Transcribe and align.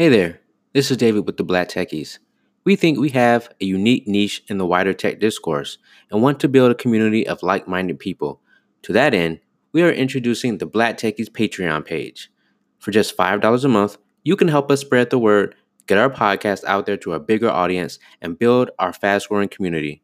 Hey 0.00 0.10
there, 0.10 0.38
this 0.74 0.92
is 0.92 0.96
David 0.96 1.26
with 1.26 1.38
the 1.38 1.42
Black 1.42 1.68
Techies. 1.68 2.20
We 2.64 2.76
think 2.76 3.00
we 3.00 3.08
have 3.08 3.48
a 3.60 3.64
unique 3.64 4.06
niche 4.06 4.44
in 4.46 4.56
the 4.56 4.64
wider 4.64 4.92
tech 4.92 5.18
discourse 5.18 5.76
and 6.08 6.22
want 6.22 6.38
to 6.38 6.48
build 6.48 6.70
a 6.70 6.76
community 6.76 7.26
of 7.26 7.42
like 7.42 7.66
minded 7.66 7.98
people. 7.98 8.40
To 8.82 8.92
that 8.92 9.12
end, 9.12 9.40
we 9.72 9.82
are 9.82 9.90
introducing 9.90 10.58
the 10.58 10.66
Black 10.66 10.98
Techies 10.98 11.28
Patreon 11.28 11.84
page. 11.84 12.30
For 12.78 12.92
just 12.92 13.16
$5 13.16 13.64
a 13.64 13.68
month, 13.68 13.96
you 14.22 14.36
can 14.36 14.46
help 14.46 14.70
us 14.70 14.82
spread 14.82 15.10
the 15.10 15.18
word, 15.18 15.56
get 15.88 15.98
our 15.98 16.10
podcast 16.10 16.62
out 16.66 16.86
there 16.86 16.96
to 16.98 17.14
a 17.14 17.18
bigger 17.18 17.50
audience, 17.50 17.98
and 18.22 18.38
build 18.38 18.70
our 18.78 18.92
fast 18.92 19.28
growing 19.28 19.48
community. 19.48 20.00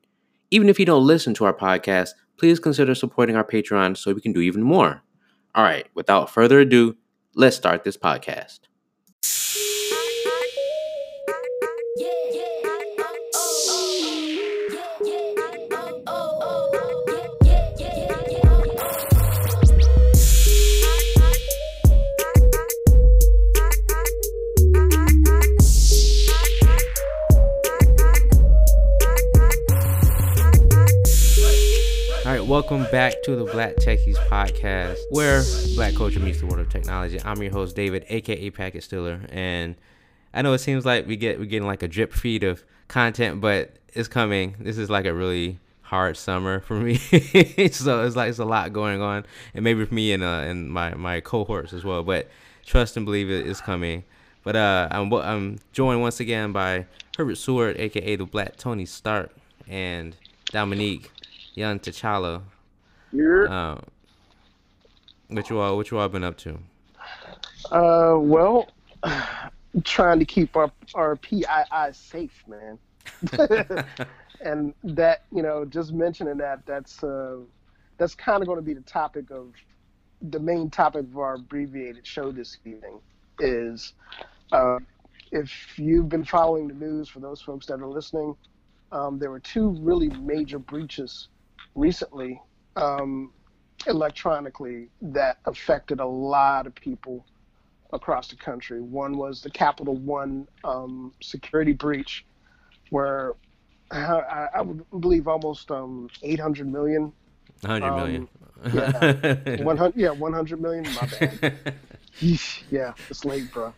Even 0.50 0.68
if 0.68 0.80
you 0.80 0.86
don't 0.86 1.06
listen 1.06 1.34
to 1.34 1.44
our 1.44 1.54
podcast, 1.54 2.14
please 2.36 2.58
consider 2.58 2.96
supporting 2.96 3.36
our 3.36 3.46
Patreon 3.46 3.96
so 3.96 4.12
we 4.12 4.20
can 4.20 4.32
do 4.32 4.40
even 4.40 4.64
more. 4.64 5.04
All 5.54 5.62
right, 5.62 5.86
without 5.94 6.30
further 6.30 6.58
ado, 6.58 6.96
let's 7.36 7.54
start 7.54 7.84
this 7.84 7.96
podcast. 7.96 8.58
Welcome 32.54 32.86
back 32.92 33.20
to 33.24 33.34
the 33.34 33.44
Black 33.50 33.74
Techies 33.78 34.14
podcast, 34.28 34.98
where 35.10 35.42
black 35.74 35.92
culture 35.96 36.20
meets 36.20 36.38
the 36.38 36.46
world 36.46 36.60
of 36.60 36.68
technology. 36.68 37.20
I'm 37.24 37.42
your 37.42 37.50
host, 37.50 37.74
David, 37.74 38.04
aka 38.08 38.48
Packet 38.50 38.84
Stiller, 38.84 39.22
and 39.30 39.74
I 40.32 40.42
know 40.42 40.52
it 40.52 40.60
seems 40.60 40.86
like 40.86 41.08
we 41.08 41.16
get 41.16 41.40
we're 41.40 41.46
getting 41.46 41.66
like 41.66 41.82
a 41.82 41.88
drip 41.88 42.12
feed 42.12 42.44
of 42.44 42.62
content, 42.86 43.40
but 43.40 43.72
it's 43.92 44.06
coming. 44.06 44.54
This 44.60 44.78
is 44.78 44.88
like 44.88 45.04
a 45.04 45.12
really 45.12 45.58
hard 45.82 46.16
summer 46.16 46.60
for 46.60 46.74
me, 46.74 46.94
so 47.72 48.04
it's 48.04 48.14
like 48.14 48.28
it's 48.28 48.38
a 48.38 48.44
lot 48.44 48.72
going 48.72 49.02
on, 49.02 49.26
and 49.52 49.64
maybe 49.64 49.84
for 49.84 49.92
me 49.92 50.12
and 50.12 50.22
uh 50.22 50.44
and 50.46 50.70
my 50.70 50.94
my 50.94 51.18
cohorts 51.18 51.72
as 51.72 51.82
well. 51.82 52.04
But 52.04 52.28
trust 52.64 52.96
and 52.96 53.04
believe 53.04 53.32
it 53.32 53.48
is 53.48 53.60
coming. 53.60 54.04
But 54.44 54.54
uh, 54.54 54.86
I'm 54.92 55.12
I'm 55.12 55.58
joined 55.72 56.02
once 56.02 56.20
again 56.20 56.52
by 56.52 56.86
Herbert 57.18 57.34
Seward, 57.34 57.78
aka 57.80 58.14
the 58.14 58.26
Black 58.26 58.54
Tony 58.54 58.86
Stark, 58.86 59.34
and 59.66 60.14
Dominique 60.52 61.10
Young 61.54 61.78
T'Challa. 61.78 62.42
You're, 63.12 63.48
Uh, 63.48 63.80
what 65.28 65.48
you 65.50 65.58
all 65.58 65.76
what 65.76 65.90
you 65.90 65.98
all 65.98 66.08
been 66.08 66.24
up 66.24 66.36
to? 66.38 66.58
uh, 67.70 68.16
well, 68.18 68.68
trying 69.84 70.18
to 70.18 70.24
keep 70.24 70.56
our 70.56 70.70
our 70.94 71.16
PII 71.16 71.92
safe, 71.92 72.44
man. 72.48 72.78
and 74.40 74.74
that, 74.82 75.24
you 75.30 75.42
know, 75.42 75.64
just 75.64 75.92
mentioning 75.92 76.36
that, 76.38 76.64
that's 76.66 77.02
uh, 77.04 77.38
that's 77.98 78.14
kind 78.14 78.42
of 78.42 78.46
going 78.46 78.58
to 78.58 78.62
be 78.62 78.74
the 78.74 78.80
topic 78.82 79.30
of 79.30 79.52
the 80.30 80.40
main 80.40 80.70
topic 80.70 81.02
of 81.02 81.18
our 81.18 81.34
abbreviated 81.34 82.06
show 82.06 82.32
this 82.32 82.58
evening. 82.64 82.98
Is 83.38 83.94
uh, 84.52 84.78
if 85.32 85.78
you've 85.78 86.08
been 86.08 86.24
following 86.24 86.68
the 86.68 86.74
news, 86.74 87.08
for 87.08 87.20
those 87.20 87.40
folks 87.40 87.66
that 87.66 87.80
are 87.80 87.88
listening, 87.88 88.36
um, 88.92 89.18
there 89.18 89.30
were 89.30 89.40
two 89.40 89.70
really 89.80 90.08
major 90.08 90.58
breaches 90.58 91.28
recently 91.74 92.40
um, 92.76 93.32
electronically 93.86 94.88
that 95.02 95.38
affected 95.46 96.00
a 96.00 96.06
lot 96.06 96.66
of 96.66 96.74
people 96.74 97.24
across 97.92 98.28
the 98.28 98.36
country. 98.36 98.80
One 98.80 99.16
was 99.16 99.40
the 99.42 99.50
Capital 99.50 99.96
One 99.96 100.48
um, 100.64 101.12
security 101.20 101.72
breach, 101.72 102.24
where 102.90 103.34
I, 103.90 104.48
I 104.56 104.62
would 104.62 104.84
believe 105.00 105.28
almost 105.28 105.70
um, 105.70 106.08
800 106.22 106.70
million. 106.70 107.12
hundred 107.64 107.86
Um, 107.88 107.96
million. 107.96 108.28
yeah, 108.72 109.56
100, 109.62 109.92
yeah, 109.96 110.10
100 110.10 110.60
million. 110.60 110.84
My 110.94 111.06
bad. 111.06 111.74
Yeesh, 112.20 112.62
yeah, 112.70 112.94
it's 113.10 113.24
late, 113.24 113.52
bro. 113.52 113.72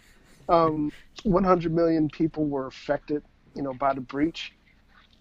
Um, 0.49 0.93
100 1.25 1.73
million 1.73 2.09
people 2.09 2.47
were 2.47 2.67
affected, 2.67 3.23
you 3.55 3.63
know, 3.63 3.73
by 3.75 3.93
the 3.95 4.01
breach, 4.01 4.53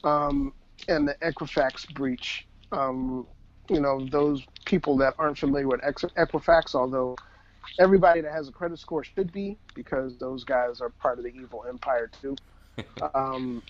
um, 0.04 0.54
and 0.88 1.08
the 1.08 1.16
Equifax 1.22 1.92
breach. 1.94 2.46
Um, 2.72 3.28
you 3.70 3.80
know, 3.80 4.06
those 4.06 4.44
people 4.66 4.98
that 4.98 5.16
aren't 5.18 5.38
familiar 5.38 5.68
with 5.68 5.82
Equifax, 5.82 6.76
although 6.76 7.16
everybody 7.80 8.22
that 8.22 8.32
has 8.32 8.48
a 8.48 8.52
credit 8.52 8.80
score 8.80 9.04
should 9.04 9.32
be, 9.32 9.58
because 9.74 10.18
those 10.18 10.44
guys 10.44 10.82
are 10.82 10.90
part 10.90 11.18
of 11.18 11.24
the 11.24 11.32
evil 11.32 11.66
empire 11.68 12.10
too. 12.22 12.36
um, 13.16 13.64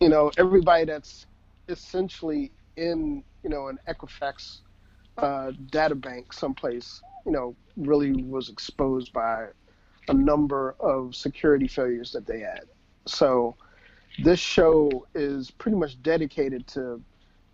you 0.00 0.08
know, 0.08 0.30
everybody 0.36 0.84
that's 0.84 1.26
essentially 1.68 2.50
in, 2.76 3.22
you 3.42 3.50
know, 3.50 3.68
an 3.68 3.78
Equifax 3.88 4.60
uh, 5.18 5.52
data 5.70 5.94
bank 5.94 6.32
someplace, 6.32 7.00
you 7.26 7.32
know, 7.32 7.54
really 7.76 8.22
was 8.22 8.48
exposed 8.48 9.12
by 9.12 9.46
a 10.08 10.14
number 10.14 10.74
of 10.80 11.14
security 11.14 11.68
failures 11.68 12.12
that 12.12 12.26
they 12.26 12.40
had. 12.40 12.62
So 13.06 13.56
this 14.22 14.40
show 14.40 15.06
is 15.14 15.50
pretty 15.50 15.76
much 15.76 16.02
dedicated 16.02 16.66
to, 16.68 17.02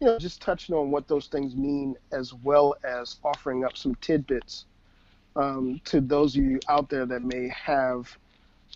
you 0.01 0.07
know, 0.07 0.19
just 0.19 0.43
touching 0.43 0.75
on 0.75 0.91
what 0.91 1.09
those 1.09 1.27
things 1.29 1.55
mean, 1.55 1.95
as 2.13 2.35
well 2.35 2.75
as 2.85 3.17
offering 3.25 3.65
up 3.65 3.77
some 3.77 3.95
tidbits 3.97 4.67
um, 5.37 5.81
to 5.85 6.01
those 6.01 6.37
of 6.37 6.45
you 6.45 6.61
out 6.69 6.89
there 6.89 7.07
that 7.07 7.23
may 7.23 7.49
have 7.49 8.17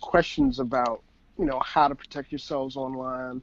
questions 0.01 0.59
about, 0.59 1.03
you 1.37 1.45
know, 1.45 1.59
how 1.63 1.87
to 1.87 1.95
protect 1.95 2.31
yourselves 2.31 2.75
online, 2.75 3.41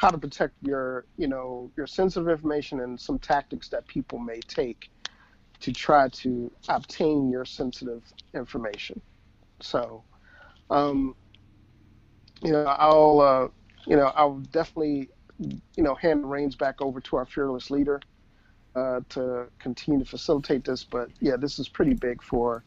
how 0.00 0.10
to 0.10 0.18
protect 0.18 0.54
your, 0.62 1.04
you 1.16 1.28
know, 1.28 1.70
your 1.76 1.86
sensitive 1.86 2.28
information, 2.28 2.80
and 2.80 3.00
some 3.00 3.18
tactics 3.18 3.68
that 3.68 3.86
people 3.86 4.18
may 4.18 4.40
take 4.40 4.90
to 5.60 5.72
try 5.72 6.08
to 6.08 6.50
obtain 6.68 7.30
your 7.30 7.44
sensitive 7.44 8.02
information. 8.34 9.00
So, 9.60 10.02
um, 10.70 11.14
you 12.42 12.50
know, 12.52 12.64
I'll, 12.64 13.20
uh, 13.20 13.48
you 13.86 13.96
know, 13.96 14.12
I'll 14.16 14.38
definitely, 14.50 15.08
you 15.76 15.82
know, 15.82 15.94
hand 15.94 16.22
the 16.22 16.26
reins 16.26 16.56
back 16.56 16.80
over 16.80 17.00
to 17.00 17.16
our 17.16 17.26
fearless 17.26 17.70
leader 17.70 18.00
uh, 18.74 19.00
to 19.10 19.46
continue 19.58 20.00
to 20.00 20.08
facilitate 20.08 20.64
this. 20.64 20.84
But 20.84 21.10
yeah, 21.20 21.36
this 21.36 21.58
is 21.58 21.68
pretty 21.68 21.94
big 21.94 22.22
for 22.22 22.62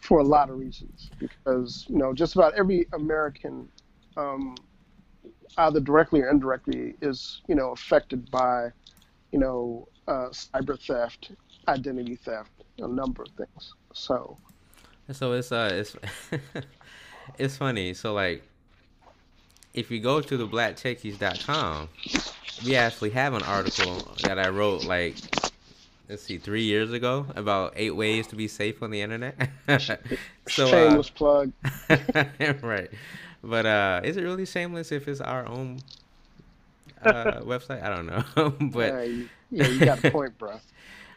for 0.00 0.20
a 0.20 0.24
lot 0.24 0.48
of 0.48 0.58
reasons 0.58 1.10
because 1.18 1.84
you 1.88 1.98
know 1.98 2.12
just 2.12 2.34
about 2.34 2.54
every 2.54 2.86
American, 2.92 3.68
um, 4.16 4.56
either 5.58 5.80
directly 5.80 6.20
or 6.20 6.30
indirectly, 6.30 6.94
is 7.00 7.42
you 7.48 7.54
know 7.54 7.70
affected 7.70 8.30
by, 8.30 8.70
you 9.32 9.38
know, 9.38 9.88
uh, 10.08 10.28
cyber 10.30 10.80
theft, 10.80 11.32
identity 11.68 12.16
theft, 12.16 12.50
a 12.78 12.88
number 12.88 13.22
of 13.22 13.28
things. 13.36 13.74
So. 13.92 14.36
so 15.12 15.32
it's 15.32 15.52
uh 15.52 15.70
it's 15.72 15.96
it's 17.38 17.56
funny. 17.56 17.94
So 17.94 18.14
like 18.14 18.42
if 19.74 19.90
you 19.90 20.00
go 20.00 20.20
to 20.20 20.36
the 20.36 20.46
blacktechies.com, 20.46 21.88
we 22.64 22.76
actually 22.76 23.10
have 23.10 23.34
an 23.34 23.42
article 23.42 24.16
that 24.22 24.38
I 24.38 24.48
wrote 24.48 24.84
like 24.84 25.14
let's 26.08 26.22
see, 26.24 26.38
three 26.38 26.64
years 26.64 26.92
ago 26.92 27.26
about 27.36 27.72
eight 27.76 27.94
ways 27.94 28.26
to 28.28 28.36
be 28.36 28.48
safe 28.48 28.82
on 28.82 28.90
the 28.90 29.00
internet. 29.00 29.36
so 30.48 30.64
uh, 30.64 30.70
Shameless 30.70 31.10
plug. 31.10 31.52
right. 32.62 32.90
But 33.42 33.66
uh 33.66 34.00
is 34.04 34.16
it 34.16 34.22
really 34.22 34.44
shameless 34.46 34.92
if 34.92 35.08
it's 35.08 35.20
our 35.20 35.46
own 35.46 35.78
uh 37.02 37.40
website? 37.42 37.82
I 37.82 37.88
don't 37.94 38.06
know. 38.06 38.50
but 38.70 38.92
yeah, 38.92 39.02
you, 39.02 39.28
yeah, 39.50 39.66
you 39.68 39.80
got 39.80 40.04
a 40.04 40.10
point, 40.10 40.36
bro. 40.38 40.60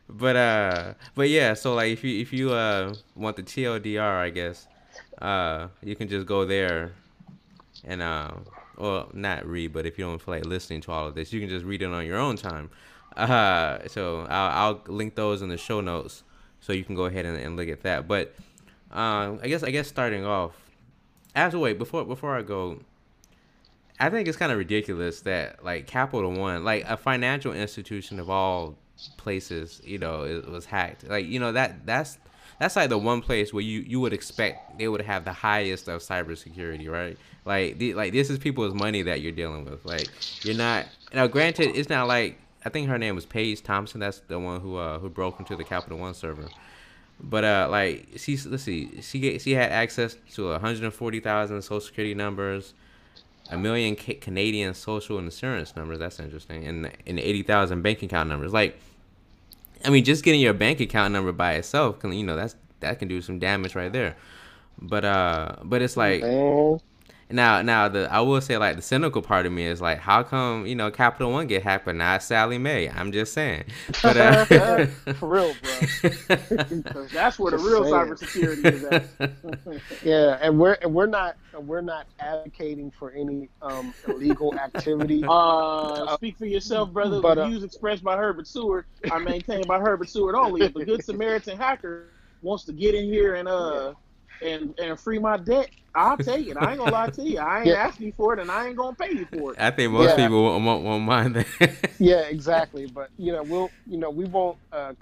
but 0.10 0.36
uh 0.36 0.94
but 1.16 1.30
yeah 1.30 1.54
so 1.54 1.74
like 1.74 1.92
if 1.92 2.04
you 2.04 2.20
if 2.22 2.32
you 2.34 2.52
uh 2.52 2.94
want 3.16 3.38
the 3.38 3.42
tldr 3.44 4.02
i 4.02 4.30
guess 4.30 4.68
uh 5.22 5.70
you 5.82 5.96
can 5.96 6.10
just 6.10 6.28
go 6.28 6.44
there 6.46 6.92
and 7.84 8.02
uh 8.02 8.32
well 8.78 9.10
not 9.14 9.46
read 9.46 9.74
but 9.74 9.86
if 9.86 9.98
you 9.98 10.06
don't 10.06 10.22
feel 10.22 10.36
like 10.36 10.46
listening 10.46 10.82
to 10.82 10.92
all 10.92 11.08
of 11.08 11.16
this 11.16 11.32
you 11.32 11.40
can 11.40 11.50
just 11.50 11.66
read 11.66 11.82
it 11.82 11.86
on 11.86 12.06
your 12.06 12.18
own 12.18 12.36
time 12.36 12.70
uh 13.18 13.78
so 13.88 14.26
i'll, 14.30 14.76
I'll 14.88 14.94
link 14.94 15.16
those 15.16 15.42
in 15.42 15.50
the 15.50 15.58
show 15.58 15.82
notes 15.82 16.24
so 16.60 16.74
you 16.74 16.84
can 16.84 16.96
go 16.96 17.06
ahead 17.06 17.26
and, 17.26 17.38
and 17.38 17.56
look 17.56 17.70
at 17.70 17.82
that 17.84 18.08
but 18.08 18.34
um 18.92 19.40
i 19.44 19.48
guess 19.48 19.64
i 19.64 19.72
guess 19.72 19.88
starting 19.88 20.26
off 20.26 20.52
as 21.36 21.56
wait 21.56 21.78
before 21.78 22.06
before 22.06 22.38
i 22.38 22.42
go 22.42 22.80
i 24.00 24.10
think 24.10 24.28
it's 24.28 24.38
kind 24.38 24.52
of 24.52 24.58
ridiculous 24.58 25.22
that 25.22 25.64
like 25.64 25.88
capital 25.88 26.32
one 26.32 26.64
like 26.64 26.84
a 26.88 26.98
financial 26.98 27.54
institution 27.54 28.20
of 28.20 28.30
all 28.30 28.78
places, 29.18 29.82
you 29.84 29.98
know, 29.98 30.24
it 30.24 30.50
was 30.50 30.66
hacked. 30.66 31.08
Like, 31.08 31.26
you 31.26 31.40
know, 31.40 31.52
that 31.52 31.86
that's 31.86 32.18
that's 32.64 32.78
like 32.78 32.90
the 32.90 32.98
one 32.98 33.22
place 33.22 33.54
where 33.54 33.62
you 33.62 33.82
you 33.82 34.00
would 34.00 34.14
expect 34.14 34.78
they 34.80 34.88
would 34.88 35.02
have 35.02 35.26
the 35.26 35.34
highest 35.34 35.90
of 35.90 36.02
cybersecurity, 36.02 36.90
right? 36.90 37.18
Like, 37.44 37.78
the, 37.78 37.94
like 37.94 38.14
this 38.14 38.30
is 38.30 38.40
people's 38.40 38.74
money 38.74 39.02
that 39.02 39.20
you're 39.20 39.34
dealing 39.34 39.66
with. 39.66 39.86
Like, 39.86 40.08
you're 40.44 40.56
not 40.56 40.86
now. 41.14 41.28
Granted, 41.28 41.76
it's 41.76 41.90
not 41.90 42.08
like 42.08 42.40
I 42.64 42.70
think 42.70 42.88
her 42.88 42.98
name 42.98 43.16
was 43.16 43.26
Paige 43.26 43.62
Thompson. 43.64 44.00
That's 44.00 44.20
the 44.20 44.40
one 44.40 44.62
who 44.62 44.78
uh 44.78 45.00
who 45.00 45.10
broke 45.10 45.40
into 45.40 45.58
the 45.58 45.66
Capital 45.66 45.98
One 45.98 46.14
server. 46.14 46.48
But 47.20 47.44
uh, 47.44 47.68
like 47.70 48.08
she 48.16 48.38
let's 48.38 48.64
see, 48.64 49.02
she 49.02 49.20
get, 49.20 49.42
she 49.42 49.52
had 49.52 49.72
access 49.72 50.16
to 50.36 50.52
140,000 50.52 51.62
social 51.62 51.82
security 51.82 52.16
numbers, 52.16 52.74
a 53.52 53.58
million 53.58 53.98
Canadian 53.98 54.74
social 54.74 55.20
insurance 55.20 55.76
numbers. 55.76 56.00
That's 56.00 56.20
interesting, 56.22 56.66
and 56.66 56.90
and 57.06 57.20
80,000 57.20 57.82
bank 57.82 58.02
account 58.04 58.30
numbers. 58.30 58.54
Like, 58.54 58.80
I 59.86 59.90
mean, 59.90 60.04
just 60.04 60.24
getting 60.24 60.42
your 60.42 60.54
bank 60.54 60.80
account 60.80 61.14
number 61.14 61.32
by 61.32 61.54
itself 61.54 62.00
can 62.00 62.14
you 62.14 62.24
know 62.24 62.36
that's 62.36 62.56
that 62.80 63.00
can 63.00 63.08
do 63.08 63.22
some 63.22 63.40
damage 63.40 63.76
right 63.76 63.92
there. 63.92 64.16
But 64.80 65.06
uh, 65.06 65.56
but 65.64 65.82
it's 65.82 65.98
like. 65.98 66.24
Now, 67.30 67.62
now 67.62 67.88
the 67.88 68.12
I 68.12 68.20
will 68.22 68.42
say 68.42 68.58
like 68.58 68.76
the 68.76 68.82
cynical 68.82 69.22
part 69.22 69.46
of 69.46 69.52
me 69.52 69.66
is 69.66 69.82
like, 69.82 70.00
how 70.00 70.24
come 70.24 70.66
you 70.66 70.76
know 70.76 70.92
Capital 70.92 71.32
One 71.32 71.48
get 71.48 71.64
hacked 71.64 71.86
but 71.86 71.96
not 71.96 72.22
Sallie 72.22 72.58
Mae? 72.58 72.90
I'm 72.90 73.12
just 73.12 73.34
saying. 73.34 73.66
But 74.02 74.18
uh, 74.18 74.46
for 75.16 75.30
real, 75.30 75.54
bro. 75.62 76.10
That's 77.14 77.40
where 77.40 77.52
the 77.52 77.58
real 77.58 77.84
saying. 77.84 77.94
cybersecurity 77.94 78.74
is 78.74 78.84
at. 78.84 80.04
yeah, 80.04 80.38
and 80.42 80.60
we're 80.60 80.74
and 80.82 80.94
we're 80.94 81.08
not 81.08 81.36
we're 81.60 81.82
not 81.82 82.08
advocating 82.20 82.92
for 82.92 83.12
any 83.12 83.50
um, 83.62 83.94
illegal 84.08 84.54
activity. 84.56 85.24
Uh, 85.28 86.16
speak 86.16 86.38
for 86.38 86.46
yourself, 86.46 86.92
brother. 86.92 87.22
But, 87.22 87.36
the 87.36 87.44
uh, 87.44 87.48
views 87.48 87.64
expressed 87.64 88.04
by 88.04 88.18
Herbert 88.18 88.48
Seward 88.48 88.86
are 89.10 89.20
maintained 89.20 89.68
by 89.68 89.80
Herbert 89.80 90.10
Seward 90.10 90.36
only. 90.36 90.62
If 90.66 90.76
a 90.76 90.86
good 90.86 91.04
Samaritan 91.04 91.58
hacker 91.58 92.08
wants 92.42 92.66
to 92.66 92.74
get 92.74 92.94
in 92.94 93.06
here 93.06 93.36
and 93.36 93.48
uh 93.48 93.94
and 94.44 94.78
and 94.80 95.00
free 95.00 95.20
my 95.20 95.38
debt, 95.38 95.70
I'll 95.96 96.18
take 96.18 96.48
it. 96.48 96.58
I 96.58 96.72
ain't 96.72 96.80
gonna 96.80 96.92
lie 96.92 97.10
to 97.10 97.22
you. 97.22 97.40
I 97.40 97.60
ain't 97.60 97.68
yeah. 97.68 97.76
asking 97.76 98.14
for 98.14 98.34
it, 98.34 98.40
and 98.40 98.50
I 98.50 98.68
ain't 98.68 98.78
gonna 98.78 98.96
pay 98.96 99.12
you 99.12 99.28
for 99.32 99.54
it. 99.54 99.60
I 99.60 99.72
think 99.72 99.92
most 99.92 100.10
yeah. 100.10 100.28
people 100.28 100.44
won't, 100.44 100.64
won't, 100.64 100.84
won't 100.84 101.04
mind 101.04 101.36
that. 101.36 101.92
yeah, 102.00 102.22
exactly. 102.22 102.88
But 102.88 103.10
you 103.18 103.32
know, 103.32 103.44
we'll 103.44 103.70
you 103.88 103.98
know 103.98 104.10
we 104.10 104.26
won't 104.26 104.58
uh, 104.72 104.94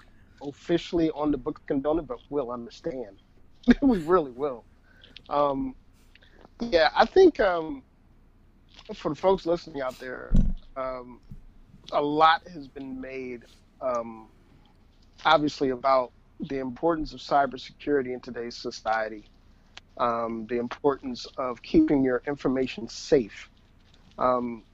officially 0.42 1.10
on 1.10 1.30
the 1.30 1.38
book 1.38 1.60
condone 1.66 1.98
it, 1.98 2.06
but 2.06 2.18
we'll 2.30 2.50
understand. 2.50 3.16
we 3.82 3.98
really 3.98 4.32
will. 4.32 4.64
Um, 5.28 5.74
yeah, 6.60 6.90
I 6.94 7.06
think 7.06 7.40
um, 7.40 7.82
for 8.94 9.10
the 9.10 9.14
folks 9.14 9.46
listening 9.46 9.80
out 9.80 9.98
there, 9.98 10.32
um, 10.76 11.20
a 11.92 12.02
lot 12.02 12.46
has 12.48 12.68
been 12.68 13.00
made, 13.00 13.42
um, 13.80 14.28
obviously, 15.24 15.70
about 15.70 16.12
the 16.40 16.58
importance 16.58 17.12
of 17.12 17.20
cybersecurity 17.20 18.12
in 18.12 18.20
today's 18.20 18.56
society, 18.56 19.24
um, 19.98 20.46
the 20.48 20.58
importance 20.58 21.26
of 21.36 21.62
keeping 21.62 22.02
your 22.02 22.22
information 22.26 22.88
safe. 22.88 23.50
Um, 24.18 24.64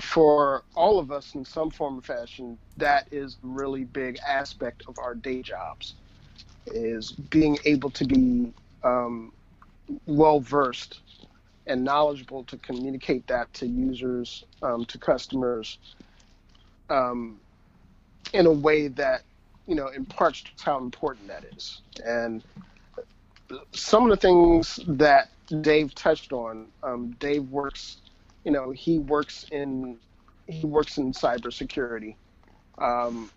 for 0.00 0.64
all 0.74 0.98
of 0.98 1.10
us, 1.10 1.34
in 1.34 1.44
some 1.44 1.70
form 1.70 1.98
or 1.98 2.02
fashion, 2.02 2.58
that 2.76 3.08
is 3.10 3.38
a 3.42 3.46
really 3.46 3.84
big 3.84 4.18
aspect 4.26 4.82
of 4.88 4.98
our 4.98 5.14
day 5.14 5.42
jobs, 5.42 5.94
is 6.66 7.12
being 7.12 7.58
able 7.64 7.90
to 7.90 8.04
be 8.04 8.52
um, 8.82 9.32
well 10.06 10.40
versed 10.40 11.00
and 11.66 11.84
knowledgeable 11.84 12.44
to 12.44 12.56
communicate 12.58 13.26
that 13.26 13.52
to 13.54 13.66
users, 13.66 14.44
um, 14.62 14.84
to 14.86 14.98
customers, 14.98 15.78
um, 16.88 17.38
in 18.32 18.46
a 18.46 18.52
way 18.52 18.88
that 18.88 19.22
you 19.70 19.76
know, 19.76 19.86
imparts 19.88 20.42
how 20.60 20.78
important 20.78 21.28
that 21.28 21.44
is. 21.56 21.80
And 22.04 22.42
some 23.72 24.04
of 24.04 24.10
the 24.10 24.16
things 24.16 24.80
that 24.86 25.30
Dave 25.60 25.94
touched 25.94 26.32
on, 26.32 26.68
um, 26.82 27.10
Dave 27.18 27.44
works, 27.48 27.98
you 28.44 28.52
know, 28.52 28.70
he 28.70 28.98
works 28.98 29.46
in 29.50 29.98
he 30.46 30.66
works 30.66 30.98
in 30.98 31.12
cybersecurity. 31.12 32.16
Um, 32.78 33.30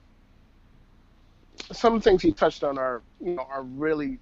some 1.71 2.01
things 2.01 2.21
he 2.21 2.31
touched 2.31 2.63
on 2.63 2.77
are, 2.77 3.01
you 3.21 3.36
know, 3.36 3.48
are 3.50 3.63
really 3.63 4.18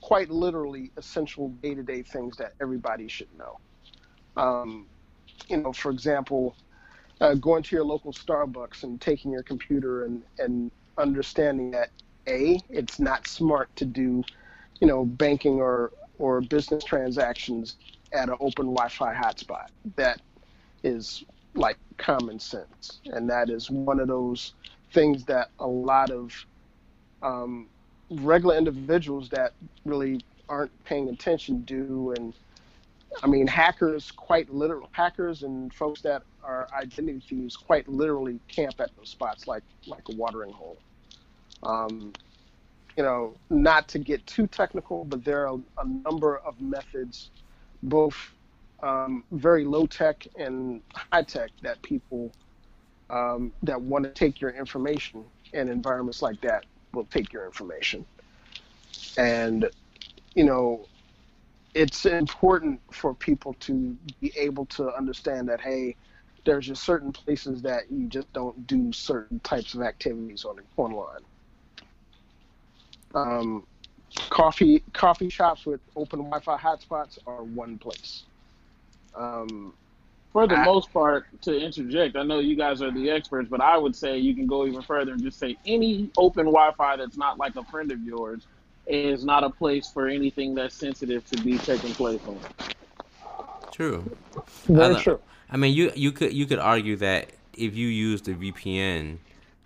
quite 0.00 0.30
literally 0.30 0.90
essential 0.96 1.48
day-to-day 1.62 2.02
things 2.02 2.36
that 2.36 2.52
everybody 2.60 3.08
should 3.08 3.28
know. 3.38 3.58
Um, 4.36 4.86
you 5.48 5.58
know, 5.58 5.72
for 5.72 5.90
example, 5.90 6.56
uh, 7.20 7.34
going 7.34 7.62
to 7.62 7.76
your 7.76 7.84
local 7.84 8.12
Starbucks 8.12 8.82
and 8.82 9.00
taking 9.00 9.30
your 9.30 9.44
computer 9.44 10.04
and, 10.04 10.22
and 10.38 10.70
understanding 10.98 11.70
that 11.70 11.90
a 12.26 12.58
it's 12.68 12.98
not 12.98 13.26
smart 13.26 13.74
to 13.76 13.84
do 13.84 14.24
you 14.80 14.86
know 14.86 15.04
banking 15.04 15.60
or 15.60 15.92
or 16.18 16.40
business 16.40 16.84
transactions 16.84 17.76
at 18.12 18.28
an 18.28 18.36
open 18.40 18.66
Wi-Fi 18.66 19.14
hotspot. 19.14 19.68
That 19.96 20.20
is 20.82 21.24
like 21.54 21.76
common 21.96 22.38
sense, 22.38 23.00
and 23.06 23.28
that 23.30 23.50
is 23.50 23.70
one 23.70 24.00
of 24.00 24.08
those 24.08 24.54
things 24.92 25.24
that 25.24 25.50
a 25.58 25.66
lot 25.66 26.10
of 26.10 26.32
um, 27.22 27.68
regular 28.10 28.56
individuals 28.56 29.28
that 29.30 29.52
really 29.84 30.20
aren't 30.48 30.84
paying 30.84 31.08
attention 31.08 31.62
do. 31.62 32.14
And 32.16 32.32
I 33.22 33.26
mean, 33.26 33.46
hackers 33.46 34.10
quite 34.10 34.52
literal 34.52 34.88
hackers 34.92 35.42
and 35.42 35.72
folks 35.72 36.00
that 36.02 36.22
are 36.42 36.68
identity 36.74 37.22
thieves 37.28 37.56
quite 37.56 37.88
literally 37.88 38.38
camp 38.48 38.74
at 38.80 38.90
those 38.96 39.08
spots 39.08 39.46
like 39.46 39.62
like 39.86 40.08
a 40.10 40.16
watering 40.16 40.52
hole. 40.52 40.78
Um, 41.62 42.12
you 42.96 43.02
know, 43.02 43.34
not 43.50 43.88
to 43.88 43.98
get 43.98 44.26
too 44.26 44.46
technical, 44.46 45.04
but 45.04 45.24
there 45.24 45.46
are 45.48 45.58
a 45.78 45.86
number 45.86 46.38
of 46.38 46.60
methods, 46.60 47.30
both 47.82 48.16
um, 48.82 49.24
very 49.32 49.64
low 49.64 49.86
tech 49.86 50.26
and 50.36 50.80
high 50.94 51.22
tech, 51.22 51.50
that 51.62 51.80
people 51.82 52.32
um, 53.10 53.52
that 53.62 53.80
want 53.80 54.04
to 54.04 54.10
take 54.10 54.40
your 54.40 54.50
information 54.50 55.24
in 55.52 55.68
environments 55.68 56.22
like 56.22 56.40
that 56.42 56.64
will 56.92 57.04
take 57.06 57.32
your 57.32 57.46
information. 57.46 58.04
And, 59.16 59.68
you 60.34 60.44
know, 60.44 60.86
it's 61.74 62.06
important 62.06 62.80
for 62.92 63.14
people 63.14 63.54
to 63.60 63.96
be 64.20 64.32
able 64.36 64.66
to 64.66 64.94
understand 64.94 65.48
that, 65.48 65.60
hey, 65.60 65.96
there's 66.44 66.66
just 66.66 66.84
certain 66.84 67.10
places 67.10 67.62
that 67.62 67.90
you 67.90 68.06
just 68.06 68.32
don't 68.32 68.66
do 68.66 68.92
certain 68.92 69.40
types 69.40 69.74
of 69.74 69.82
activities 69.82 70.44
on 70.44 70.60
online 70.76 71.22
um, 73.14 73.66
coffee 74.30 74.82
coffee 74.92 75.28
shops 75.28 75.66
with 75.66 75.80
open 75.96 76.20
Wi-Fi 76.20 76.56
hotspots 76.56 77.18
are 77.26 77.42
one 77.42 77.78
place. 77.78 78.24
Um, 79.14 79.74
For 80.32 80.46
the 80.46 80.56
I, 80.56 80.64
most 80.64 80.92
part, 80.92 81.26
to 81.42 81.56
interject, 81.56 82.16
I 82.16 82.24
know 82.24 82.40
you 82.40 82.56
guys 82.56 82.82
are 82.82 82.90
the 82.90 83.10
experts, 83.10 83.48
but 83.48 83.60
I 83.60 83.78
would 83.78 83.94
say 83.94 84.18
you 84.18 84.34
can 84.34 84.46
go 84.46 84.66
even 84.66 84.82
further 84.82 85.12
and 85.12 85.22
just 85.22 85.38
say 85.38 85.56
any 85.66 86.10
open 86.16 86.46
Wi-Fi 86.46 86.96
that's 86.96 87.16
not 87.16 87.38
like 87.38 87.56
a 87.56 87.64
friend 87.64 87.92
of 87.92 88.02
yours 88.02 88.46
is 88.86 89.24
not 89.24 89.44
a 89.44 89.50
place 89.50 89.90
for 89.90 90.08
anything 90.08 90.54
that's 90.54 90.74
sensitive 90.74 91.24
to 91.30 91.42
be 91.42 91.58
taking 91.58 91.94
place 91.94 92.20
on. 92.26 92.38
True. 93.70 94.04
Very 94.66 94.96
I, 94.96 95.02
true. 95.02 95.20
I 95.50 95.56
mean, 95.56 95.74
you 95.74 95.90
you 95.94 96.12
could 96.12 96.32
you 96.32 96.46
could 96.46 96.58
argue 96.58 96.96
that 96.96 97.30
if 97.56 97.74
you 97.74 97.88
use 97.88 98.22
the 98.22 98.34
VPN 98.34 99.18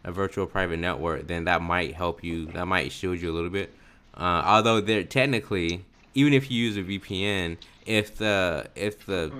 a 0.04 0.12
virtual 0.12 0.46
private 0.46 0.78
network, 0.78 1.26
then 1.26 1.44
that 1.44 1.62
might 1.62 1.94
help 1.94 2.22
you. 2.24 2.46
That 2.46 2.66
might 2.66 2.92
shield 2.92 3.20
you 3.20 3.30
a 3.30 3.34
little 3.34 3.50
bit. 3.50 3.74
Uh, 4.14 4.42
although 4.44 4.80
there 4.80 5.04
technically, 5.04 5.84
even 6.14 6.32
if 6.32 6.50
you 6.50 6.64
use 6.64 6.76
a 6.76 6.82
VPN, 6.82 7.56
if 7.86 8.16
the 8.16 8.66
if 8.74 9.06
the 9.06 9.32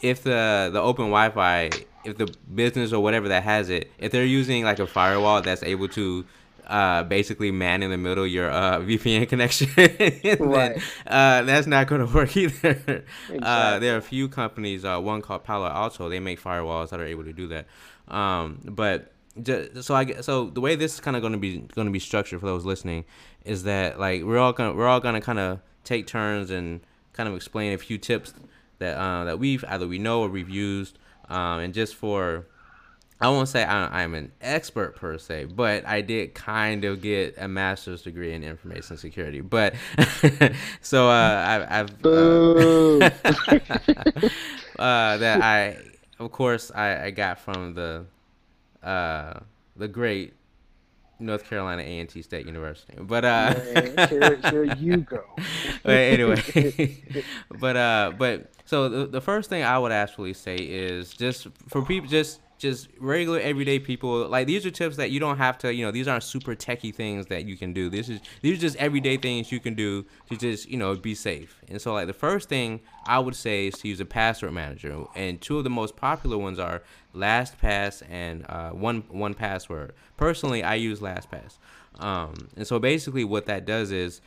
if 0.00 0.22
the 0.22 0.70
the 0.72 0.80
open 0.80 1.06
Wi-Fi, 1.06 1.70
if 2.04 2.16
the 2.16 2.32
business 2.54 2.92
or 2.92 3.02
whatever 3.02 3.28
that 3.28 3.42
has 3.42 3.68
it, 3.68 3.90
if 3.98 4.12
they're 4.12 4.24
using 4.24 4.64
like 4.64 4.78
a 4.78 4.86
firewall 4.86 5.42
that's 5.42 5.62
able 5.62 5.88
to 5.88 6.24
uh, 6.66 7.02
basically 7.04 7.50
man 7.50 7.82
in 7.82 7.90
the 7.90 7.96
middle 7.96 8.26
your 8.26 8.50
uh, 8.50 8.78
VPN 8.80 9.28
connection, 9.28 9.68
right. 10.40 10.76
uh, 11.06 11.42
that's 11.42 11.66
not 11.66 11.86
going 11.86 12.00
to 12.06 12.12
work 12.12 12.36
either. 12.36 12.70
Exactly. 12.70 13.38
Uh, 13.40 13.78
there 13.78 13.94
are 13.94 13.98
a 13.98 14.02
few 14.02 14.28
companies, 14.28 14.84
uh, 14.84 14.98
one 14.98 15.22
called 15.22 15.44
Palo 15.44 15.66
Alto, 15.66 16.08
they 16.08 16.20
make 16.20 16.42
firewalls 16.42 16.90
that 16.90 17.00
are 17.00 17.06
able 17.06 17.24
to 17.24 17.32
do 17.32 17.46
that. 17.48 17.66
Um, 18.08 18.60
but 18.64 19.12
just, 19.42 19.84
so 19.84 19.94
I 19.94 20.20
so 20.20 20.50
the 20.50 20.60
way 20.60 20.76
this 20.76 20.94
is 20.94 21.00
kind 21.00 21.16
of 21.16 21.22
going 21.22 21.32
to 21.32 21.38
be 21.38 21.58
going 21.58 21.86
to 21.86 21.92
be 21.92 21.98
structured 21.98 22.40
for 22.40 22.46
those 22.46 22.64
listening 22.64 23.04
is 23.44 23.64
that 23.64 24.00
like 24.00 24.22
we're 24.22 24.38
all 24.38 24.52
gonna 24.52 24.74
we're 24.74 24.88
all 24.88 25.00
gonna 25.00 25.20
kind 25.20 25.38
of 25.38 25.60
take 25.84 26.06
turns 26.06 26.50
and 26.50 26.80
kind 27.12 27.28
of 27.28 27.34
explain 27.34 27.72
a 27.72 27.78
few 27.78 27.98
tips 27.98 28.34
that 28.78 28.96
uh, 28.96 29.24
that 29.24 29.38
we've 29.38 29.64
either 29.68 29.86
we 29.86 29.98
know 29.98 30.22
or 30.22 30.28
we've 30.28 30.50
used, 30.50 30.98
um, 31.28 31.60
and 31.60 31.74
just 31.74 31.94
for 31.94 32.46
I 33.18 33.28
won't 33.28 33.48
say 33.48 33.64
I, 33.64 34.02
am 34.02 34.14
an 34.14 34.32
expert 34.42 34.96
per 34.96 35.16
se, 35.16 35.46
but 35.46 35.86
I 35.86 36.02
did 36.02 36.34
kind 36.34 36.84
of 36.84 37.00
get 37.00 37.36
a 37.38 37.48
master's 37.48 38.02
degree 38.02 38.34
in 38.34 38.44
information 38.44 38.98
security. 38.98 39.40
But 39.40 39.74
so 40.82 41.08
uh, 41.08 41.66
I, 41.70 41.76
have 41.76 42.04
uh, 42.04 42.08
uh, 44.78 45.16
that 45.16 45.42
I 45.42 45.78
of 46.18 46.32
course, 46.32 46.70
I, 46.74 47.04
I 47.06 47.10
got 47.10 47.38
from 47.38 47.74
the 47.74 48.04
uh, 48.82 49.40
the 49.76 49.88
great 49.88 50.34
North 51.18 51.48
Carolina 51.48 51.82
A 51.82 52.00
and 52.00 52.08
T 52.08 52.22
State 52.22 52.46
University. 52.46 52.94
But 53.00 53.24
uh, 53.24 53.54
here, 54.06 54.36
here 54.50 54.64
you 54.64 54.96
go. 54.98 55.24
but 55.82 55.92
anyway, 55.92 57.02
but 57.58 57.76
uh, 57.76 58.12
but 58.18 58.50
so 58.64 58.88
the, 58.88 59.06
the 59.06 59.20
first 59.20 59.48
thing 59.48 59.62
I 59.62 59.78
would 59.78 59.92
actually 59.92 60.34
say 60.34 60.56
is 60.56 61.12
just 61.12 61.48
for 61.68 61.82
people, 61.82 62.08
just 62.08 62.40
just 62.58 62.88
regular 62.98 63.38
everyday 63.40 63.78
people. 63.78 64.28
Like 64.28 64.46
these 64.46 64.64
are 64.64 64.70
tips 64.70 64.96
that 64.96 65.10
you 65.10 65.20
don't 65.20 65.38
have 65.38 65.58
to 65.58 65.74
you 65.74 65.84
know 65.84 65.90
these 65.90 66.08
aren't 66.08 66.22
super 66.22 66.54
techie 66.54 66.94
things 66.94 67.26
that 67.26 67.44
you 67.44 67.56
can 67.56 67.72
do. 67.72 67.88
This 67.88 68.08
is 68.08 68.20
these 68.42 68.58
are 68.58 68.60
just 68.60 68.76
everyday 68.76 69.16
things 69.16 69.52
you 69.52 69.60
can 69.60 69.74
do 69.74 70.04
to 70.30 70.36
just 70.36 70.68
you 70.68 70.76
know 70.76 70.94
be 70.94 71.14
safe. 71.14 71.60
And 71.68 71.80
so 71.80 71.92
like 71.92 72.06
the 72.06 72.12
first 72.12 72.48
thing 72.48 72.80
i 73.06 73.18
would 73.18 73.36
say 73.36 73.68
is 73.68 73.74
to 73.78 73.88
use 73.88 74.00
a 74.00 74.04
password 74.04 74.52
manager. 74.52 75.04
And 75.14 75.40
two 75.40 75.58
of 75.58 75.64
the 75.64 75.70
most 75.70 75.96
popular 75.96 76.38
ones 76.38 76.58
are 76.58 76.82
lastpass 77.14 78.02
and 78.08 78.44
uh, 78.48 78.70
one 78.70 79.04
one 79.08 79.34
password. 79.34 79.92
Personally 80.16 80.62
i 80.62 80.74
use 80.74 81.00
lastpass. 81.00 81.58
Um, 81.98 82.48
and 82.56 82.66
so 82.66 82.78
basically 82.78 83.24
what 83.24 83.46
that 83.46 83.64
does 83.64 83.90
is 83.90 84.20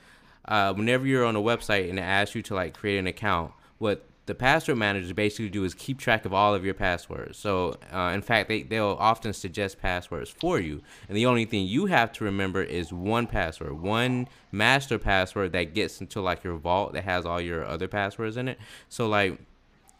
uh, 0.46 0.74
whenever 0.74 1.06
you're 1.06 1.26
on 1.26 1.36
a 1.36 1.42
website 1.42 1.90
and 1.90 2.00
it 2.00 2.04
asks 2.04 2.34
you 2.36 2.42
to 2.44 2.56
like 2.56 2.74
create 2.74 2.98
an 2.98 3.06
account 3.06 3.54
what 3.78 4.06
the 4.30 4.36
password 4.36 4.78
managers 4.78 5.12
basically 5.12 5.50
do 5.50 5.64
is 5.64 5.74
keep 5.74 5.98
track 5.98 6.24
of 6.24 6.36
all 6.36 6.54
of 6.54 6.64
your 6.64 6.76
passwords. 6.76 7.36
So, 7.36 7.78
uh, 7.92 8.12
in 8.14 8.22
fact, 8.22 8.48
they, 8.48 8.62
they'll 8.62 8.96
often 9.00 9.34
suggest 9.34 9.82
passwords 9.82 10.30
for 10.30 10.60
you. 10.60 10.84
And 11.08 11.18
the 11.18 11.26
only 11.26 11.46
thing 11.46 11.66
you 11.66 11.88
have 11.88 12.12
to 12.14 12.24
remember 12.26 12.62
is 12.62 12.94
one 12.94 13.26
password, 13.26 13.82
one 13.82 14.28
master 14.52 15.00
password 15.00 15.52
that 15.54 15.74
gets 15.74 16.00
into 16.00 16.22
like 16.22 16.44
your 16.44 16.58
vault 16.58 16.94
that 16.94 17.06
has 17.06 17.26
all 17.26 17.42
your 17.42 17.66
other 17.66 17.88
passwords 17.88 18.38
in 18.38 18.48
it. 18.48 18.60
So, 18.88 19.08
like, 19.08 19.40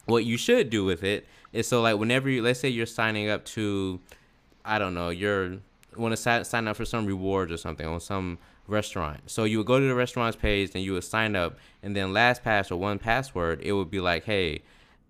what 0.06 0.24
you 0.24 0.36
should 0.36 0.70
do 0.70 0.84
with 0.84 1.02
it 1.02 1.26
is 1.52 1.66
so, 1.66 1.82
like, 1.82 1.98
whenever 1.98 2.30
you, 2.30 2.40
let's 2.40 2.60
say 2.60 2.68
you're 2.68 2.86
signing 2.86 3.28
up 3.28 3.44
to, 3.46 3.98
I 4.64 4.78
don't 4.78 4.94
know, 4.94 5.08
you're, 5.08 5.56
want 5.96 6.16
to 6.16 6.44
sign 6.44 6.68
up 6.68 6.76
for 6.76 6.84
some 6.84 7.04
rewards 7.04 7.50
or 7.50 7.56
something 7.56 7.84
on 7.84 7.98
some 7.98 8.38
restaurant. 8.70 9.20
So 9.30 9.44
you 9.44 9.58
would 9.58 9.66
go 9.66 9.78
to 9.78 9.86
the 9.86 9.94
restaurant's 9.94 10.36
page 10.36 10.70
and 10.74 10.84
you 10.84 10.94
would 10.94 11.04
sign 11.04 11.36
up, 11.36 11.58
and 11.82 11.94
then 11.94 12.08
LastPass 12.08 12.70
or 12.70 12.76
one 12.76 12.98
password, 12.98 13.60
it 13.62 13.72
would 13.72 13.90
be 13.90 14.00
like, 14.00 14.24
hey, 14.24 14.62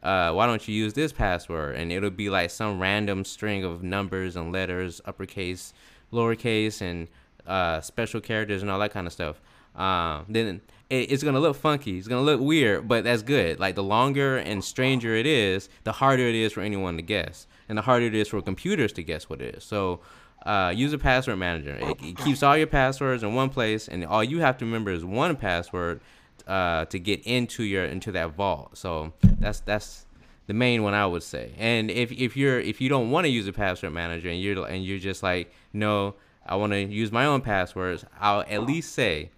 uh, 0.02 0.32
why 0.32 0.46
don't 0.46 0.66
you 0.66 0.74
use 0.74 0.94
this 0.94 1.12
password? 1.12 1.76
And 1.76 1.92
it'll 1.92 2.10
be 2.10 2.30
like 2.30 2.50
some 2.50 2.80
random 2.80 3.24
string 3.24 3.64
of 3.64 3.82
numbers 3.82 4.36
and 4.36 4.52
letters, 4.52 5.00
uppercase, 5.04 5.72
lowercase, 6.12 6.80
and 6.80 7.08
uh, 7.46 7.80
special 7.80 8.20
characters 8.20 8.62
and 8.62 8.70
all 8.70 8.78
that 8.78 8.92
kind 8.92 9.06
of 9.06 9.12
stuff. 9.12 9.40
Uh, 9.76 10.22
then 10.28 10.60
it, 10.88 11.12
it's 11.12 11.22
gonna 11.22 11.40
look 11.40 11.56
funky. 11.56 11.98
It's 11.98 12.08
gonna 12.08 12.22
look 12.22 12.40
weird, 12.40 12.88
but 12.88 13.04
that's 13.04 13.22
good. 13.22 13.60
Like 13.60 13.74
the 13.74 13.82
longer 13.82 14.38
and 14.38 14.64
stranger 14.64 15.14
it 15.14 15.26
is, 15.26 15.68
the 15.84 15.92
harder 15.92 16.26
it 16.26 16.34
is 16.34 16.52
for 16.52 16.60
anyone 16.60 16.96
to 16.96 17.02
guess, 17.02 17.46
and 17.68 17.78
the 17.78 17.82
harder 17.82 18.06
it 18.06 18.14
is 18.14 18.28
for 18.28 18.40
computers 18.42 18.92
to 18.94 19.02
guess 19.02 19.28
what 19.28 19.40
it 19.40 19.56
is. 19.56 19.64
So 19.64 20.00
uh, 20.46 20.72
use 20.74 20.92
a 20.92 20.98
password 20.98 21.38
manager. 21.38 21.76
It, 21.80 22.02
it, 22.02 22.16
keeps 22.18 22.42
all 22.42 22.56
your 22.56 22.66
passwords 22.66 23.22
in 23.22 23.34
one 23.34 23.50
place, 23.50 23.88
and 23.88 24.04
all 24.04 24.24
you 24.24 24.40
have 24.40 24.56
to 24.58 24.64
remember 24.64 24.90
is 24.90 25.04
one 25.04 25.36
password 25.36 26.00
uh, 26.46 26.86
to 26.86 26.98
get 26.98 27.22
into 27.26 27.62
your 27.62 27.84
into 27.84 28.12
that 28.12 28.34
vault. 28.34 28.76
So 28.76 29.12
that's 29.22 29.60
that's 29.60 30.06
the 30.46 30.54
main 30.54 30.82
one 30.82 30.94
I 30.94 31.06
would 31.06 31.22
say. 31.22 31.52
And 31.58 31.90
if 31.90 32.10
if 32.12 32.36
you're 32.36 32.58
if 32.58 32.80
you 32.80 32.88
don't 32.88 33.10
want 33.10 33.24
to 33.26 33.28
use 33.28 33.46
a 33.46 33.52
password 33.52 33.92
manager 33.92 34.28
and 34.28 34.40
you're 34.40 34.66
and 34.66 34.84
you're 34.84 34.98
just 34.98 35.22
like 35.22 35.52
no, 35.72 36.14
I 36.46 36.56
want 36.56 36.72
to 36.72 36.80
use 36.80 37.12
my 37.12 37.26
own 37.26 37.40
passwords, 37.42 38.04
I'll 38.18 38.44
at 38.48 38.64
least 38.64 38.92
say 38.92 39.30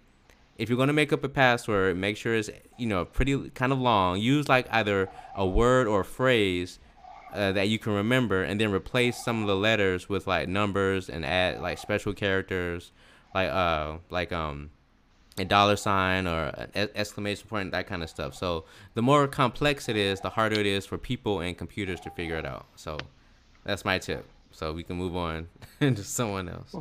if 0.57 0.69
you're 0.69 0.77
going 0.77 0.87
to 0.87 0.93
make 0.93 1.11
up 1.11 1.23
a 1.23 1.29
password, 1.29 1.97
make 1.97 2.17
sure 2.17 2.35
it's 2.35 2.49
you 2.77 2.87
know 2.87 3.05
pretty 3.05 3.49
kind 3.51 3.71
of 3.71 3.79
long. 3.79 4.19
Use 4.19 4.47
like 4.47 4.67
either 4.71 5.09
a 5.35 5.45
word 5.45 5.87
or 5.87 6.01
a 6.01 6.05
phrase 6.05 6.79
uh, 7.33 7.51
that 7.51 7.67
you 7.69 7.79
can 7.79 7.93
remember, 7.93 8.43
and 8.43 8.59
then 8.59 8.71
replace 8.71 9.23
some 9.23 9.41
of 9.41 9.47
the 9.47 9.55
letters 9.55 10.07
with 10.07 10.27
like 10.27 10.47
numbers 10.47 11.09
and 11.09 11.25
add 11.25 11.59
like 11.61 11.77
special 11.77 12.13
characters, 12.13 12.91
like 13.33 13.49
uh 13.49 13.97
like 14.09 14.31
um 14.31 14.69
a 15.39 15.45
dollar 15.45 15.75
sign 15.75 16.27
or 16.27 16.53
an 16.75 16.89
exclamation 16.95 17.47
point, 17.47 17.71
that 17.71 17.87
kind 17.87 18.03
of 18.03 18.09
stuff. 18.09 18.35
So 18.35 18.65
the 18.93 19.01
more 19.01 19.27
complex 19.27 19.89
it 19.89 19.95
is, 19.95 20.19
the 20.21 20.29
harder 20.29 20.59
it 20.59 20.67
is 20.67 20.85
for 20.85 20.97
people 20.97 21.39
and 21.39 21.57
computers 21.57 21.99
to 22.01 22.11
figure 22.11 22.37
it 22.37 22.45
out. 22.45 22.67
So 22.75 22.97
that's 23.63 23.83
my 23.83 23.97
tip. 23.97 24.25
So 24.51 24.71
we 24.71 24.83
can 24.83 24.97
move 24.97 25.15
on 25.15 25.47
to 25.79 26.03
someone 26.03 26.49
else. 26.49 26.75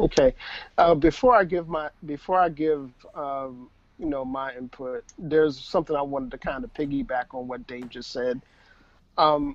Okay, 0.00 0.34
uh, 0.78 0.94
before 0.94 1.36
I 1.36 1.44
give 1.44 1.68
my 1.68 1.90
before 2.06 2.40
I 2.40 2.48
give 2.48 2.90
um, 3.14 3.70
you 3.98 4.06
know 4.06 4.24
my 4.24 4.54
input, 4.56 5.04
there's 5.18 5.58
something 5.58 5.94
I 5.94 6.02
wanted 6.02 6.30
to 6.32 6.38
kind 6.38 6.64
of 6.64 6.72
piggyback 6.74 7.26
on 7.32 7.46
what 7.46 7.66
Dave 7.66 7.88
just 7.90 8.10
said. 8.10 8.40
Um, 9.18 9.54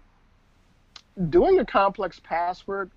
doing 1.30 1.60
a 1.60 1.66
complex 1.66 2.20
password 2.20 2.92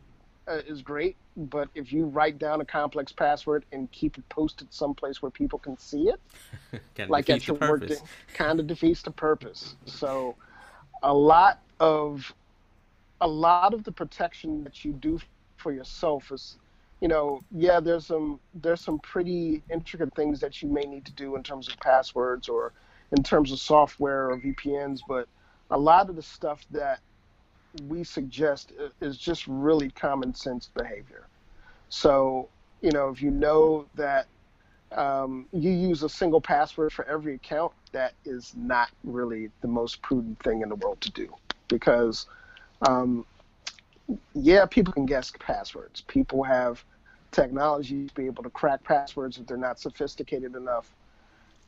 uh, 0.46 0.58
is 0.66 0.82
great, 0.82 1.16
but 1.36 1.68
if 1.74 1.92
you 1.92 2.06
write 2.06 2.38
down 2.38 2.60
a 2.60 2.64
complex 2.64 3.12
password 3.12 3.64
and 3.72 3.90
keep 3.92 4.18
it 4.18 4.28
posted 4.28 4.72
someplace 4.72 5.22
where 5.22 5.30
people 5.30 5.58
can 5.58 5.78
see 5.78 6.08
it, 6.10 6.20
like 7.08 7.30
at 7.30 7.46
your 7.46 7.56
work, 7.56 7.84
kind 8.34 8.60
of 8.60 8.66
defeats 8.66 9.02
the 9.02 9.10
purpose. 9.10 9.76
So, 9.86 10.36
a 11.02 11.12
lot 11.12 11.60
of 11.78 12.34
a 13.20 13.28
lot 13.28 13.74
of 13.74 13.84
the 13.84 13.92
protection 13.92 14.64
that 14.64 14.84
you 14.84 14.92
do 14.92 15.20
for 15.56 15.72
yourself 15.72 16.32
is, 16.32 16.56
you 17.00 17.08
know, 17.08 17.40
yeah, 17.52 17.80
there's 17.80 18.06
some 18.06 18.40
there's 18.54 18.80
some 18.80 18.98
pretty 18.98 19.62
intricate 19.70 20.14
things 20.14 20.40
that 20.40 20.62
you 20.62 20.68
may 20.68 20.82
need 20.82 21.04
to 21.06 21.12
do 21.12 21.36
in 21.36 21.42
terms 21.42 21.68
of 21.68 21.78
passwords 21.80 22.48
or 22.48 22.72
in 23.16 23.22
terms 23.22 23.52
of 23.52 23.58
software 23.58 24.30
or 24.30 24.38
VPNs, 24.38 25.00
but 25.08 25.28
a 25.70 25.78
lot 25.78 26.08
of 26.08 26.16
the 26.16 26.22
stuff 26.22 26.64
that 26.70 27.00
we 27.88 28.04
suggest 28.04 28.72
is 29.00 29.16
just 29.16 29.46
really 29.46 29.90
common 29.90 30.34
sense 30.34 30.68
behavior. 30.74 31.26
So, 31.88 32.48
you 32.80 32.90
know, 32.90 33.08
if 33.08 33.22
you 33.22 33.30
know 33.30 33.86
that 33.94 34.26
um, 34.92 35.46
you 35.52 35.70
use 35.70 36.02
a 36.02 36.08
single 36.08 36.40
password 36.40 36.92
for 36.92 37.04
every 37.06 37.34
account, 37.34 37.72
that 37.92 38.14
is 38.24 38.52
not 38.56 38.88
really 39.04 39.50
the 39.60 39.68
most 39.68 40.02
prudent 40.02 40.42
thing 40.42 40.62
in 40.62 40.68
the 40.68 40.74
world 40.76 41.00
to 41.02 41.10
do. 41.12 41.28
Because, 41.68 42.26
um, 42.88 43.24
yeah, 44.34 44.66
people 44.66 44.92
can 44.92 45.06
guess 45.06 45.32
passwords. 45.38 46.02
People 46.02 46.42
have 46.42 46.84
technology 47.30 48.06
to 48.06 48.14
be 48.14 48.26
able 48.26 48.42
to 48.42 48.50
crack 48.50 48.82
passwords 48.82 49.38
if 49.38 49.46
they're 49.46 49.56
not 49.56 49.78
sophisticated 49.78 50.56
enough, 50.56 50.90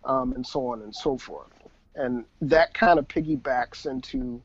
um, 0.04 0.32
and 0.32 0.44
so 0.44 0.66
on 0.66 0.82
and 0.82 0.94
so 0.94 1.16
forth. 1.16 1.52
And 1.94 2.25
that 2.40 2.75
kind 2.75 2.99
of 2.99 3.06
piggybacks 3.06 3.87
into 3.87 4.42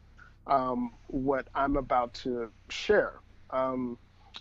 um, 0.48 0.94
what 1.08 1.48
I'm 1.54 1.78
about 1.78 2.14
to 2.16 2.50
share. 2.70 3.20
Um, 3.52 3.98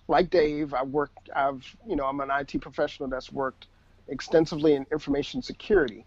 like 0.08 0.30
Dave, 0.30 0.74
I 0.74 0.82
work. 0.82 1.10
I've 1.34 1.64
you 1.86 1.96
know 1.96 2.06
I'm 2.06 2.20
an 2.20 2.30
IT 2.30 2.60
professional 2.60 3.08
that's 3.08 3.32
worked 3.32 3.66
extensively 4.08 4.74
in 4.74 4.86
information 4.92 5.42
security, 5.42 6.06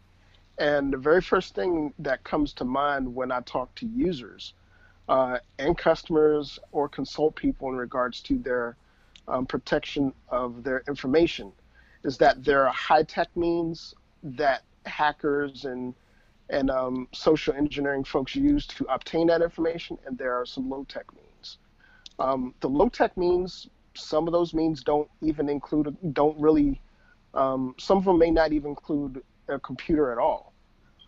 and 0.58 0.94
the 0.94 0.98
very 0.98 1.22
first 1.22 1.56
thing 1.56 1.94
that 2.00 2.24
comes 2.24 2.54
to 2.54 2.66
mind 2.66 3.14
when 3.14 3.32
I 3.32 3.42
talk 3.42 3.74
to 3.76 3.88
users 3.88 4.54
uh, 5.10 5.40
and 5.58 5.78
customers 5.78 6.60
or 6.72 6.88
consult 6.88 7.36
people 7.36 7.70
in 7.70 7.76
regards 7.76 8.22
to 8.22 8.38
their 8.38 8.78
um, 9.28 9.46
protection 9.46 10.14
of 10.30 10.64
their 10.64 10.84
information 10.88 11.52
is 12.04 12.18
that 12.18 12.44
there 12.44 12.66
are 12.66 12.74
high 12.74 13.04
tech 13.04 13.36
means 13.36 13.94
that 14.24 14.64
hackers 14.86 15.66
and 15.66 15.94
and 16.50 16.70
um, 16.72 17.08
social 17.14 17.54
engineering 17.54 18.04
folks 18.04 18.36
use 18.36 18.66
to 18.66 18.86
obtain 18.86 19.28
that 19.28 19.42
information, 19.42 19.98
and 20.06 20.18
there 20.18 20.34
are 20.34 20.46
some 20.46 20.70
low 20.70 20.86
tech 20.90 21.06
means. 21.16 21.58
Um, 22.18 22.54
the 22.60 22.68
low 22.68 22.90
tech 22.90 23.16
means, 23.18 23.70
some 23.96 24.28
of 24.28 24.34
those 24.34 24.54
means 24.54 24.84
don't 24.84 25.10
even 25.22 25.48
include, 25.48 25.96
don't 26.14 26.40
really, 26.40 26.82
um, 27.34 27.76
some 27.78 27.98
of 27.98 28.06
them 28.06 28.18
may 28.18 28.32
not 28.32 28.52
even 28.52 28.70
include 28.70 29.22
a 29.48 29.60
computer 29.60 30.12
at 30.12 30.18
all. 30.18 30.54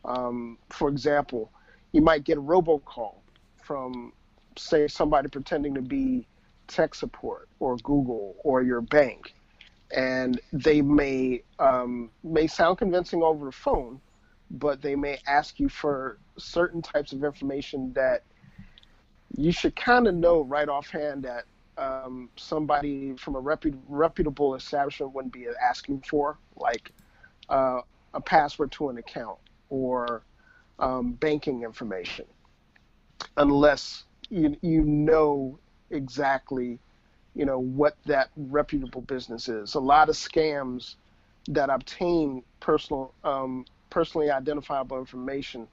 Um, 0.06 0.58
for 0.70 0.90
example, 0.90 1.52
you 1.92 2.02
might 2.02 2.24
get 2.24 2.38
a 2.38 2.42
robocall 2.42 3.16
from, 3.64 4.14
say, 4.58 4.88
somebody 4.88 5.28
pretending 5.30 5.74
to 5.76 5.82
be 5.82 6.28
tech 6.68 6.96
support 6.96 7.50
or 7.60 7.78
Google 7.78 8.36
or 8.44 8.62
your 8.62 8.82
bank, 8.82 9.34
and 9.96 10.40
they 10.54 10.82
may 10.82 11.44
um, 11.60 12.10
may 12.24 12.48
sound 12.48 12.78
convincing 12.78 13.22
over 13.22 13.46
the 13.46 13.52
phone 13.52 14.00
but 14.52 14.82
they 14.82 14.96
may 14.96 15.18
ask 15.28 15.60
you 15.60 15.70
for 15.70 16.18
certain 16.38 16.82
types 16.82 17.14
of 17.14 17.24
information 17.24 17.94
that 17.94 18.24
you 19.38 19.52
should 19.52 19.76
kind 19.76 20.08
of 20.08 20.16
know 20.16 20.42
right 20.42 20.68
offhand 20.68 21.24
that 21.24 21.46
um, 21.78 22.30
somebody 22.36 23.16
from 23.16 23.36
a 23.36 23.42
reput- 23.42 23.80
reputable 23.88 24.56
establishment 24.56 25.14
wouldn't 25.14 25.34
be 25.34 25.48
asking 25.62 26.02
for, 26.02 26.38
like 26.58 26.92
uh, 27.50 27.82
a 28.14 28.22
password 28.22 28.72
to 28.74 28.90
an 28.90 28.98
account 28.98 29.38
or 29.70 30.24
um, 30.80 31.14
banking 31.14 31.64
information, 31.64 32.26
unless 33.38 34.04
you 34.30 34.56
you 34.62 34.84
know 34.84 35.58
exactly, 35.92 36.78
you 37.36 37.46
know 37.46 37.60
what 37.60 37.96
that 38.06 38.30
reputable 38.36 39.02
business 39.02 39.48
is. 39.48 39.76
A 39.76 39.80
lot 39.80 40.10
of 40.10 40.16
scams 40.16 40.96
that 41.48 41.70
obtain 41.70 42.44
personal 42.60 43.14
um, 43.24 43.66
personally 43.92 44.32
identifiable 44.32 44.98
information 44.98 45.68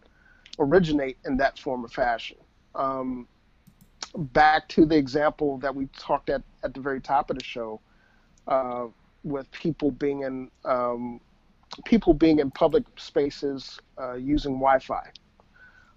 originate 0.58 1.16
in 1.24 1.38
that 1.38 1.58
form 1.58 1.84
of 1.84 1.92
fashion. 1.92 2.36
Um, 2.74 3.26
back 4.14 4.68
to 4.70 4.84
the 4.84 4.96
example 4.96 5.58
that 5.58 5.74
we 5.74 5.86
talked 5.98 6.28
at 6.28 6.42
at 6.62 6.74
the 6.74 6.80
very 6.80 7.00
top 7.00 7.30
of 7.30 7.38
the 7.38 7.44
show, 7.44 7.80
uh, 8.46 8.88
with 9.24 9.50
people 9.52 9.90
being 9.90 10.22
in 10.22 10.50
um, 10.66 11.20
people 11.86 12.12
being 12.12 12.38
in 12.38 12.50
public 12.50 12.84
spaces 12.96 13.78
uh, 13.98 14.14
using 14.14 14.54
Wi-Fi. 14.54 15.10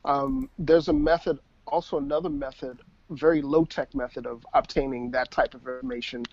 Um, 0.05 0.49
there's 0.57 0.87
a 0.87 0.93
method, 0.93 1.39
also 1.67 1.97
another 1.97 2.29
method 2.29 2.79
very 3.11 3.41
low 3.41 3.65
tech 3.65 3.93
method 3.93 4.25
of 4.25 4.45
obtaining 4.53 5.11
that 5.11 5.31
type 5.31 5.53
of 5.53 5.67
information 5.67 6.23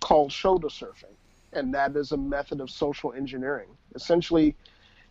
called 0.00 0.32
shoulder 0.32 0.68
surfing. 0.68 1.16
And 1.52 1.74
that 1.74 1.96
is 1.96 2.12
a 2.12 2.16
method 2.16 2.60
of 2.60 2.70
social 2.70 3.12
engineering. 3.12 3.68
Essentially, 3.94 4.56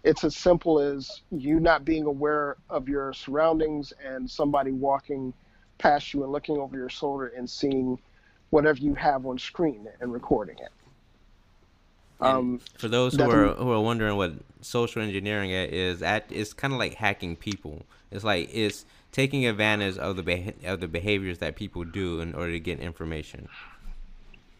it's 0.03 0.23
as 0.23 0.35
simple 0.35 0.79
as 0.79 1.21
you 1.31 1.59
not 1.59 1.83
being 1.83 2.05
aware 2.05 2.57
of 2.69 2.87
your 2.87 3.13
surroundings 3.13 3.93
and 4.03 4.29
somebody 4.29 4.71
walking 4.71 5.33
past 5.77 6.13
you 6.13 6.23
and 6.23 6.31
looking 6.31 6.57
over 6.57 6.77
your 6.77 6.89
shoulder 6.89 7.27
and 7.35 7.49
seeing 7.49 7.97
whatever 8.49 8.79
you 8.79 8.95
have 8.95 9.25
on 9.25 9.37
screen 9.37 9.87
and 9.99 10.11
recording 10.13 10.57
it. 10.59 10.69
Um, 12.21 12.59
for 12.77 12.89
those 12.89 13.15
who 13.15 13.29
are 13.29 13.53
who 13.53 13.71
are 13.71 13.79
wondering 13.79 14.17
what 14.17 14.33
social 14.61 15.01
engineering 15.01 15.51
is, 15.51 16.01
at 16.01 16.25
it's 16.29 16.51
kind 16.51 16.73
of 16.73 16.79
like 16.79 16.95
hacking 16.95 17.37
people. 17.37 17.83
It's 18.11 18.25
like 18.25 18.49
it's 18.53 18.85
taking 19.13 19.45
advantage 19.45 19.97
of 19.97 20.17
the 20.17 20.23
beha- 20.23 20.53
of 20.65 20.81
the 20.81 20.89
behaviors 20.89 21.37
that 21.37 21.55
people 21.55 21.85
do 21.85 22.19
in 22.19 22.33
order 22.33 22.51
to 22.51 22.59
get 22.59 22.79
information. 22.79 23.47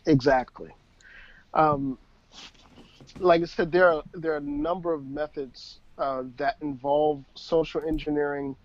Exactly. 0.06 0.70
Um, 1.54 1.98
like 3.20 3.42
I 3.42 3.46
said, 3.46 3.72
there 3.72 3.92
are 3.92 4.04
there 4.14 4.34
are 4.34 4.38
a 4.38 4.42
number 4.42 4.94
of 4.94 5.06
methods 5.06 5.80
uh, 5.98 6.24
that 6.38 6.56
involve 6.62 7.24
social 7.36 7.82
engineering, 7.86 8.56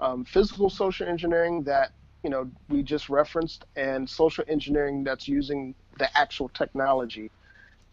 um, 0.00 0.24
physical 0.24 0.70
social 0.70 1.06
engineering 1.08 1.62
that 1.64 1.92
you 2.22 2.30
know 2.30 2.50
we 2.68 2.82
just 2.82 3.08
referenced, 3.08 3.64
and 3.76 4.08
social 4.08 4.44
engineering 4.48 5.04
that's 5.04 5.28
using 5.28 5.74
the 5.98 6.16
actual 6.16 6.48
technology 6.48 7.30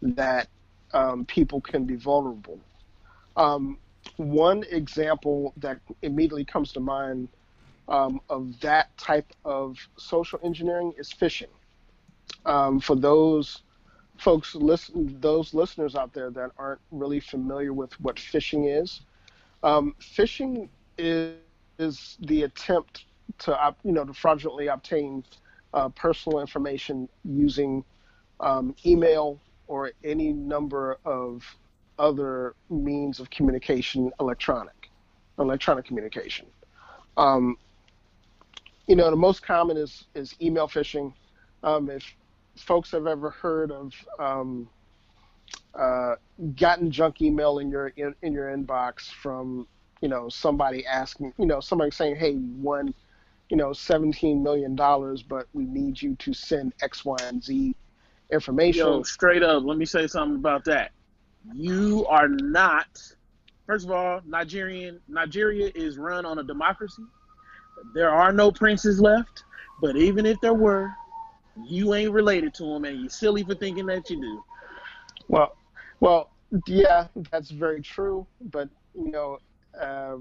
that 0.02 0.48
um, 0.92 1.24
people 1.26 1.60
can 1.60 1.84
be 1.84 1.96
vulnerable. 1.96 2.58
Um, 3.36 3.78
one 4.16 4.64
example 4.70 5.52
that 5.58 5.78
immediately 6.02 6.44
comes 6.44 6.72
to 6.72 6.80
mind 6.80 7.28
um, 7.88 8.20
of 8.28 8.58
that 8.60 8.96
type 8.96 9.32
of 9.44 9.76
social 9.96 10.40
engineering 10.42 10.92
is 10.98 11.12
phishing. 11.12 11.48
Um, 12.46 12.80
for 12.80 12.96
those 12.96 13.62
folks 14.20 14.54
listen, 14.54 15.16
those 15.20 15.54
listeners 15.54 15.94
out 15.96 16.12
there 16.12 16.30
that 16.30 16.50
aren't 16.58 16.80
really 16.90 17.20
familiar 17.20 17.72
with 17.72 17.98
what 18.00 18.16
phishing 18.16 18.82
is, 18.82 19.00
um, 19.62 19.94
phishing 20.00 20.68
is, 20.98 21.36
is 21.78 22.16
the 22.20 22.42
attempt 22.42 23.04
to 23.38 23.74
you 23.84 23.92
know 23.92 24.04
to 24.04 24.12
fraudulently 24.12 24.68
obtain 24.68 25.24
uh, 25.74 25.88
personal 25.90 26.40
information 26.40 27.08
using 27.24 27.84
um, 28.40 28.74
email 28.84 29.40
or 29.68 29.92
any 30.04 30.32
number 30.32 30.98
of 31.04 31.42
other 31.98 32.54
means 32.70 33.20
of 33.20 33.30
communication, 33.30 34.10
electronic, 34.18 34.90
electronic 35.38 35.84
communication. 35.84 36.46
Um, 37.16 37.56
you 38.86 38.96
know, 38.96 39.10
the 39.10 39.16
most 39.16 39.42
common 39.42 39.76
is 39.76 40.06
is 40.14 40.34
email 40.42 40.68
phishing. 40.68 41.12
Um, 41.62 41.90
if 41.90 42.02
folks 42.62 42.90
have 42.92 43.06
ever 43.06 43.30
heard 43.30 43.70
of 43.70 43.92
um, 44.18 44.68
uh, 45.74 46.14
gotten 46.56 46.90
junk 46.90 47.20
email 47.22 47.58
in 47.58 47.70
your 47.70 47.88
in, 47.88 48.14
in 48.22 48.32
your 48.32 48.56
inbox 48.56 49.10
from 49.10 49.66
you 50.00 50.08
know 50.08 50.28
somebody 50.28 50.86
asking, 50.86 51.32
you 51.38 51.46
know, 51.46 51.60
somebody 51.60 51.90
saying, 51.90 52.16
"Hey, 52.16 52.30
you 52.32 52.54
won, 52.56 52.94
you 53.48 53.56
know, 53.56 53.72
seventeen 53.72 54.42
million 54.42 54.74
dollars, 54.74 55.22
but 55.22 55.46
we 55.52 55.64
need 55.64 56.00
you 56.00 56.16
to 56.16 56.32
send 56.32 56.72
X, 56.82 57.04
Y, 57.04 57.16
and 57.22 57.42
Z 57.42 57.74
information. 58.32 58.86
Yo, 58.86 59.02
straight 59.02 59.42
up, 59.42 59.64
let 59.64 59.76
me 59.76 59.84
say 59.84 60.06
something 60.06 60.36
about 60.36 60.64
that. 60.64 60.92
You 61.54 62.06
are 62.06 62.28
not. 62.28 63.00
First 63.66 63.86
of 63.86 63.92
all, 63.92 64.20
Nigerian 64.26 65.00
Nigeria 65.08 65.70
is 65.74 65.96
run 65.98 66.26
on 66.26 66.38
a 66.38 66.42
democracy. 66.42 67.02
There 67.94 68.10
are 68.10 68.32
no 68.32 68.50
princes 68.50 69.00
left, 69.00 69.44
but 69.80 69.96
even 69.96 70.26
if 70.26 70.40
there 70.40 70.54
were, 70.54 70.92
you 71.66 71.94
ain't 71.94 72.12
related 72.12 72.54
to 72.54 72.64
him, 72.64 72.84
and 72.84 73.00
you're 73.00 73.10
silly 73.10 73.42
for 73.42 73.54
thinking 73.54 73.86
that 73.86 74.08
you 74.10 74.20
do. 74.20 74.44
Well, 75.28 75.56
well, 76.00 76.30
yeah, 76.66 77.08
that's 77.30 77.50
very 77.50 77.82
true. 77.82 78.26
But 78.40 78.68
you 78.94 79.10
know, 79.10 79.38
uh, 79.80 80.16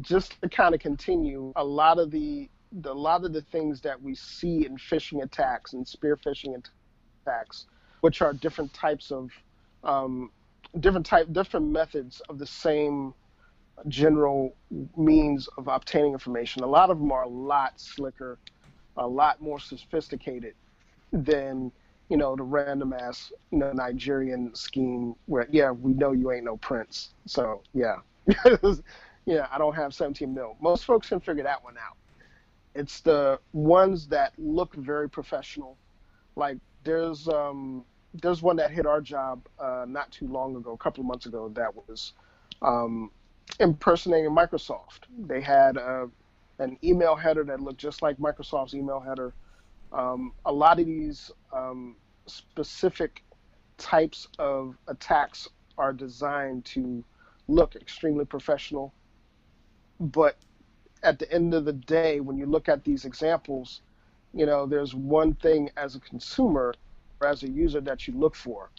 just 0.00 0.40
to 0.42 0.48
kind 0.48 0.74
of 0.74 0.80
continue, 0.80 1.52
a 1.56 1.64
lot 1.64 1.98
of 1.98 2.10
the, 2.10 2.48
the 2.72 2.92
a 2.92 2.94
lot 2.94 3.24
of 3.24 3.32
the 3.32 3.42
things 3.42 3.80
that 3.82 4.00
we 4.00 4.14
see 4.14 4.66
in 4.66 4.76
phishing 4.76 5.22
attacks 5.22 5.72
and 5.72 5.86
spear 5.86 6.16
phishing 6.16 6.60
attacks 7.22 7.66
which 8.00 8.22
are 8.22 8.32
different 8.32 8.72
types 8.72 9.10
of 9.10 9.30
um, 9.84 10.30
different 10.80 11.06
type 11.06 11.32
different 11.32 11.66
methods 11.66 12.20
of 12.28 12.38
the 12.38 12.46
same 12.46 13.14
general 13.88 14.54
means 14.96 15.48
of 15.56 15.68
obtaining 15.68 16.12
information. 16.12 16.62
A 16.62 16.66
lot 16.66 16.90
of 16.90 16.98
them 16.98 17.10
are 17.12 17.22
a 17.22 17.28
lot 17.28 17.80
slicker, 17.80 18.38
a 18.96 19.06
lot 19.06 19.40
more 19.40 19.58
sophisticated 19.60 20.54
than 21.12 21.72
you 22.08 22.16
know 22.16 22.34
the 22.36 22.42
random 22.42 22.92
ass 22.92 23.32
you 23.50 23.58
know 23.58 23.72
Nigerian 23.72 24.54
scheme 24.54 25.14
where 25.26 25.46
yeah 25.50 25.70
we 25.70 25.92
know 25.94 26.12
you 26.12 26.32
ain't 26.32 26.44
no 26.44 26.56
prince 26.56 27.10
so 27.26 27.62
yeah 27.74 27.96
yeah 29.26 29.46
I 29.50 29.58
don't 29.58 29.74
have 29.74 29.94
17 29.94 30.32
mil. 30.32 30.56
Most 30.60 30.84
folks 30.84 31.08
can 31.08 31.20
figure 31.20 31.44
that 31.44 31.62
one 31.62 31.76
out. 31.78 31.96
It's 32.74 33.00
the 33.00 33.38
ones 33.52 34.06
that 34.08 34.32
look 34.38 34.74
very 34.74 35.08
professional, 35.08 35.76
like 36.36 36.58
there's 36.84 37.28
um, 37.28 37.84
there's 38.14 38.42
one 38.42 38.56
that 38.56 38.70
hit 38.70 38.86
our 38.86 39.00
job 39.00 39.46
uh, 39.58 39.84
not 39.88 40.10
too 40.12 40.26
long 40.28 40.56
ago, 40.56 40.72
a 40.72 40.76
couple 40.76 41.00
of 41.00 41.06
months 41.06 41.26
ago, 41.26 41.48
that 41.54 41.74
was 41.74 42.12
um, 42.62 43.10
impersonating 43.58 44.30
Microsoft. 44.30 45.00
They 45.18 45.40
had 45.40 45.76
uh, 45.78 46.06
an 46.60 46.78
email 46.84 47.16
header 47.16 47.42
that 47.44 47.60
looked 47.60 47.80
just 47.80 48.02
like 48.02 48.18
Microsoft's 48.18 48.74
email 48.74 49.00
header. 49.00 49.32
Um, 49.92 50.32
a 50.44 50.52
lot 50.52 50.78
of 50.78 50.86
these 50.86 51.30
um, 51.52 51.96
specific 52.26 53.24
types 53.78 54.28
of 54.38 54.76
attacks 54.86 55.48
are 55.78 55.92
designed 55.92 56.64
to 56.66 57.02
look 57.48 57.74
extremely 57.74 58.24
professional, 58.24 58.92
but 59.98 60.36
at 61.02 61.18
the 61.18 61.32
end 61.32 61.54
of 61.54 61.64
the 61.64 61.72
day, 61.72 62.20
when 62.20 62.36
you 62.36 62.46
look 62.46 62.68
at 62.68 62.84
these 62.84 63.06
examples, 63.06 63.80
you 64.34 64.46
know, 64.46 64.66
there's 64.66 64.94
one 64.94 65.34
thing 65.34 65.70
as 65.76 65.96
a 65.96 66.00
consumer 66.00 66.74
or 67.20 67.26
as 67.26 67.42
a 67.42 67.48
user 67.48 67.80
that 67.80 68.06
you 68.06 68.14
look 68.14 68.36
for. 68.36 68.70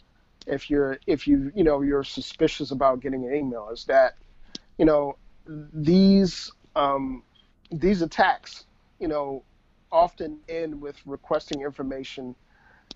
If 0.46 0.70
you're 0.70 0.98
if 1.06 1.28
you 1.28 1.52
you 1.54 1.62
know 1.62 1.82
you're 1.82 2.02
suspicious 2.02 2.72
about 2.72 3.00
getting 3.00 3.24
an 3.24 3.34
email, 3.34 3.68
is 3.70 3.84
that 3.84 4.16
you 4.78 4.84
know 4.84 5.16
these 5.46 6.50
um, 6.74 7.22
these 7.72 8.02
attacks, 8.02 8.64
you 8.98 9.08
know, 9.08 9.42
often 9.90 10.38
end 10.48 10.80
with 10.80 10.96
requesting 11.06 11.62
information 11.62 12.34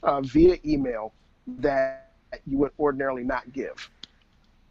uh, 0.02 0.20
via 0.20 0.56
email 0.64 1.12
that 1.46 2.10
you 2.46 2.58
would 2.58 2.72
ordinarily 2.78 3.24
not 3.24 3.52
give. 3.52 3.90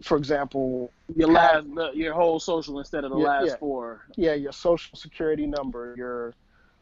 For 0.02 0.18
example, 0.18 0.92
your 1.16 1.32
last, 1.32 1.68
your 1.94 2.14
whole 2.14 2.40
social 2.40 2.80
instead 2.80 3.06
of 3.06 3.12
the 3.12 3.18
yeah, 3.18 3.28
last 3.28 3.48
yeah, 3.48 3.56
four. 3.58 4.02
Yeah, 4.16 4.34
your 4.34 4.52
social 4.52 4.98
security 4.98 5.48
number, 5.48 5.94
your 5.98 6.34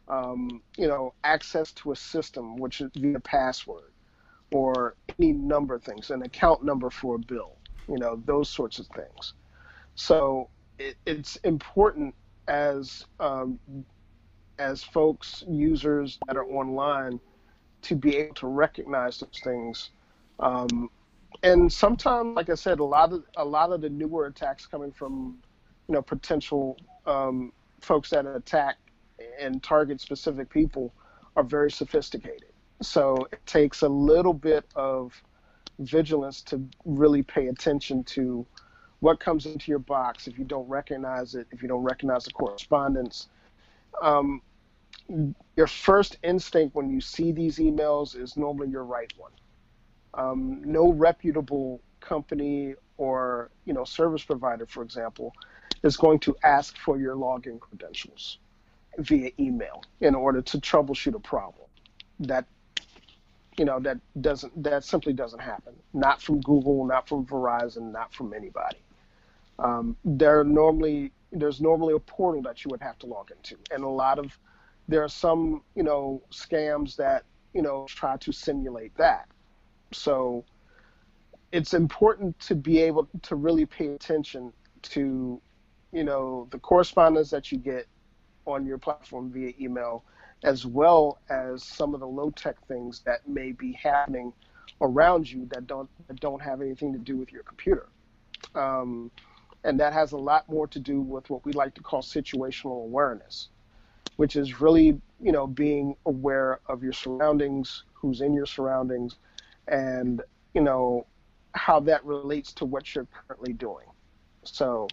um, 0.08 0.60
you 0.76 0.86
know, 0.86 1.14
access 1.22 1.72
to 1.72 1.92
a 1.92 1.96
system, 1.96 2.56
which 2.56 2.80
is 2.80 2.90
via 2.94 3.20
password, 3.20 3.92
or 4.52 4.96
any 5.18 5.32
number 5.32 5.74
of 5.74 5.82
things, 5.82 6.10
an 6.10 6.22
account 6.22 6.64
number 6.64 6.90
for 6.90 7.16
a 7.16 7.18
bill, 7.18 7.56
you 7.88 7.98
know, 7.98 8.20
those 8.26 8.48
sorts 8.48 8.78
of 8.78 8.86
things. 8.88 9.34
So 9.94 10.48
it, 10.78 10.96
it's 11.06 11.36
important 11.36 12.14
as 12.48 13.04
um, 13.20 13.58
as 14.58 14.82
folks, 14.82 15.44
users 15.48 16.18
that 16.26 16.36
are 16.36 16.46
online, 16.46 17.18
to 17.82 17.96
be 17.96 18.16
able 18.16 18.34
to 18.34 18.46
recognize 18.46 19.18
those 19.18 19.40
things. 19.42 19.90
Um, 20.38 20.90
and 21.42 21.72
sometimes, 21.72 22.36
like 22.36 22.48
I 22.48 22.54
said, 22.54 22.78
a 22.80 22.84
lot 22.84 23.12
of 23.12 23.24
a 23.36 23.44
lot 23.44 23.72
of 23.72 23.80
the 23.80 23.90
newer 23.90 24.26
attacks 24.26 24.66
coming 24.66 24.92
from, 24.92 25.38
you 25.88 25.94
know, 25.94 26.02
potential 26.02 26.76
um, 27.06 27.52
folks 27.80 28.10
that 28.10 28.26
attack 28.26 28.76
and 29.38 29.62
target 29.62 30.00
specific 30.00 30.48
people 30.50 30.92
are 31.36 31.44
very 31.44 31.70
sophisticated. 31.70 32.52
So 32.82 33.28
it 33.32 33.44
takes 33.46 33.82
a 33.82 33.88
little 33.88 34.34
bit 34.34 34.64
of 34.74 35.12
vigilance 35.78 36.42
to 36.42 36.64
really 36.84 37.22
pay 37.22 37.48
attention 37.48 38.04
to 38.04 38.46
what 39.00 39.20
comes 39.20 39.46
into 39.46 39.70
your 39.70 39.78
box 39.78 40.26
if 40.26 40.38
you 40.38 40.44
don't 40.44 40.68
recognize 40.68 41.34
it, 41.34 41.46
if 41.50 41.62
you 41.62 41.68
don't 41.68 41.82
recognize 41.82 42.24
the 42.24 42.32
correspondence. 42.32 43.28
Um, 44.00 44.40
your 45.56 45.66
first 45.66 46.16
instinct 46.22 46.74
when 46.74 46.90
you 46.90 47.00
see 47.00 47.32
these 47.32 47.58
emails 47.58 48.18
is 48.18 48.36
normally 48.36 48.68
your 48.68 48.84
right 48.84 49.12
one. 49.16 49.32
Um, 50.14 50.62
no 50.64 50.92
reputable 50.92 51.80
company 52.00 52.74
or 52.96 53.50
you 53.64 53.72
know 53.74 53.84
service 53.84 54.22
provider, 54.22 54.66
for 54.66 54.82
example, 54.82 55.34
is 55.82 55.96
going 55.96 56.20
to 56.20 56.36
ask 56.42 56.76
for 56.78 56.98
your 56.98 57.16
login 57.16 57.60
credentials 57.60 58.38
via 58.98 59.30
email 59.38 59.82
in 60.00 60.14
order 60.14 60.40
to 60.40 60.58
troubleshoot 60.58 61.14
a 61.14 61.20
problem. 61.20 61.66
That 62.20 62.46
you 63.58 63.64
know 63.64 63.80
that 63.80 63.98
doesn't 64.20 64.62
that 64.62 64.84
simply 64.84 65.12
doesn't 65.12 65.40
happen. 65.40 65.74
Not 65.92 66.22
from 66.22 66.40
Google, 66.40 66.84
not 66.86 67.08
from 67.08 67.26
Verizon, 67.26 67.92
not 67.92 68.14
from 68.14 68.32
anybody. 68.32 68.78
Um, 69.58 69.96
there 70.04 70.44
normally 70.44 71.12
there's 71.32 71.60
normally 71.60 71.94
a 71.94 71.98
portal 71.98 72.42
that 72.42 72.64
you 72.64 72.68
would 72.70 72.82
have 72.82 72.98
to 73.00 73.06
log 73.06 73.30
into, 73.30 73.56
and 73.70 73.82
a 73.82 73.88
lot 73.88 74.18
of 74.18 74.38
there 74.88 75.02
are 75.02 75.08
some, 75.08 75.62
you 75.74 75.82
know, 75.82 76.22
scams 76.30 76.96
that, 76.96 77.24
you 77.54 77.62
know, 77.62 77.86
try 77.88 78.16
to 78.18 78.32
simulate 78.32 78.94
that. 78.96 79.26
So 79.92 80.44
it's 81.52 81.74
important 81.74 82.38
to 82.40 82.54
be 82.54 82.80
able 82.80 83.08
to 83.22 83.36
really 83.36 83.64
pay 83.64 83.88
attention 83.88 84.52
to, 84.82 85.40
you 85.92 86.04
know, 86.04 86.48
the 86.50 86.58
correspondence 86.58 87.30
that 87.30 87.50
you 87.50 87.58
get 87.58 87.86
on 88.46 88.66
your 88.66 88.78
platform 88.78 89.30
via 89.32 89.52
email, 89.58 90.04
as 90.42 90.66
well 90.66 91.18
as 91.30 91.64
some 91.64 91.94
of 91.94 92.00
the 92.00 92.06
low 92.06 92.30
tech 92.30 92.56
things 92.66 93.00
that 93.06 93.26
may 93.26 93.52
be 93.52 93.72
happening 93.72 94.32
around 94.80 95.30
you 95.30 95.46
that 95.46 95.66
don't 95.66 95.88
that 96.08 96.20
don't 96.20 96.42
have 96.42 96.60
anything 96.60 96.92
to 96.92 96.98
do 96.98 97.16
with 97.16 97.32
your 97.32 97.44
computer. 97.44 97.88
Um, 98.54 99.10
and 99.64 99.80
that 99.80 99.92
has 99.92 100.12
a 100.12 100.18
lot 100.18 100.48
more 100.48 100.66
to 100.68 100.78
do 100.78 101.00
with 101.00 101.28
what 101.30 101.44
we 101.44 101.52
like 101.52 101.74
to 101.74 101.80
call 101.80 102.02
situational 102.02 102.84
awareness, 102.84 103.48
which 104.16 104.36
is 104.36 104.60
really, 104.60 105.00
you 105.20 105.32
know, 105.32 105.46
being 105.46 105.96
aware 106.06 106.60
of 106.66 106.82
your 106.82 106.92
surroundings, 106.92 107.84
who's 107.94 108.20
in 108.20 108.34
your 108.34 108.46
surroundings, 108.46 109.16
and 109.66 110.22
you 110.52 110.60
know 110.60 111.06
how 111.54 111.80
that 111.80 112.04
relates 112.04 112.52
to 112.52 112.64
what 112.64 112.94
you're 112.94 113.08
currently 113.26 113.54
doing. 113.54 113.86
So 114.42 114.88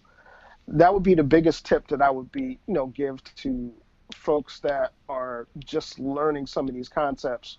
that 0.68 0.94
would 0.94 1.04
be 1.04 1.16
the 1.16 1.24
biggest 1.24 1.66
tip 1.66 1.88
that 1.88 2.02
I 2.02 2.10
would 2.10 2.32
be, 2.32 2.58
you 2.68 2.74
know, 2.74 2.88
give 2.88 3.22
to 3.38 3.74
folks 4.16 4.60
that 4.62 4.94
are 5.10 5.48
just 5.60 6.00
learning 6.00 6.46
some 6.46 6.68
of 6.68 6.74
these 6.74 6.90
concepts 6.90 7.58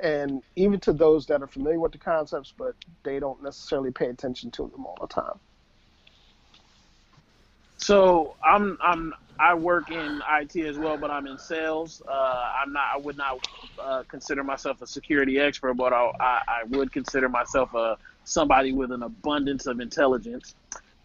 and 0.00 0.42
even 0.54 0.78
to 0.78 0.92
those 0.92 1.26
that 1.26 1.42
are 1.42 1.46
familiar 1.46 1.80
with 1.80 1.92
the 1.92 1.98
concepts 1.98 2.52
but 2.56 2.74
they 3.02 3.18
don't 3.18 3.42
necessarily 3.42 3.90
pay 3.90 4.06
attention 4.06 4.50
to 4.50 4.68
them 4.68 4.86
all 4.86 4.96
the 5.00 5.06
time. 5.06 5.40
So 7.78 8.36
I'm 8.44 8.78
I'm 8.82 9.14
I 9.40 9.54
work 9.54 9.90
in 9.90 10.22
IT 10.40 10.56
as 10.66 10.78
well, 10.78 10.98
but 10.98 11.10
I'm 11.10 11.26
in 11.28 11.38
sales. 11.38 12.02
Uh, 12.08 12.12
I'm 12.64 12.72
not. 12.72 12.84
I 12.94 12.98
would 12.98 13.18
not 13.18 13.40
uh, 13.82 14.04
consider 14.10 14.44
myself 14.44 14.82
a 14.82 14.88
security 14.88 15.38
expert, 15.40 15.74
but 15.74 15.92
I, 15.92 16.10
I, 16.20 16.40
I 16.48 16.64
would 16.68 16.92
consider 16.92 17.28
myself 17.28 17.74
a 17.74 17.98
somebody 18.24 18.72
with 18.72 18.92
an 18.92 19.02
abundance 19.04 19.66
of 19.66 19.80
intelligence. 19.80 20.54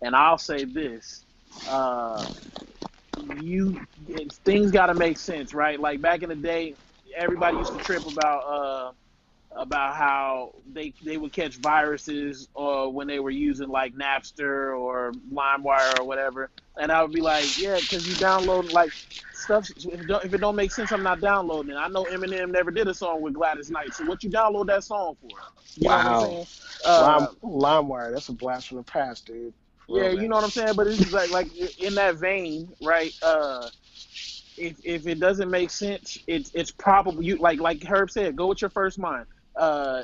And 0.01 0.15
I'll 0.15 0.37
say 0.39 0.65
this: 0.65 1.25
uh, 1.67 2.27
you 3.15 3.77
things 4.45 4.71
got 4.71 4.87
to 4.87 4.95
make 4.95 5.19
sense, 5.19 5.53
right? 5.53 5.79
Like 5.79 6.01
back 6.01 6.23
in 6.23 6.29
the 6.29 6.35
day, 6.35 6.77
everybody 7.17 7.57
used 7.57 7.73
to 7.73 7.79
trip 7.79 8.05
about 8.07 8.39
uh, 8.41 8.91
about 9.55 9.95
how 9.95 10.53
they 10.71 10.93
they 11.03 11.17
would 11.17 11.31
catch 11.31 11.57
viruses 11.57 12.47
or 12.53 12.91
when 12.91 13.07
they 13.07 13.19
were 13.19 13.29
using 13.29 13.69
like 13.69 13.93
Napster 13.93 14.77
or 14.77 15.11
LimeWire 15.31 15.99
or 15.99 16.05
whatever, 16.05 16.49
and 16.77 16.91
I 16.91 17.01
would 17.01 17.11
be 17.11 17.21
like, 17.21 17.59
yeah, 17.59 17.77
because 17.79 18.07
you 18.07 18.15
download 18.15 18.71
like 18.71 18.91
stuff. 19.33 19.69
If 19.77 19.85
it, 19.85 20.07
don't, 20.07 20.25
if 20.25 20.33
it 20.33 20.39
don't 20.39 20.55
make 20.55 20.71
sense, 20.71 20.91
I'm 20.91 21.03
not 21.03 21.21
downloading 21.21 21.73
it. 21.73 21.77
I 21.77 21.87
know 21.87 22.05
Eminem 22.05 22.51
never 22.51 22.71
did 22.71 22.87
a 22.87 22.93
song 22.93 23.21
with 23.21 23.33
Gladys 23.33 23.69
Knight, 23.69 23.93
so 23.93 24.05
what 24.05 24.23
you 24.23 24.29
download 24.29 24.67
that 24.67 24.83
song 24.83 25.15
for? 25.21 25.29
You 25.75 25.89
wow. 25.89 26.45
Uh, 26.85 27.27
Lime, 27.43 27.85
LimeWire, 27.87 28.11
that's 28.11 28.29
a 28.29 28.33
blast 28.33 28.67
from 28.67 28.77
the 28.77 28.83
past, 28.83 29.25
dude. 29.25 29.53
yeah, 29.87 30.09
you 30.09 30.27
know 30.27 30.35
what 30.35 30.43
I'm 30.43 30.49
saying. 30.49 30.73
But 30.75 30.87
it's 30.87 31.11
like 31.11 31.31
like 31.31 31.55
in 31.79 31.95
that 31.95 32.15
vein, 32.15 32.69
right? 32.81 33.13
Uh, 33.21 33.69
if 34.57 34.79
if 34.83 35.07
it 35.07 35.19
doesn't 35.19 35.49
make 35.49 35.69
sense, 35.69 36.17
it's 36.27 36.51
it's 36.53 36.71
probably 36.71 37.25
you 37.25 37.37
like 37.37 37.59
like 37.59 37.83
Herb 37.83 38.11
said, 38.11 38.35
go 38.35 38.47
with 38.47 38.61
your 38.61 38.69
first 38.69 38.99
mind 38.99 39.25
uh, 39.55 40.03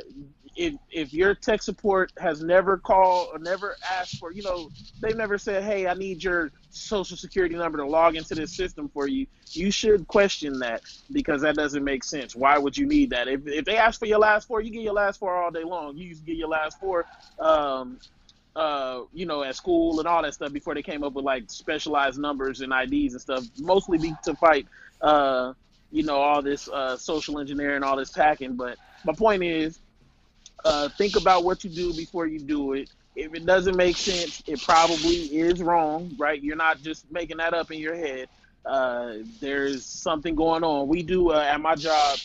if 0.56 0.74
if 0.92 1.14
your 1.14 1.34
tech 1.36 1.62
support 1.62 2.12
has 2.18 2.44
never 2.44 2.78
called 2.78 3.30
or 3.32 3.40
never 3.40 3.76
asked 3.90 4.18
for, 4.18 4.32
you 4.32 4.44
know, 4.44 4.70
they've 5.02 5.16
never 5.16 5.38
said, 5.38 5.64
"Hey, 5.64 5.88
I 5.88 5.94
need 5.94 6.24
your 6.24 6.52
social 6.70 7.16
security 7.16 7.56
number 7.56 7.78
to 7.78 7.86
log 7.86 8.16
into 8.16 8.36
this 8.36 8.56
system 8.56 8.90
for 8.90 9.08
you," 9.08 9.26
you 9.52 9.72
should 9.72 10.08
question 10.08 10.60
that 10.60 10.82
because 11.12 11.42
that 11.42 11.56
doesn't 11.56 11.84
make 11.84 12.04
sense. 12.04 12.36
Why 12.36 12.58
would 12.58 12.78
you 12.78 12.88
need 12.88 13.12
that? 13.12 13.28
If 13.28 13.48
if 13.48 13.66
they 13.66 13.78
ask 13.78 14.00
for 14.00 14.06
your 14.06 14.20
last 14.20 14.48
four, 14.48 14.62
you 14.62 14.72
get 14.72 14.82
your 14.82 14.94
last 14.94 15.20
four 15.20 15.36
all 15.36 15.52
day 15.52 15.64
long. 15.64 15.98
You 15.98 16.08
used 16.08 16.22
to 16.22 16.26
get 16.26 16.38
your 16.38 16.50
last 16.50 16.80
four. 16.80 17.06
Um, 17.40 18.00
uh, 18.56 19.04
you 19.14 19.26
know, 19.26 19.44
at 19.44 19.56
school 19.56 20.00
and 20.00 20.08
all 20.08 20.22
that 20.22 20.34
stuff 20.34 20.52
before 20.52 20.74
they 20.74 20.82
came 20.82 21.04
up 21.04 21.14
with 21.14 21.24
like 21.24 21.44
specialized 21.48 22.20
numbers 22.20 22.62
and 22.62 22.74
IDs 22.74 23.14
and 23.14 23.22
stuff, 23.22 23.46
mostly 23.58 23.98
be 23.98 24.14
to 24.24 24.36
fight, 24.36 24.68
uh, 25.02 25.54
you 25.92 26.04
know, 26.04 26.18
all 26.18 26.42
this 26.42 26.68
uh, 26.68 26.98
social 26.98 27.40
engineering, 27.40 27.84
all 27.84 27.96
this 27.96 28.14
hacking. 28.14 28.56
But 28.56 28.78
my 29.04 29.14
point 29.14 29.44
is, 29.44 29.80
uh, 30.66 30.90
think 30.90 31.16
about 31.16 31.44
what 31.44 31.64
you 31.64 31.70
do 31.70 31.94
before 31.94 32.28
you 32.28 32.40
do 32.40 32.74
it. 32.74 32.90
If 33.16 33.34
it 33.34 33.46
doesn't 33.46 33.76
make 33.76 33.98
sense, 33.98 34.44
it 34.48 34.62
probably 34.62 35.38
is 35.38 35.62
wrong, 35.62 36.16
right? 36.18 36.42
You're 36.42 36.56
not 36.56 36.82
just 36.82 37.12
making 37.12 37.38
that 37.38 37.54
up 37.54 37.72
in 37.72 37.80
your 37.80 37.96
head. 37.96 38.30
Uh, 38.66 39.16
there's 39.40 39.86
something 39.86 40.36
going 40.36 40.64
on. 40.64 40.88
We 40.88 41.02
do 41.02 41.32
uh, 41.32 41.40
at 41.40 41.60
my 41.60 41.76
job. 41.76 42.20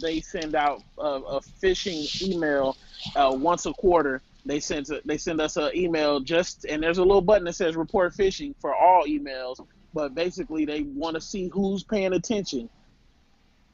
They 0.00 0.20
send 0.20 0.54
out 0.54 0.82
a, 0.98 1.02
a 1.02 1.40
phishing 1.40 2.22
email 2.22 2.76
uh, 3.16 3.34
once 3.34 3.66
a 3.66 3.72
quarter. 3.72 4.22
They 4.46 4.60
send 4.60 4.86
they 5.04 5.18
send 5.18 5.40
us 5.40 5.56
an 5.56 5.70
email 5.74 6.20
just 6.20 6.64
and 6.64 6.82
there's 6.82 6.98
a 6.98 7.04
little 7.04 7.20
button 7.20 7.44
that 7.44 7.54
says 7.54 7.76
report 7.76 8.14
phishing 8.14 8.54
for 8.60 8.74
all 8.74 9.04
emails. 9.04 9.64
But 9.92 10.14
basically, 10.14 10.64
they 10.64 10.82
want 10.82 11.14
to 11.14 11.20
see 11.20 11.48
who's 11.48 11.82
paying 11.82 12.12
attention 12.12 12.70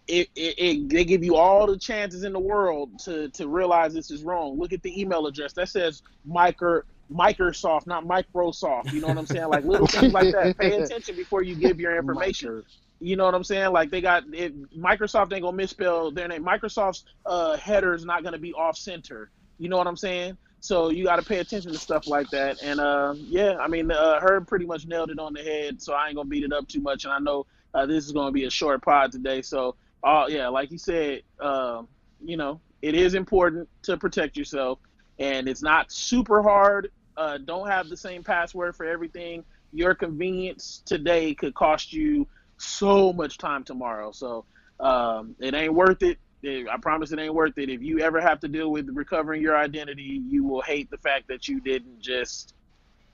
it, 0.09 0.29
it, 0.37 0.55
it, 0.59 0.88
they 0.88 1.05
give 1.05 1.25
you 1.25 1.37
all 1.37 1.66
the 1.66 1.79
chances 1.79 2.25
in 2.25 2.33
the 2.33 2.38
world 2.38 2.99
to 3.01 3.29
to 3.31 3.49
realize 3.49 3.92
this 3.92 4.11
is 4.11 4.23
wrong. 4.23 4.59
Look 4.59 4.73
at 4.73 4.83
the 4.83 5.01
email 5.01 5.27
address 5.27 5.53
that 5.55 5.69
says 5.69 6.03
micro 6.25 6.83
Microsoft, 7.12 7.87
not 7.87 8.05
Microsoft. 8.05 8.92
You 8.92 9.01
know 9.01 9.09
what 9.09 9.19
I'm 9.19 9.27
saying? 9.27 9.49
Like 9.49 9.64
little 9.64 9.87
things 9.87 10.12
like 10.12 10.33
that. 10.33 10.59
Pay 10.59 10.77
attention 10.83 11.16
before 11.16 11.42
you 11.42 11.55
give 11.55 11.81
your 11.81 11.97
information. 11.97 12.64
You 12.99 13.16
know 13.16 13.25
what 13.25 13.35
I'm 13.35 13.45
saying? 13.45 13.73
Like 13.73 13.90
they 13.90 14.01
got 14.01 14.25
it, 14.33 14.55
Microsoft 14.77 15.33
ain't 15.33 15.42
gonna 15.42 15.57
misspell 15.57 16.11
their 16.11 16.29
name. 16.29 16.45
Microsoft's 16.45 17.05
uh, 17.25 17.57
header 17.57 17.95
is 17.95 18.05
not 18.05 18.25
gonna 18.25 18.38
be 18.38 18.53
off 18.55 18.77
center. 18.77 19.31
You 19.59 19.69
know 19.69 19.77
what 19.77 19.87
I'm 19.87 19.97
saying? 19.97 20.37
So 20.61 20.90
you 20.90 21.05
got 21.05 21.16
to 21.16 21.23
pay 21.23 21.38
attention 21.38 21.71
to 21.73 21.79
stuff 21.79 22.09
like 22.09 22.29
that. 22.31 22.61
And 22.62 22.81
uh, 22.81 23.14
yeah, 23.16 23.57
I 23.59 23.69
mean, 23.69 23.90
uh, 23.90 24.19
Herb 24.21 24.49
pretty 24.49 24.66
much 24.66 24.87
nailed 24.87 25.11
it 25.11 25.19
on 25.19 25.33
the 25.33 25.42
head. 25.42 25.81
So 25.81 25.92
I 25.95 26.09
ain't 26.09 26.16
gonna 26.16 26.29
beat 26.29 26.45
it 26.45 26.53
up 26.53 26.66
too 26.66 26.81
much. 26.81 27.05
And 27.05 27.12
I 27.12 27.19
know 27.19 27.47
uh, 27.75 27.87
this 27.87 28.05
is 28.05 28.12
gonna 28.12 28.33
be 28.33 28.45
a 28.45 28.51
short 28.51 28.83
pod 28.83 29.12
today. 29.12 29.42
So 29.42 29.77
uh, 30.07 30.27
yeah, 30.29 30.47
like 30.47 30.71
you 30.71 30.79
said, 30.79 31.23
um, 31.40 31.88
you 32.25 32.37
know, 32.37 32.61
it 32.81 32.95
is 32.95 33.14
important 33.14 33.69
to 33.83 33.97
protect 33.97 34.37
yourself, 34.37 34.79
and 35.19 35.49
it's 35.49 35.62
not 35.62 35.90
super 35.90 36.42
hard. 36.42 36.92
Uh, 37.16 37.38
don't 37.38 37.69
have 37.69 37.88
the 37.88 37.97
same 37.97 38.23
password 38.23 38.77
for 38.77 38.87
everything. 38.87 39.45
Your 39.73 39.97
convenience 39.97 40.83
today 40.87 41.35
could 41.35 41.55
cost 41.55 41.92
you 41.92 42.29
so 42.57 43.12
much 43.12 43.37
time 43.37 43.64
tomorrow. 43.64 44.12
So 44.12 44.45
um, 44.79 45.35
it 45.40 45.55
ain't 45.55 45.75
worth 45.75 46.03
it. 46.05 46.19
I 46.45 46.77
promise 46.81 47.11
it 47.11 47.19
ain't 47.19 47.35
worth 47.35 47.59
it. 47.59 47.69
If 47.69 47.83
you 47.83 47.99
ever 47.99 48.21
have 48.21 48.38
to 48.40 48.49
deal 48.49 48.71
with 48.71 48.88
recovering 48.92 49.42
your 49.42 49.57
identity, 49.57 50.23
you 50.29 50.45
will 50.45 50.62
hate 50.62 50.88
the 50.88 50.99
fact 50.99 51.27
that 51.29 51.49
you 51.49 51.61
didn't 51.61 52.01
just, 52.01 52.55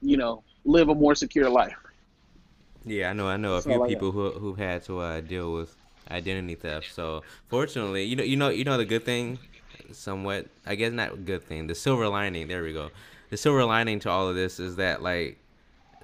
you 0.02 0.18
know, 0.18 0.42
live 0.66 0.90
a 0.90 0.94
more 0.94 1.14
secure 1.14 1.48
life. 1.48 1.78
Yeah, 2.84 3.08
I 3.08 3.12
know. 3.14 3.28
I 3.28 3.38
know 3.38 3.54
a 3.54 3.62
few 3.62 3.78
like 3.78 3.88
people 3.88 4.12
who 4.12 4.32
who've 4.32 4.58
had 4.58 4.82
to 4.84 4.98
uh, 4.98 5.20
deal 5.22 5.54
with 5.54 5.74
identity 6.10 6.54
theft. 6.54 6.92
So 6.94 7.22
fortunately, 7.48 8.04
you 8.04 8.16
know, 8.16 8.24
you 8.24 8.36
know, 8.36 8.48
you 8.48 8.64
know 8.64 8.76
the 8.76 8.84
good 8.84 9.04
thing, 9.04 9.38
somewhat. 9.92 10.46
I 10.66 10.74
guess 10.74 10.92
not 10.92 11.24
good 11.24 11.44
thing. 11.44 11.66
The 11.66 11.74
silver 11.74 12.08
lining. 12.08 12.48
There 12.48 12.62
we 12.62 12.72
go. 12.72 12.90
The 13.30 13.36
silver 13.36 13.64
lining 13.64 14.00
to 14.00 14.10
all 14.10 14.28
of 14.28 14.34
this 14.34 14.60
is 14.60 14.76
that 14.76 15.02
like 15.02 15.38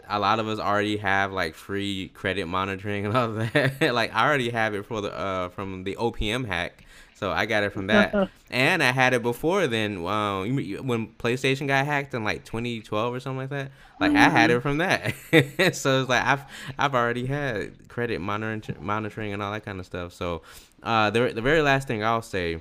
a 0.09 0.19
lot 0.19 0.39
of 0.39 0.49
us 0.49 0.59
already 0.59 0.97
have 0.99 1.33
like 1.33 1.55
free 1.55 2.09
credit 2.15 2.47
monitoring 2.47 3.07
and 3.07 3.17
all 3.17 3.33
that. 3.33 3.81
like 3.95 4.15
I 4.15 4.27
already 4.27 4.51
have 4.51 4.75
it 4.75 4.87
for 4.87 5.01
the 5.01 5.17
uh 5.17 5.49
from 5.51 5.85
the 5.85 5.97
OPM 5.97 6.47
hack. 6.47 6.85
So 7.19 7.33
I 7.33 7.47
got 7.47 7.65
it 7.65 7.73
from 7.73 7.89
that, 7.89 8.31
and 8.51 8.81
I 8.81 8.93
had 8.93 9.13
it 9.13 9.23
before 9.23 9.67
then. 9.67 10.07
Um, 10.07 10.55
when 10.87 11.09
PlayStation 11.15 11.67
got 11.67 11.85
hacked 11.85 12.15
in 12.15 12.23
like 12.23 12.45
2012 12.45 13.13
or 13.13 13.19
something 13.19 13.39
like 13.39 13.49
that, 13.51 13.73
like 13.99 14.13
mm-hmm. 14.13 14.19
I 14.19 14.29
had 14.29 14.53
it 14.53 14.61
from 14.61 14.79
that. 14.79 15.17
so 15.75 16.01
it's 16.01 16.09
like 16.09 16.25
I've 16.25 16.45
I've 16.79 16.95
already 16.95 17.27
had 17.27 17.89
credit 17.89 18.21
monitoring 18.21 18.79
monitoring 18.81 19.33
and 19.33 19.43
all 19.43 19.51
that 19.51 19.65
kind 19.65 19.81
of 19.81 19.87
stuff. 19.87 20.13
So 20.13 20.43
uh, 20.85 21.11
the 21.11 21.33
the 21.33 21.43
very 21.43 21.61
last 21.61 21.89
thing 21.89 22.05
I'll 22.05 22.23
say 22.23 22.61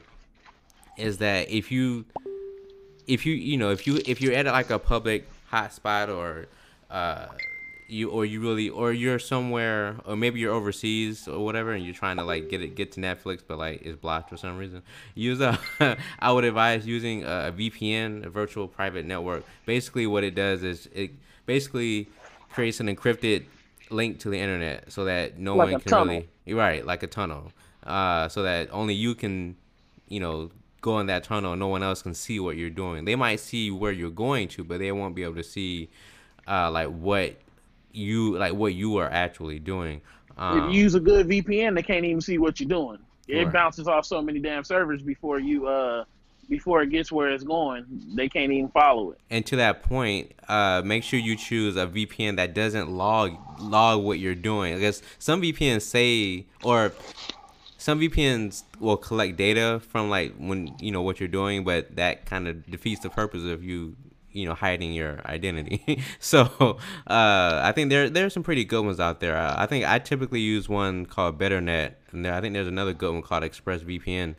is 0.98 1.20
that 1.20 1.52
if 1.52 1.72
you 1.72 2.06
if 3.06 3.28
you 3.28 3.36
you 3.36 3.58
know 3.58 3.70
if 3.70 3.86
you 3.86 4.00
if 4.08 4.22
you're 4.22 4.34
at 4.34 4.48
like 4.48 4.72
a 4.72 4.80
public 4.80 5.30
hotspot 5.52 6.10
or 6.10 6.48
uh, 6.90 7.28
you 7.88 8.10
or 8.10 8.26
you 8.26 8.42
really 8.42 8.70
or 8.70 8.92
you're 8.92 9.20
somewhere 9.20 9.96
or 10.06 10.16
maybe 10.16 10.40
you're 10.40 10.54
overseas 10.54 11.28
or 11.28 11.44
whatever 11.44 11.72
and 11.72 11.86
you're 11.86 11.94
trying 11.94 12.18
to 12.18 12.24
like 12.24 12.50
get 12.50 12.62
it 12.62 12.76
get 12.76 12.92
to 12.92 13.00
Netflix 13.00 13.42
but 13.48 13.58
like 13.58 13.82
it's 13.82 13.98
blocked 13.98 14.30
for 14.30 14.38
some 14.38 14.58
reason. 14.58 14.82
Use 15.16 15.40
a 15.40 15.58
I 16.20 16.32
would 16.32 16.44
advise 16.44 16.86
using 16.86 17.24
a 17.24 17.54
VPN 17.58 18.26
a 18.26 18.30
virtual 18.30 18.68
private 18.68 19.06
network. 19.06 19.46
Basically 19.66 20.06
what 20.06 20.24
it 20.24 20.36
does 20.36 20.64
is 20.64 20.90
it 20.94 21.12
basically 21.46 22.10
creates 22.50 22.80
an 22.80 22.94
encrypted 22.94 23.46
link 23.90 24.20
to 24.20 24.30
the 24.30 24.38
internet 24.38 24.92
so 24.92 25.06
that 25.06 25.40
no 25.40 25.56
like 25.56 25.72
one 25.72 25.82
can 25.82 25.90
tunnel. 25.90 26.14
really 26.16 26.30
you're 26.46 26.58
right 26.58 26.86
like 26.86 27.04
a 27.04 27.08
tunnel. 27.08 27.52
Uh, 27.86 28.28
so 28.28 28.44
that 28.44 28.68
only 28.74 28.94
you 28.94 29.16
can 29.16 29.56
you 30.10 30.20
know 30.20 30.52
go 30.82 31.00
in 31.00 31.08
that 31.08 31.24
tunnel. 31.24 31.56
No 31.56 31.70
one 31.70 31.84
else 31.84 32.02
can 32.02 32.14
see 32.14 32.38
what 32.40 32.58
you're 32.58 32.70
doing. 32.70 33.06
They 33.06 33.16
might 33.16 33.40
see 33.40 33.72
where 33.72 33.94
you're 33.94 34.12
going 34.12 34.50
to 34.50 34.66
but 34.66 34.80
they 34.80 34.92
won't 34.92 35.16
be 35.16 35.24
able 35.24 35.36
to 35.36 35.44
see 35.44 35.90
uh, 36.48 36.70
like 36.70 36.90
what 36.90 37.38
you 37.98 38.38
like 38.38 38.54
what 38.54 38.74
you 38.74 38.98
are 38.98 39.10
actually 39.10 39.60
doing. 39.60 40.02
Um, 40.38 40.58
if 40.58 40.64
you 40.74 40.82
use 40.84 40.96
a 40.96 41.00
good 41.00 41.28
VPN, 41.28 41.76
they 41.76 41.84
can't 41.84 42.06
even 42.06 42.22
see 42.22 42.38
what 42.38 42.60
you're 42.60 42.70
doing. 42.70 43.00
It 43.28 43.44
Right. 43.46 43.52
bounces 43.54 43.88
off 43.88 44.06
so 44.06 44.22
many 44.22 44.40
damn 44.40 44.64
servers 44.64 45.02
before 45.02 45.40
you 45.40 45.68
uh 45.68 46.06
before 46.50 46.82
it 46.82 46.90
gets 46.92 47.12
where 47.12 47.30
it's 47.32 47.44
going. 47.44 47.84
They 48.16 48.30
can't 48.30 48.54
even 48.54 48.70
follow 48.70 49.12
it. 49.12 49.18
and 49.30 49.46
to 49.48 49.58
that 49.58 49.84
point, 49.84 50.32
uh, 50.48 50.82
make 50.86 51.04
sure 51.04 51.20
you 51.20 51.36
choose 51.36 51.76
a 51.76 51.86
VPN 51.88 52.38
that 52.38 52.54
doesn't 52.54 52.90
log 52.90 53.36
log 53.60 54.02
what 54.04 54.20
you're 54.20 54.36
doing. 54.36 54.76
Because 54.76 55.02
some 55.20 55.42
VPNs 55.42 55.82
say, 55.82 56.46
or 56.64 56.94
some 57.78 58.00
VPNs 58.00 58.64
will 58.80 58.96
collect 58.96 59.36
data 59.36 59.82
from 59.90 60.10
like 60.10 60.36
when 60.38 60.74
you 60.80 60.92
know 60.92 61.02
what 61.02 61.20
you're 61.20 61.28
doing, 61.28 61.66
but 61.66 61.96
that 61.98 62.26
kind 62.26 62.48
of 62.48 62.66
defeats 62.72 63.02
the 63.02 63.10
purpose 63.10 63.44
of 63.44 63.62
you, 63.64 63.96
you 64.38 64.48
know, 64.48 64.54
hiding 64.54 64.94
your 64.94 65.20
identity. 65.26 66.04
so 66.20 66.78
uh, 67.08 67.62
I 67.64 67.72
think 67.74 67.90
there 67.90 68.10
there's 68.10 68.34
some 68.34 68.44
pretty 68.44 68.66
good 68.66 68.86
ones 68.86 69.00
out 69.00 69.20
there. 69.20 69.36
Uh, 69.36 69.56
I 69.58 69.66
think 69.66 69.86
I 69.86 70.00
typically 70.00 70.42
use 70.42 70.70
one 70.70 71.06
called 71.06 71.40
BetterNet, 71.40 71.94
and 72.12 72.24
there, 72.24 72.34
I 72.34 72.42
think 72.42 72.54
there's 72.54 72.68
another 72.68 72.94
good 72.94 73.14
one 73.14 73.24
called 73.24 73.44
ExpressVPN. 73.44 74.36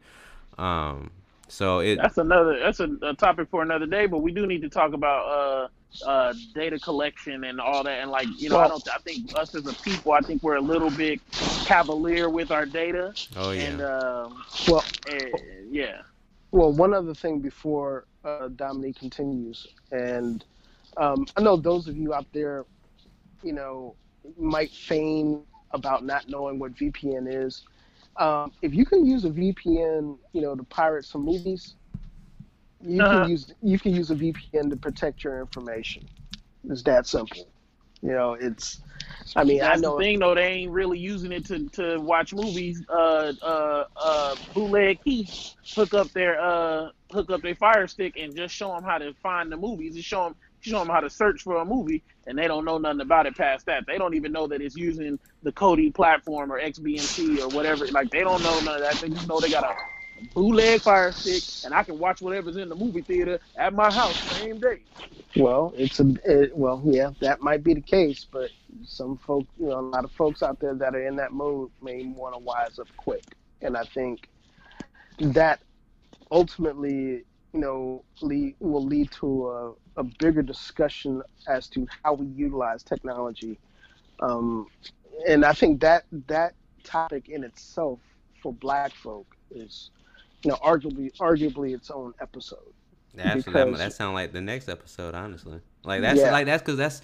Um, 0.57 1.11
so 1.49 1.81
it 1.81 1.97
That's 1.97 2.19
another 2.19 2.59
that's 2.61 2.81
a, 2.81 2.89
a 3.03 3.15
topic 3.15 3.49
for 3.51 3.63
another 3.63 3.87
day. 3.87 4.07
But 4.07 4.19
we 4.19 4.33
do 4.33 4.47
need 4.47 4.63
to 4.63 4.69
talk 4.69 4.93
about 4.93 5.27
uh 5.27 5.69
uh 6.07 6.35
data 6.55 6.79
collection 6.79 7.45
and 7.45 7.61
all 7.61 7.83
that. 7.83 8.01
And 8.01 8.11
like 8.11 8.29
you 8.37 8.51
know, 8.51 8.59
I 8.59 8.69
don't 8.69 8.87
I 8.95 8.99
think 8.99 9.37
us 9.37 9.55
as 9.55 9.67
a 9.67 9.73
people, 9.83 10.13
I 10.13 10.21
think 10.21 10.43
we're 10.43 10.57
a 10.57 10.61
little 10.61 10.91
bit 10.91 11.21
cavalier 11.65 12.29
with 12.29 12.51
our 12.51 12.67
data. 12.67 13.15
oh 13.37 13.51
yeah. 13.51 13.63
And 13.63 13.81
um, 13.83 14.45
Well, 14.69 14.85
eh, 15.09 15.31
yeah. 15.71 16.03
Well, 16.51 16.73
one 16.73 16.95
other 16.95 17.15
thing 17.15 17.41
before 17.41 18.05
uh, 18.29 18.49
Dominique 18.49 18.99
continues, 18.99 19.71
and 19.93 20.45
um, 20.99 21.27
I 21.37 21.43
know 21.43 21.57
those 21.57 21.89
of 21.89 21.97
you 21.97 22.15
out 22.15 22.33
there, 22.33 22.67
you 23.43 23.55
know, 23.55 23.97
might 24.39 24.75
feign 24.75 25.47
about 25.73 26.05
not 26.05 26.29
knowing 26.29 26.59
what 26.59 26.75
VPN 26.75 27.27
is. 27.29 27.65
Um, 28.19 28.53
if 28.63 28.75
you 28.75 28.87
can 28.87 29.07
use 29.07 29.25
a 29.25 29.31
VPN, 29.31 30.19
you 30.33 30.43
know, 30.43 30.57
to 30.57 30.65
pirate 30.65 31.05
some 31.07 31.25
movies, 31.25 31.77
you 32.83 33.05
Uh-huh. 33.05 33.21
can 33.21 33.25
use 33.25 33.53
you 33.63 33.79
can 33.79 33.95
use 33.95 34.11
a 34.11 34.17
VPN 34.17 34.71
to 34.71 34.77
protect 34.77 35.25
your 35.25 35.41
information. 35.41 36.09
It's 36.69 36.83
that 36.85 37.07
simple. 37.07 37.53
You 38.03 38.13
know, 38.13 38.35
it's. 38.35 38.83
I 39.37 39.45
mean, 39.45 39.59
That's 39.59 39.79
I 39.79 39.81
know 39.81 39.97
the 39.99 40.05
thing 40.05 40.19
though, 40.19 40.35
they 40.35 40.47
ain't 40.47 40.73
really 40.73 40.99
using 40.99 41.33
it 41.33 41.45
to, 41.47 41.69
to 41.71 41.99
watch 42.01 42.35
movies. 42.35 42.83
Uh 42.89 43.33
uh 43.43 43.85
uh 43.97 44.37
bootleg 44.55 45.01
Keith 45.03 45.55
hook 45.75 45.95
up 45.95 46.13
their 46.13 46.41
uh 46.41 46.91
hook 47.13 47.31
up 47.31 47.43
their 47.43 47.55
fire 47.55 47.87
stick 47.87 48.15
and 48.19 48.35
just 48.37 48.55
show 48.55 48.73
them 48.75 48.85
how 48.85 48.99
to 48.99 49.15
find 49.23 49.51
the 49.53 49.57
movies 49.57 49.95
and 49.95 50.05
show 50.05 50.25
them 50.25 50.37
show 50.61 50.79
them 50.81 50.89
how 50.89 51.01
to 51.01 51.11
search 51.11 51.43
for 51.43 51.57
a 51.57 51.65
movie 51.65 52.03
and 52.27 52.39
they 52.39 52.49
don't 52.49 52.65
know 52.65 52.79
nothing 52.79 53.01
about 53.01 53.27
it 53.27 53.37
past 53.37 53.67
that. 53.67 53.85
They 53.87 53.99
don't 53.99 54.15
even 54.15 54.33
know 54.33 54.47
that 54.49 54.61
it's 54.61 54.77
using 54.77 55.19
the 55.43 55.53
Kodi 55.53 55.95
platform 55.95 56.53
or 56.53 56.61
XBMC 56.61 57.41
or 57.41 57.49
whatever. 57.49 57.87
Like 57.89 58.11
they 58.11 58.21
don't 58.21 58.43
know 58.43 58.61
none 58.61 58.77
of 58.77 58.81
that. 58.83 59.01
They 59.01 59.09
just 59.09 59.29
know 59.29 59.41
they 59.41 59.51
got 59.51 59.65
a 59.65 59.75
bootleg 60.35 60.81
fire 60.81 61.13
stick 61.13 61.65
and 61.65 61.75
I 61.75 61.83
can 61.83 61.99
watch 61.99 62.21
whatever's 62.21 62.57
in 62.57 62.69
the 62.69 62.75
movie 62.75 63.03
theater 63.03 63.41
at 63.57 63.75
my 63.75 63.91
house 63.93 64.17
same 64.39 64.59
day. 64.61 64.81
Well, 65.37 65.73
it's 65.77 66.01
a 66.01 66.15
it, 66.25 66.57
well, 66.57 66.83
yeah, 66.85 67.11
that 67.21 67.41
might 67.41 67.63
be 67.63 67.75
the 67.75 67.81
case, 67.81 68.27
but 68.31 68.51
some 68.85 69.19
folk, 69.19 69.47
you 69.59 69.67
know, 69.67 69.79
a 69.79 69.81
lot 69.81 70.05
of 70.05 70.13
folks 70.13 70.43
out 70.43 70.59
there 70.61 70.75
that 70.75 70.95
are 70.95 71.07
in 71.07 71.17
that 71.17 71.33
mode 71.33 71.71
may 71.83 72.05
want 72.05 72.35
to 72.35 72.39
wise 72.39 72.79
up 72.79 72.89
quick, 72.97 73.25
and 73.61 73.77
I 73.77 73.85
think 73.85 74.29
that 75.21 75.61
ultimately, 76.31 77.25
you 77.53 77.61
know, 77.61 78.05
lead, 78.21 78.57
will 78.61 78.85
lead 78.85 79.11
to 79.13 79.49
a, 79.51 79.73
a 80.01 80.05
bigger 80.05 80.43
discussion 80.43 81.23
as 81.47 81.69
to 81.69 81.87
how 82.03 82.15
we 82.15 82.27
utilize 82.27 82.83
technology, 82.83 83.59
um, 84.21 84.67
and 85.29 85.45
I 85.45 85.53
think 85.53 85.81
that 85.83 86.05
that 86.27 86.55
topic 86.85 87.29
in 87.29 87.45
itself 87.45 88.01
for 88.43 88.53
Black 88.53 88.93
folk 88.95 89.27
is, 89.51 89.91
you 90.45 90.51
know, 90.51 90.57
arguably 90.57 91.13
arguably 91.19 91.75
its 91.75 91.91
own 91.91 92.15
episode. 92.21 92.59
That's 93.15 93.45
that, 93.45 93.53
because- 93.67 93.79
that 93.79 93.93
sound 93.93 94.15
like 94.15 94.33
the 94.33 94.41
next 94.41 94.69
episode, 94.69 95.15
honestly. 95.15 95.61
Like 95.85 96.01
that's 96.03 96.21
Yeah. 96.21 96.33
like 96.33 96.47
that's 96.47 96.63
because 96.63 96.77
that's 96.77 97.01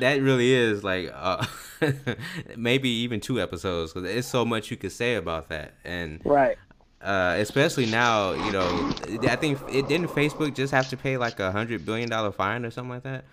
that 0.00 0.20
really 0.22 0.50
is 0.52 0.82
like 0.82 1.10
uh, 1.14 1.44
maybe 2.56 2.88
even 2.88 3.20
two 3.20 3.40
episodes 3.40 3.92
because 3.92 4.08
it's 4.08 4.28
so 4.28 4.44
much 4.44 4.70
you 4.70 4.76
could 4.76 4.92
say 4.92 5.16
about 5.16 5.48
that 5.50 5.74
and 5.84 6.20
Right. 6.24 6.56
uh, 7.02 7.34
especially 7.38 7.86
now 7.86 8.32
you 8.32 8.52
know 8.52 8.92
I 9.28 9.36
think 9.36 9.58
it 9.70 9.88
didn't 9.88 10.08
Facebook 10.08 10.54
just 10.54 10.72
have 10.72 10.88
to 10.90 10.96
pay 10.96 11.16
like 11.16 11.38
a 11.40 11.50
hundred 11.52 11.84
billion 11.84 12.08
dollar 12.08 12.32
fine 12.32 12.64
or 12.64 12.70
something 12.70 12.90
like 12.94 13.02
that. 13.02 13.24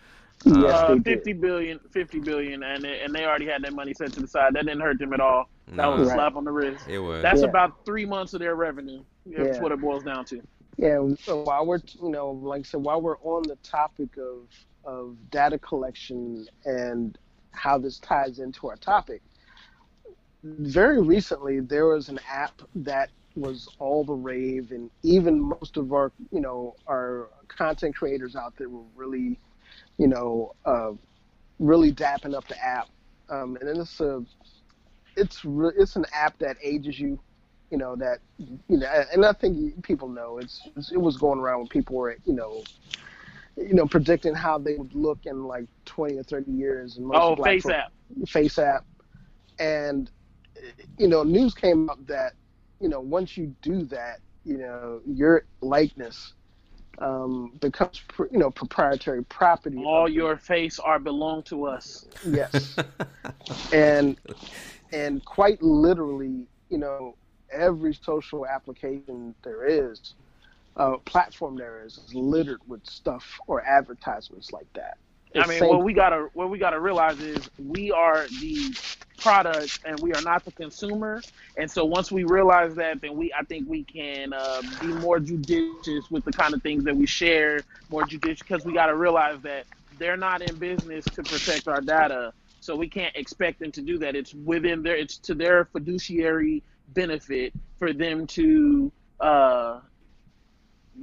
Yes, 0.43 0.55
uh, 0.73 0.95
they 0.95 1.13
50 1.15 1.33
billion, 1.33 1.79
50 1.91 2.19
billion, 2.19 2.63
and 2.63 2.83
they, 2.83 3.01
and 3.01 3.13
they 3.13 3.25
already 3.25 3.45
had 3.45 3.61
that 3.63 3.73
money 3.73 3.93
set 3.93 4.11
to 4.13 4.21
the 4.21 4.27
side. 4.27 4.55
That 4.55 4.65
didn't 4.65 4.81
hurt 4.81 4.97
them 4.97 5.13
at 5.13 5.19
all. 5.19 5.47
That 5.67 5.75
No. 5.75 5.91
was 5.97 6.07
a 6.09 6.13
slap 6.13 6.35
on 6.35 6.43
the 6.45 6.51
wrist. 6.51 6.83
It 6.89 6.97
was. 6.97 7.21
That's 7.21 7.41
Yeah. 7.41 7.47
about 7.47 7.85
three 7.85 8.05
months 8.07 8.33
of 8.33 8.39
their 8.39 8.55
revenue. 8.55 9.03
That's 9.25 9.59
Yeah. 9.59 9.61
what 9.61 9.71
it 9.71 9.81
boils 9.81 10.03
down 10.03 10.25
to. 10.25 10.41
Yeah, 10.77 10.99
so 11.19 11.43
while 11.43 11.65
we're 11.65 11.81
you 12.01 12.09
know, 12.09 12.31
like 12.31 12.61
I 12.61 12.63
said, 12.63 12.81
while 12.81 13.01
we're 13.01 13.19
on 13.19 13.43
the 13.47 13.57
topic 13.57 14.17
of 14.17 14.49
of 14.83 15.17
data 15.29 15.59
collection 15.59 16.47
and 16.65 17.17
how 17.51 17.77
this 17.77 17.99
ties 17.99 18.39
into 18.39 18.67
our 18.67 18.77
topic, 18.77 19.21
very 20.43 21.01
recently 21.01 21.59
there 21.59 21.87
was 21.87 22.09
an 22.09 22.19
app 22.29 22.61
that 22.75 23.11
was 23.35 23.67
all 23.79 24.03
the 24.03 24.13
rave, 24.13 24.71
and 24.71 24.89
even 25.03 25.39
most 25.39 25.77
of 25.77 25.93
our 25.93 26.11
you 26.31 26.41
know 26.41 26.75
our 26.87 27.29
content 27.47 27.95
creators 27.95 28.35
out 28.35 28.55
there 28.57 28.69
were 28.69 28.85
really, 28.95 29.39
you 29.97 30.07
know, 30.07 30.51
uh, 30.65 30.91
really 31.59 31.93
dapping 31.93 32.35
up 32.35 32.47
the 32.47 32.63
app. 32.63 32.89
Um, 33.29 33.57
and 33.61 33.79
it's 33.79 33.99
a 34.01 34.23
it's 35.15 35.45
re- 35.45 35.73
it's 35.77 35.95
an 35.95 36.05
app 36.13 36.37
that 36.39 36.57
ages 36.63 36.99
you 36.99 37.19
you 37.71 37.77
know 37.77 37.95
that 37.95 38.19
you 38.69 38.77
know 38.77 38.87
and 39.13 39.25
i 39.25 39.33
think 39.33 39.83
people 39.83 40.09
know 40.09 40.37
it's, 40.39 40.61
it's 40.77 40.91
it 40.91 41.01
was 41.01 41.17
going 41.17 41.39
around 41.39 41.59
when 41.59 41.67
people 41.67 41.95
were 41.95 42.17
you 42.25 42.33
know 42.33 42.63
you 43.57 43.73
know 43.73 43.85
predicting 43.87 44.35
how 44.35 44.57
they 44.59 44.75
would 44.77 44.93
look 44.95 45.19
in 45.25 45.43
like 45.45 45.65
20 45.85 46.17
or 46.17 46.23
30 46.23 46.51
years 46.51 46.97
and 46.97 47.07
most 47.07 47.23
Oh, 47.23 47.35
Face 47.37 47.63
folk- 47.63 47.73
App. 47.73 47.91
FaceApp 48.25 48.81
and 49.59 50.11
you 50.97 51.07
know 51.07 51.23
news 51.23 51.53
came 51.55 51.89
up 51.89 51.99
that 52.07 52.33
you 52.79 52.89
know 52.89 52.99
once 52.99 53.37
you 53.37 53.55
do 53.61 53.83
that 53.85 54.19
you 54.45 54.57
know 54.57 55.01
your 55.05 55.45
likeness 55.61 56.33
um, 56.99 57.53
becomes 57.61 58.01
pr- 58.09 58.25
you 58.31 58.39
know 58.39 58.51
proprietary 58.51 59.23
property 59.25 59.83
All 59.85 60.09
your 60.09 60.37
face 60.37 60.79
are 60.79 60.99
belong 60.99 61.43
to 61.43 61.65
us. 61.65 62.05
yes 62.25 62.77
and 63.73 64.17
and 64.93 65.23
quite 65.25 65.61
literally, 65.61 66.47
you 66.69 66.77
know, 66.77 67.15
every 67.51 67.93
social 67.93 68.45
application 68.45 69.35
there 69.43 69.65
is, 69.65 70.13
uh, 70.77 70.97
platform 71.05 71.55
there 71.57 71.83
is, 71.85 71.97
is 71.97 72.15
littered 72.15 72.61
with 72.67 72.85
stuff 72.85 73.39
or 73.47 73.61
advertisements 73.65 74.51
like 74.51 74.71
that. 74.73 74.97
I 75.35 75.47
mean, 75.47 75.59
what 75.65 75.83
we 75.83 75.93
gotta 75.93 76.27
what 76.33 76.49
we 76.49 76.57
gotta 76.57 76.79
realize 76.79 77.19
is 77.21 77.49
we 77.57 77.91
are 77.91 78.27
the 78.41 78.75
product 79.17 79.79
and 79.85 79.99
we 79.99 80.13
are 80.13 80.21
not 80.21 80.43
the 80.43 80.51
consumer. 80.51 81.21
And 81.57 81.69
so 81.69 81.85
once 81.85 82.11
we 82.11 82.23
realize 82.25 82.75
that, 82.75 83.01
then 83.01 83.15
we 83.15 83.31
I 83.33 83.43
think 83.43 83.67
we 83.69 83.83
can 83.83 84.33
uh, 84.33 84.61
be 84.81 84.87
more 84.87 85.19
judicious 85.19 86.09
with 86.09 86.25
the 86.25 86.33
kind 86.33 86.53
of 86.53 86.61
things 86.61 86.83
that 86.83 86.95
we 86.95 87.05
share. 87.05 87.61
More 87.89 88.03
judicious 88.03 88.41
because 88.41 88.65
we 88.65 88.73
gotta 88.73 88.95
realize 88.95 89.39
that 89.43 89.65
they're 89.97 90.17
not 90.17 90.41
in 90.41 90.55
business 90.55 91.05
to 91.05 91.23
protect 91.23 91.67
our 91.67 91.81
data, 91.81 92.33
so 92.59 92.75
we 92.75 92.89
can't 92.89 93.15
expect 93.15 93.59
them 93.59 93.71
to 93.71 93.81
do 93.81 93.97
that. 93.99 94.15
It's 94.15 94.33
within 94.33 94.83
their 94.83 94.97
it's 94.97 95.17
to 95.19 95.33
their 95.33 95.65
fiduciary 95.65 96.63
benefit 96.93 97.53
for 97.77 97.93
them 97.93 98.27
to. 98.27 98.91
Uh, 99.19 99.79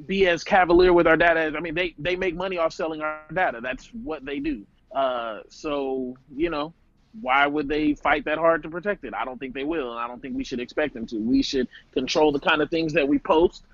be 0.07 0.29
as 0.29 0.45
cavalier 0.45 0.93
with 0.93 1.07
our 1.07 1.17
data 1.17 1.53
I 1.57 1.61
mean 1.61 1.75
they 1.75 1.95
they 1.99 2.15
make 2.15 2.37
money 2.37 2.59
off 2.59 2.73
selling 2.73 3.01
our 3.01 3.23
data. 3.33 3.61
That's 3.61 3.87
what 4.05 4.25
they 4.25 4.39
do. 4.39 4.65
Uh, 4.95 5.41
so 5.49 6.17
you 6.37 6.51
know 6.51 6.73
why 7.21 7.47
would 7.47 7.69
they 7.69 7.95
fight 7.95 8.25
that 8.27 8.39
hard 8.39 8.63
to 8.63 8.71
protect 8.71 9.05
it? 9.05 9.15
I 9.15 9.25
don't 9.25 9.39
think 9.39 9.55
they 9.55 9.65
will, 9.65 9.93
and 9.93 9.99
I 9.99 10.07
don't 10.07 10.21
think 10.21 10.37
we 10.37 10.45
should 10.45 10.61
expect 10.61 10.95
them 10.95 11.07
to. 11.07 11.17
We 11.19 11.43
should 11.43 11.69
control 11.93 12.33
the 12.33 12.41
kind 12.41 12.63
of 12.63 12.71
things 12.71 12.93
that 12.93 13.07
we 13.07 13.19
post. 13.19 13.65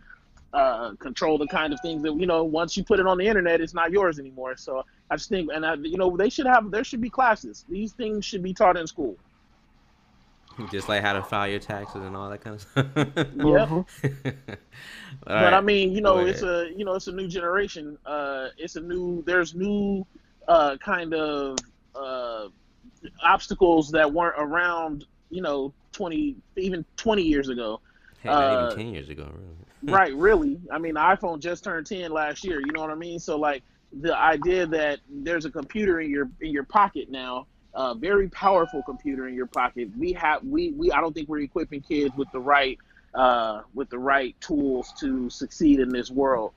Uh, 0.53 0.95
control 1.01 1.37
the 1.37 1.49
kind 1.49 1.73
of 1.73 1.81
things 1.81 2.03
that 2.03 2.15
you 2.15 2.27
know. 2.27 2.45
Once 2.45 2.77
you 2.77 2.85
put 2.85 3.01
it 3.01 3.07
on 3.07 3.19
the 3.19 3.27
internet, 3.27 3.61
it's 3.61 3.75
not 3.75 3.91
yours 3.91 4.21
anymore. 4.21 4.57
So 4.57 4.85
I 5.11 5.17
just 5.17 5.29
think, 5.29 5.51
and 5.53 5.67
I, 5.67 5.75
you 5.75 5.97
know, 5.97 6.17
they 6.17 6.31
should 6.31 6.47
have. 6.47 6.71
There 6.71 6.85
should 6.85 7.01
be 7.01 7.11
classes. 7.11 7.65
These 7.69 7.93
things 7.93 8.25
should 8.25 8.43
be 8.43 8.55
taught 8.55 8.77
in 8.77 8.87
school. 8.87 9.17
Just 10.71 10.89
like 10.89 11.03
how 11.03 11.13
to 11.15 11.23
file 11.23 11.49
your 11.49 11.59
taxes 11.61 12.03
and 12.03 12.17
all 12.17 12.31
that 12.31 12.41
kind 12.43 12.55
of 12.57 12.63
stuff. 12.63 12.87
Yep. 13.35 14.59
Mhm. 15.15 15.27
but 15.27 15.55
I 15.55 15.61
mean, 15.61 15.93
you 15.93 16.01
know, 16.01 16.19
it's 16.19 16.43
a 16.43 16.71
you 16.77 16.85
know, 16.85 16.95
it's 16.95 17.07
a 17.07 17.13
new 17.13 17.29
generation. 17.29 17.97
Uh, 18.05 18.49
it's 18.59 18.77
a 18.77 18.81
new. 18.81 19.23
There's 19.23 19.55
new 19.55 20.05
uh, 20.49 20.77
kind 20.79 21.15
of 21.15 21.57
uh, 21.95 22.49
obstacles 23.23 23.91
that 23.93 24.13
weren't 24.13 24.35
around. 24.39 25.07
You 25.31 25.43
know, 25.43 25.73
twenty 25.93 26.37
even 26.57 26.85
twenty 26.97 27.23
years 27.23 27.49
ago. 27.49 27.81
Heck, 28.23 28.33
not 28.33 28.43
uh, 28.43 28.67
even 28.67 28.77
ten 28.77 28.93
years 28.93 29.09
ago, 29.09 29.31
really. 29.83 29.95
right? 29.95 30.15
Really. 30.15 30.61
I 30.71 30.79
mean, 30.79 30.95
the 30.95 31.01
iPhone 31.01 31.39
just 31.39 31.65
turned 31.65 31.87
ten 31.87 32.11
last 32.11 32.45
year. 32.45 32.61
You 32.61 32.73
know 32.73 32.81
what 32.81 32.91
I 32.91 32.97
mean? 32.97 33.19
So 33.19 33.39
like 33.39 33.63
the 34.01 34.17
idea 34.17 34.67
that 34.67 34.99
there's 35.09 35.45
a 35.45 35.51
computer 35.51 36.01
in 36.01 36.11
your 36.11 36.29
in 36.41 36.51
your 36.51 36.65
pocket 36.65 37.11
now 37.11 37.47
a 37.75 37.95
very 37.95 38.29
powerful 38.29 38.83
computer 38.83 39.27
in 39.29 39.35
your 39.35 39.47
pocket. 39.47 39.89
We 39.99 40.13
have 40.13 40.45
we 40.45 40.71
we 40.73 40.93
I 40.93 41.01
don't 41.01 41.13
think 41.13 41.29
we're 41.29 41.41
equipping 41.41 41.83
kids 41.83 42.15
with 42.17 42.31
the 42.31 42.41
right 42.41 42.79
uh, 43.15 43.63
with 43.75 43.91
the 43.91 43.99
right 43.99 44.35
tools 44.41 44.93
to 45.01 45.29
succeed 45.31 45.81
in 45.81 45.89
this 45.89 46.11
world. 46.11 46.53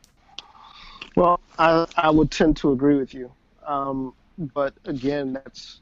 Well, 1.16 1.40
I 1.58 1.88
I 1.96 2.10
would 2.10 2.32
tend 2.32 2.58
to 2.58 2.72
agree 2.72 2.96
with 2.96 3.14
you, 3.14 3.32
um, 3.66 4.14
but 4.38 4.74
again, 4.86 5.34
that's 5.34 5.82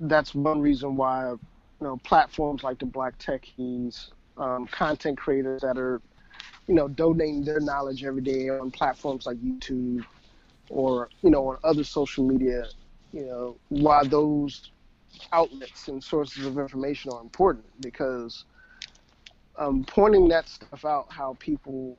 that's 0.00 0.34
one 0.34 0.60
reason 0.60 0.96
why 0.96 1.30
you 1.30 1.38
know 1.80 1.96
platforms 1.98 2.64
like 2.64 2.78
the 2.78 2.86
Black 2.86 3.18
Techies, 3.18 4.10
um, 4.36 4.66
content 4.66 5.18
creators 5.18 5.62
that 5.62 5.78
are 5.78 6.00
you 6.66 6.74
know 6.74 6.88
donating 6.88 7.44
their 7.44 7.60
knowledge 7.60 8.04
every 8.04 8.22
day 8.22 8.48
on 8.48 8.70
platforms 8.70 9.26
like 9.26 9.36
YouTube 9.38 10.04
or 10.68 11.08
you 11.22 11.30
know 11.30 11.46
on 11.48 11.58
other 11.62 11.84
social 11.84 12.26
media 12.26 12.66
you 13.16 13.24
know 13.24 13.56
why 13.70 14.04
those 14.04 14.70
outlets 15.32 15.88
and 15.88 16.04
sources 16.04 16.44
of 16.44 16.58
information 16.58 17.10
are 17.10 17.22
important 17.22 17.64
because 17.80 18.44
um, 19.58 19.84
pointing 19.88 20.28
that 20.28 20.46
stuff 20.50 20.84
out 20.84 21.06
how 21.08 21.34
people 21.40 21.96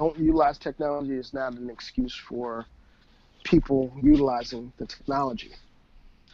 don't 0.00 0.18
utilize 0.18 0.58
technology 0.58 1.12
is 1.12 1.32
not 1.32 1.52
an 1.54 1.70
excuse 1.70 2.20
for 2.28 2.66
people 3.44 3.96
utilizing 4.02 4.72
the 4.78 4.86
technology. 4.86 5.52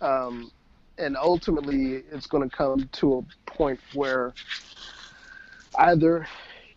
Um, 0.00 0.50
and 0.96 1.14
ultimately 1.14 2.02
it's 2.10 2.26
going 2.26 2.48
to 2.48 2.56
come 2.56 2.88
to 2.92 3.18
a 3.18 3.50
point 3.50 3.78
where 3.92 4.32
either 5.78 6.26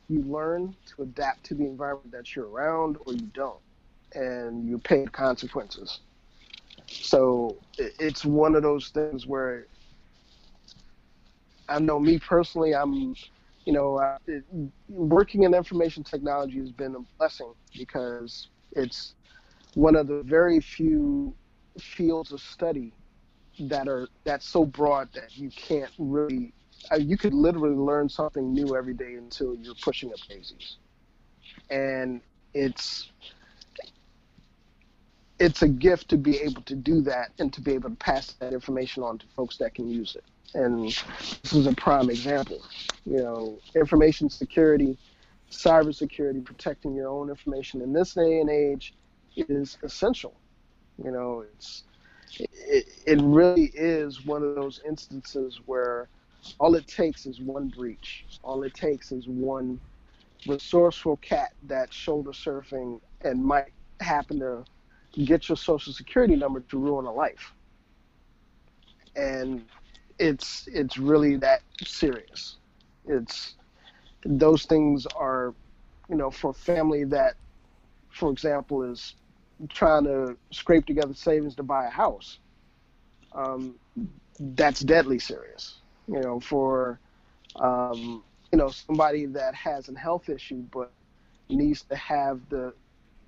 you 0.09 0.21
learn 0.23 0.75
to 0.95 1.03
adapt 1.03 1.45
to 1.45 1.55
the 1.55 1.63
environment 1.63 2.11
that 2.11 2.35
you're 2.35 2.49
around 2.49 2.97
or 3.05 3.13
you 3.13 3.29
don't 3.33 3.61
and 4.15 4.67
you 4.67 4.77
pay 4.77 5.05
the 5.05 5.09
consequences 5.09 6.01
so 6.91 7.57
it's 7.77 8.25
one 8.25 8.55
of 8.55 8.63
those 8.63 8.89
things 8.89 9.25
where 9.25 9.67
I 11.69 11.79
know 11.79 11.99
me 11.99 12.19
personally, 12.19 12.75
I'm, 12.75 13.15
you 13.65 13.73
know, 13.73 13.99
it, 14.27 14.43
working 14.89 15.43
in 15.43 15.53
information 15.53 16.03
technology 16.03 16.59
has 16.59 16.71
been 16.71 16.95
a 16.95 16.99
blessing 17.17 17.53
because 17.77 18.49
it's 18.73 19.15
one 19.73 19.95
of 19.95 20.07
the 20.07 20.21
very 20.23 20.59
few 20.59 21.33
fields 21.79 22.31
of 22.31 22.41
study 22.41 22.93
that 23.59 23.87
are 23.87 24.07
that's 24.23 24.47
so 24.47 24.65
broad 24.65 25.09
that 25.13 25.37
you 25.37 25.49
can't 25.49 25.91
really 25.97 26.53
uh, 26.91 26.95
you 26.95 27.17
could 27.17 27.33
literally 27.33 27.75
learn 27.75 28.09
something 28.09 28.53
new 28.53 28.75
every 28.75 28.93
day 28.93 29.13
until 29.13 29.55
you're 29.55 29.75
pushing 29.81 30.09
up 30.11 30.19
daisies. 30.27 30.77
And 31.69 32.21
it's 32.53 33.11
it's 35.41 35.63
a 35.63 35.67
gift 35.67 36.07
to 36.09 36.17
be 36.17 36.37
able 36.37 36.61
to 36.61 36.75
do 36.75 37.01
that 37.01 37.31
and 37.39 37.51
to 37.51 37.61
be 37.61 37.73
able 37.73 37.89
to 37.89 37.95
pass 37.95 38.33
that 38.33 38.53
information 38.53 39.01
on 39.01 39.17
to 39.17 39.25
folks 39.35 39.57
that 39.57 39.73
can 39.73 39.89
use 39.89 40.15
it. 40.15 40.23
And 40.53 40.85
this 40.85 41.53
is 41.53 41.65
a 41.65 41.73
prime 41.73 42.11
example. 42.11 42.61
You 43.05 43.17
know, 43.17 43.59
information 43.75 44.29
security, 44.29 44.99
cybersecurity, 45.49 46.45
protecting 46.45 46.93
your 46.93 47.07
own 47.07 47.29
information 47.29 47.81
in 47.81 47.91
this 47.91 48.13
day 48.13 48.39
and 48.39 48.51
age 48.51 48.93
is 49.35 49.79
essential. 49.81 50.35
You 51.03 51.09
know, 51.09 51.43
it's 51.55 51.85
it, 52.39 52.85
it 53.07 53.19
really 53.21 53.71
is 53.73 54.23
one 54.23 54.43
of 54.43 54.53
those 54.53 54.79
instances 54.87 55.59
where 55.65 56.07
all 56.59 56.75
it 56.75 56.85
takes 56.85 57.25
is 57.25 57.39
one 57.39 57.69
breach. 57.69 58.25
All 58.43 58.61
it 58.61 58.75
takes 58.75 59.11
is 59.11 59.27
one 59.27 59.79
resourceful 60.47 61.17
cat 61.17 61.53
that's 61.63 61.95
shoulder 61.95 62.31
surfing 62.31 63.01
and 63.21 63.43
might 63.43 63.71
happen 63.99 64.39
to 64.39 64.65
get 65.13 65.49
your 65.49 65.55
social 65.55 65.93
security 65.93 66.35
number 66.35 66.61
to 66.61 66.77
ruin 66.77 67.05
a 67.05 67.11
life. 67.11 67.53
And 69.15 69.65
it's 70.19 70.67
it's 70.71 70.97
really 70.97 71.35
that 71.37 71.61
serious. 71.83 72.57
It's 73.07 73.55
those 74.23 74.65
things 74.65 75.07
are, 75.15 75.53
you 76.09 76.15
know, 76.15 76.29
for 76.29 76.51
a 76.51 76.53
family 76.53 77.03
that, 77.05 77.35
for 78.09 78.31
example, 78.31 78.83
is 78.83 79.15
trying 79.69 80.03
to 80.05 80.37
scrape 80.51 80.85
together 80.85 81.13
savings 81.13 81.55
to 81.55 81.63
buy 81.63 81.87
a 81.87 81.89
house. 81.89 82.39
Um, 83.33 83.75
that's 84.39 84.79
deadly 84.81 85.19
serious. 85.19 85.79
You 86.07 86.21
know, 86.21 86.39
for 86.39 86.99
um, 87.55 88.23
you 88.51 88.57
know 88.57 88.69
somebody 88.69 89.25
that 89.27 89.55
has 89.55 89.89
a 89.89 89.97
health 89.97 90.29
issue 90.29 90.63
but 90.71 90.91
needs 91.49 91.81
to 91.83 91.95
have 91.95 92.39
the 92.49 92.73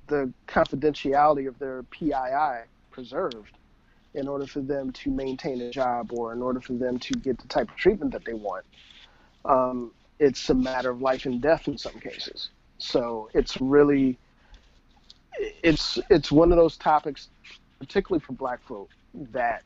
the 0.08 0.32
confidentiality 0.48 1.48
of 1.48 1.58
their 1.60 1.84
PII 1.84 2.68
preserved 2.92 3.58
in 4.14 4.28
order 4.28 4.46
for 4.46 4.62
them 4.62 4.92
to 4.92 5.10
maintain 5.10 5.60
a 5.62 5.72
job 5.72 6.12
or 6.14 6.34
in 6.34 6.42
order 6.42 6.62
for 6.62 6.74
them 6.74 7.00
to 7.00 7.14
get 7.14 7.38
the 7.40 7.48
type 7.48 7.70
of 7.70 7.76
treatment 7.76 8.12
that 8.12 8.26
they 8.26 8.34
want. 8.34 8.66
Um, 9.46 9.92
it's 10.20 10.50
a 10.50 10.54
matter 10.54 10.90
of 10.90 11.02
life 11.02 11.26
and 11.26 11.42
death 11.42 11.68
in 11.68 11.78
some 11.78 12.00
cases. 12.00 12.50
So 12.78 13.30
it's 13.34 13.60
really 13.60 14.18
it's 15.64 16.00
it's 16.10 16.32
one 16.32 16.52
of 16.52 16.58
those 16.58 16.78
topics, 16.78 17.30
particularly 17.80 18.24
for 18.24 18.34
Black 18.34 18.62
folk, 18.64 18.90
that 19.32 19.64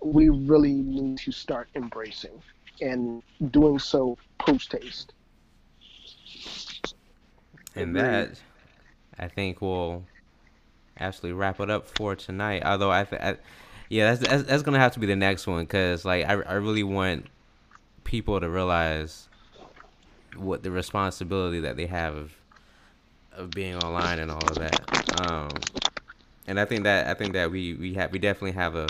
we 0.00 0.28
really 0.28 0.72
need 0.72 1.18
to 1.18 1.32
start 1.32 1.68
embracing 1.74 2.42
and 2.80 3.22
doing 3.50 3.78
so 3.78 4.18
post 4.38 4.72
haste. 4.72 5.12
And 7.74 7.96
that 7.96 8.38
I 9.18 9.28
think 9.28 9.60
we'll 9.60 10.04
actually 10.98 11.32
wrap 11.32 11.60
it 11.60 11.70
up 11.70 11.86
for 11.86 12.14
tonight. 12.16 12.62
Although 12.64 12.90
I, 12.90 13.04
th- 13.04 13.22
I 13.22 13.36
yeah, 13.88 14.14
that's, 14.14 14.28
that's, 14.28 14.42
that's 14.44 14.62
gonna 14.62 14.78
have 14.78 14.92
to 14.92 15.00
be 15.00 15.06
the 15.06 15.16
next 15.16 15.46
one 15.46 15.64
because 15.64 16.04
like 16.04 16.24
I 16.24 16.32
I 16.32 16.54
really 16.54 16.82
want 16.82 17.26
people 18.04 18.40
to 18.40 18.48
realize 18.48 19.28
what 20.36 20.62
the 20.62 20.70
responsibility 20.70 21.60
that 21.60 21.76
they 21.76 21.86
have 21.86 22.14
of 22.14 22.32
of 23.34 23.50
being 23.50 23.76
online 23.76 24.18
and 24.18 24.30
all 24.30 24.46
of 24.46 24.56
that. 24.56 25.20
Um, 25.26 25.48
and 26.46 26.60
I 26.60 26.64
think 26.64 26.84
that 26.84 27.06
I 27.06 27.14
think 27.14 27.32
that 27.34 27.50
we 27.50 27.74
we 27.74 27.94
have 27.94 28.12
we 28.12 28.18
definitely 28.18 28.52
have 28.52 28.76
a 28.76 28.88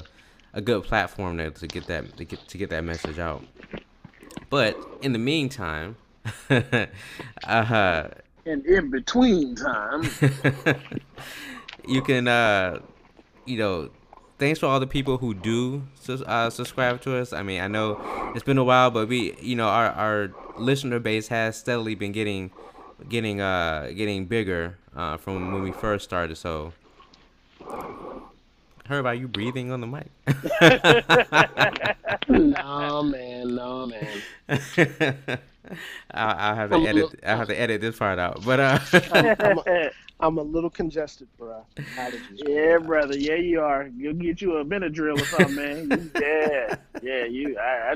a 0.55 0.61
good 0.61 0.85
platform 0.85 1.37
there 1.37 1.51
to 1.51 1.67
get 1.67 1.87
that 1.87 2.17
to 2.17 2.25
get 2.25 2.47
to 2.49 2.59
get 2.59 2.71
that 2.71 2.85
message 2.85 3.19
out. 3.19 3.45
But 4.51 4.77
in 5.01 5.13
the 5.13 5.19
meantime, 5.19 5.97
uh, 6.51 8.07
and 8.47 8.65
in 8.67 8.91
between 8.91 9.55
time, 9.55 10.09
you 11.87 12.03
can, 12.03 12.29
uh, 12.29 12.81
you 13.45 13.59
know, 13.59 13.91
thanks 14.39 14.59
for 14.61 14.67
all 14.67 14.81
the 14.81 14.87
people 14.87 15.19
who 15.19 15.35
do 15.35 15.83
uh, 16.09 16.51
subscribe 16.51 17.01
to 17.03 17.17
us. 17.17 17.33
I 17.33 17.43
mean, 17.43 17.61
I 17.61 17.69
know 17.69 18.01
it's 18.35 18.45
been 18.45 18.59
a 18.59 18.65
while, 18.65 18.91
but 18.91 19.09
we, 19.09 19.37
you 19.41 19.57
know, 19.57 19.69
our 19.69 19.91
our 19.91 20.31
listener 20.59 20.99
base 20.99 21.29
has 21.29 21.57
steadily 21.57 21.95
been 21.95 22.13
getting, 22.13 22.51
getting, 23.09 23.41
uh, 23.41 23.91
getting 23.95 24.27
bigger 24.27 24.79
uh, 24.97 25.17
from 25.17 25.53
when 25.53 25.63
we 25.63 25.73
first 25.73 26.05
started. 26.05 26.37
So, 26.37 26.73
Herb, 28.89 29.07
are 29.07 29.15
you 29.15 29.29
breathing 29.29 29.71
on 29.71 29.81
the 29.81 29.87
mic? 29.87 30.11
no, 32.29 33.03
man, 33.03 33.55
no, 33.55 33.87
man. 33.87 35.39
I'll, 36.13 36.37
I'll, 36.37 36.55
have 36.55 36.71
to 36.71 36.77
I'm 36.77 36.87
edit. 36.87 36.95
Little, 36.95 37.19
I'll 37.25 37.37
have 37.37 37.49
to 37.49 37.59
edit 37.59 37.81
this 37.81 37.97
part 37.97 38.19
out. 38.19 38.45
But 38.45 38.61
uh, 38.61 38.79
I'm, 39.13 39.59
a, 39.59 39.91
I'm 40.21 40.39
a 40.39 40.43
little 40.43 40.71
congested, 40.71 41.29
bro. 41.39 41.65
Yeah, 42.31 42.79
brother. 42.79 43.17
Yeah, 43.17 43.35
you 43.35 43.61
are. 43.61 43.89
You'll 43.97 44.15
get 44.15 44.41
you 44.41 44.57
a 44.57 44.65
Benadryl 44.65 45.21
or 45.21 45.27
something, 45.27 45.55
man. 45.55 46.11
yeah, 46.21 46.77
yeah. 47.03 47.25
You, 47.25 47.57
I, 47.59 47.93
I 47.93 47.95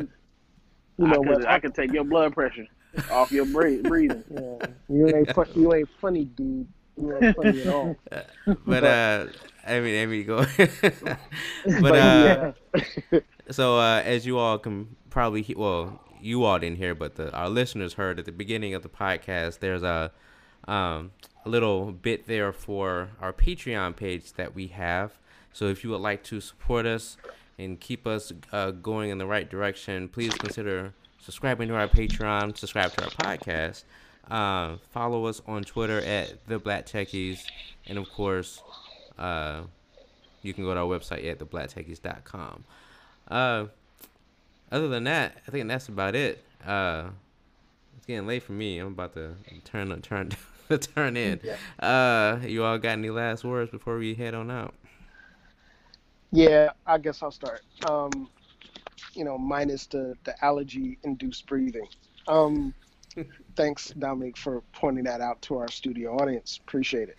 you 0.99 1.07
know 1.07 1.17
I 1.17 1.19
what? 1.19 1.47
I 1.47 1.59
can 1.59 1.73
take 1.73 1.93
your 1.93 2.05
blood 2.05 2.35
pressure 2.35 2.67
off 3.11 3.31
your 3.33 3.45
breathing. 3.47 4.25
Yeah, 4.31 4.67
you 4.89 5.09
ain't 5.09 5.35
fu- 5.35 5.61
you 5.61 5.75
ain't 5.75 5.89
funny, 6.01 6.25
dude. 6.25 6.67
You 6.97 7.19
ain't 7.19 7.37
funny 7.37 7.61
at 7.61 7.69
all. 7.69 7.97
but 8.67 8.85
uh, 8.85 9.27
I 9.67 9.81
mean, 9.81 10.03
I 10.03 10.07
mean, 10.07 10.27
go. 10.27 10.47
but 11.81 11.97
uh, 11.97 12.53
so 13.51 13.79
uh, 13.79 14.03
as 14.05 14.25
you 14.25 14.39
all 14.39 14.59
can 14.59 14.97
probably, 15.11 15.45
well, 15.57 16.01
you 16.21 16.45
all 16.45 16.59
didn't 16.59 16.79
hear, 16.79 16.95
but 16.95 17.17
the, 17.17 17.33
our 17.33 17.49
listeners 17.49 17.95
heard 17.95 18.19
at 18.19 18.25
the 18.25 18.33
beginning 18.33 18.75
of 18.75 18.83
the 18.83 18.89
podcast. 18.89 19.61
There's 19.61 19.83
a 19.83 20.13
um, 20.67 21.13
a 21.45 21.49
little 21.49 21.93
bit 21.93 22.27
there 22.27 22.53
for 22.53 23.11
our 23.21 23.33
Patreon 23.33 23.95
page 23.95 24.33
that 24.33 24.55
we 24.55 24.67
have. 24.69 25.19
So 25.53 25.67
if 25.67 25.85
you 25.85 25.91
would 25.91 26.01
like 26.01 26.25
to 26.25 26.41
support 26.41 26.87
us 26.87 27.17
and 27.59 27.79
keep 27.81 28.07
us 28.07 28.33
uh, 28.53 28.73
going 28.73 29.11
in 29.11 29.19
the 29.19 29.27
right 29.27 29.49
direction, 29.49 30.09
please 30.09 30.35
consider 30.35 30.93
subscribing 31.21 31.69
to 31.69 31.75
our 31.75 31.89
Patreon, 31.89 32.57
subscribe 32.57 32.93
to 32.93 33.05
our 33.05 33.11
podcast, 33.11 33.85
uh, 34.31 34.77
follow 34.91 35.27
us 35.27 35.41
on 35.47 35.63
Twitter 35.63 36.01
at 36.01 36.47
the 36.47 36.59
Black 36.59 36.85
Techies, 36.85 37.45
and 37.87 37.97
of 37.97 38.11
course, 38.11 38.61
uh, 39.19 39.63
you 40.43 40.53
can 40.53 40.65
go 40.65 40.75
to 40.75 40.81
our 40.81 40.87
website 40.87 41.29
at 41.31 41.39
theblacktechies.com. 41.39 42.65
Uh, 43.29 43.67
other 44.71 44.89
than 44.89 45.05
that, 45.05 45.37
I 45.47 45.51
think 45.51 45.69
that's 45.69 45.89
about 45.89 46.15
it. 46.15 46.43
Uh, 46.67 47.11
it's 47.97 48.07
getting 48.07 48.27
late 48.27 48.43
for 48.43 48.53
me. 48.53 48.79
I'm 48.79 48.89
about 48.89 49.15
to 49.15 49.35
turn 49.65 50.01
turn 50.03 50.31
turn 50.95 51.17
in. 51.17 51.41
Yeah. 51.43 51.57
Uh, 51.79 52.41
you 52.47 52.65
all 52.65 52.79
got 52.79 52.93
any 52.93 53.11
last 53.11 53.45
words 53.45 53.71
before 53.71 53.99
we 53.99 54.15
head 54.15 54.35
on 54.35 54.51
out? 54.51 54.75
Yeah, 56.33 56.71
I 56.87 56.99
guess 56.99 57.23
I'll 57.23 57.31
start. 57.31 57.63
Um, 57.89 58.29
you 59.15 59.25
know, 59.25 59.39
minus 59.39 59.87
the 59.87 60.17
the 60.25 60.45
allergy 60.45 60.99
induced 61.05 61.47
breathing. 61.47 61.89
Um, 62.29 62.75
thanks, 63.57 63.91
Dominic, 63.91 64.37
for 64.37 64.63
pointing 64.73 65.05
that 65.05 65.21
out 65.21 65.41
to 65.43 65.59
our 65.59 65.69
studio 65.69 66.17
audience. 66.17 66.59
Appreciate 66.63 67.09
it. 67.09 67.17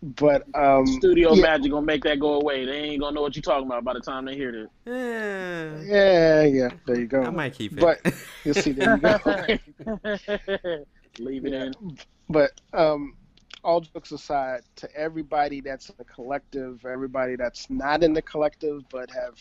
But 0.00 0.46
um, 0.54 0.86
studio 0.86 1.34
yeah. 1.34 1.42
magic 1.42 1.72
gonna 1.72 1.84
make 1.84 2.04
that 2.04 2.20
go 2.20 2.34
away. 2.40 2.64
They 2.64 2.72
ain't 2.72 3.00
gonna 3.00 3.14
know 3.14 3.22
what 3.22 3.34
you're 3.34 3.42
talking 3.42 3.66
about 3.66 3.82
by 3.82 3.94
the 3.94 4.00
time 4.00 4.26
they 4.26 4.36
hear 4.36 4.52
this. 4.52 4.68
Yeah, 4.86 5.82
yeah, 5.82 6.42
yeah. 6.44 6.70
There 6.86 7.00
you 7.00 7.06
go. 7.06 7.22
I 7.22 7.30
might 7.30 7.54
keep 7.54 7.72
it. 7.72 7.80
But 7.80 8.14
you'll 8.44 8.54
see. 8.54 8.72
There 8.72 8.94
you 8.94 9.02
go. 9.02 9.18
Leave 11.18 11.46
it 11.46 11.52
yeah. 11.52 11.64
in. 11.64 11.98
But 12.28 12.52
um, 12.72 13.16
all 13.64 13.80
jokes 13.80 14.12
aside, 14.12 14.60
to 14.76 14.88
everybody 14.94 15.60
that's 15.60 15.88
in 15.88 15.96
the 15.98 16.04
collective, 16.04 16.84
everybody 16.86 17.34
that's 17.34 17.68
not 17.68 18.04
in 18.04 18.12
the 18.12 18.22
collective 18.22 18.82
but 18.90 19.10
have 19.10 19.36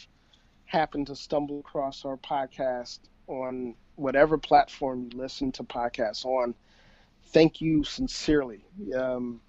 happened 0.65 1.07
to 1.07 1.15
stumble 1.15 1.59
across 1.59 2.03
our 2.03 2.17
podcast 2.17 2.99
on 3.27 3.75
whatever 3.95 4.37
platform 4.37 5.09
you 5.11 5.17
listen 5.17 5.51
to 5.51 5.63
podcasts 5.63 6.25
on, 6.25 6.55
thank 7.27 7.61
you 7.61 7.83
sincerely. 7.83 8.65
Um, 8.95 9.39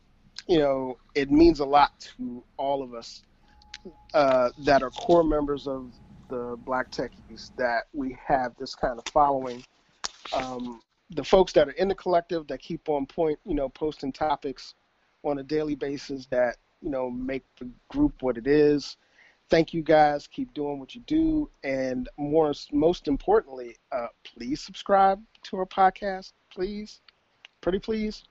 you 0.48 0.58
know, 0.58 0.98
it 1.14 1.30
means 1.30 1.60
a 1.60 1.64
lot 1.64 1.92
to 2.16 2.42
all 2.56 2.82
of 2.82 2.94
us 2.94 3.22
uh, 4.14 4.48
that 4.64 4.82
are 4.82 4.90
core 4.90 5.22
members 5.22 5.68
of 5.68 5.92
the 6.28 6.56
Black 6.64 6.90
Techies 6.90 7.54
that 7.56 7.84
we 7.92 8.16
have 8.26 8.54
this 8.58 8.74
kind 8.74 8.98
of 8.98 9.04
following. 9.12 9.62
Um, 10.32 10.80
the 11.10 11.24
folks 11.24 11.52
that 11.52 11.68
are 11.68 11.72
in 11.72 11.88
the 11.88 11.94
collective 11.94 12.46
that 12.48 12.60
keep 12.60 12.88
on 12.88 13.06
point, 13.06 13.38
you 13.46 13.54
know, 13.54 13.68
posting 13.68 14.12
topics 14.12 14.74
on 15.22 15.38
a 15.38 15.42
daily 15.42 15.74
basis 15.74 16.26
that, 16.26 16.56
you 16.80 16.90
know, 16.90 17.10
make 17.10 17.44
the 17.58 17.68
group 17.88 18.22
what 18.22 18.36
it 18.36 18.46
is. 18.46 18.96
Thank 19.50 19.72
you 19.72 19.82
guys. 19.82 20.26
Keep 20.26 20.52
doing 20.54 20.78
what 20.78 20.94
you 20.94 21.00
do. 21.02 21.50
And 21.64 22.08
more, 22.18 22.52
most 22.72 23.08
importantly, 23.08 23.76
uh, 23.92 24.08
please 24.24 24.60
subscribe 24.60 25.20
to 25.44 25.56
our 25.58 25.66
podcast, 25.66 26.32
please. 26.50 27.00
Pretty 27.60 27.78
please. 27.78 28.24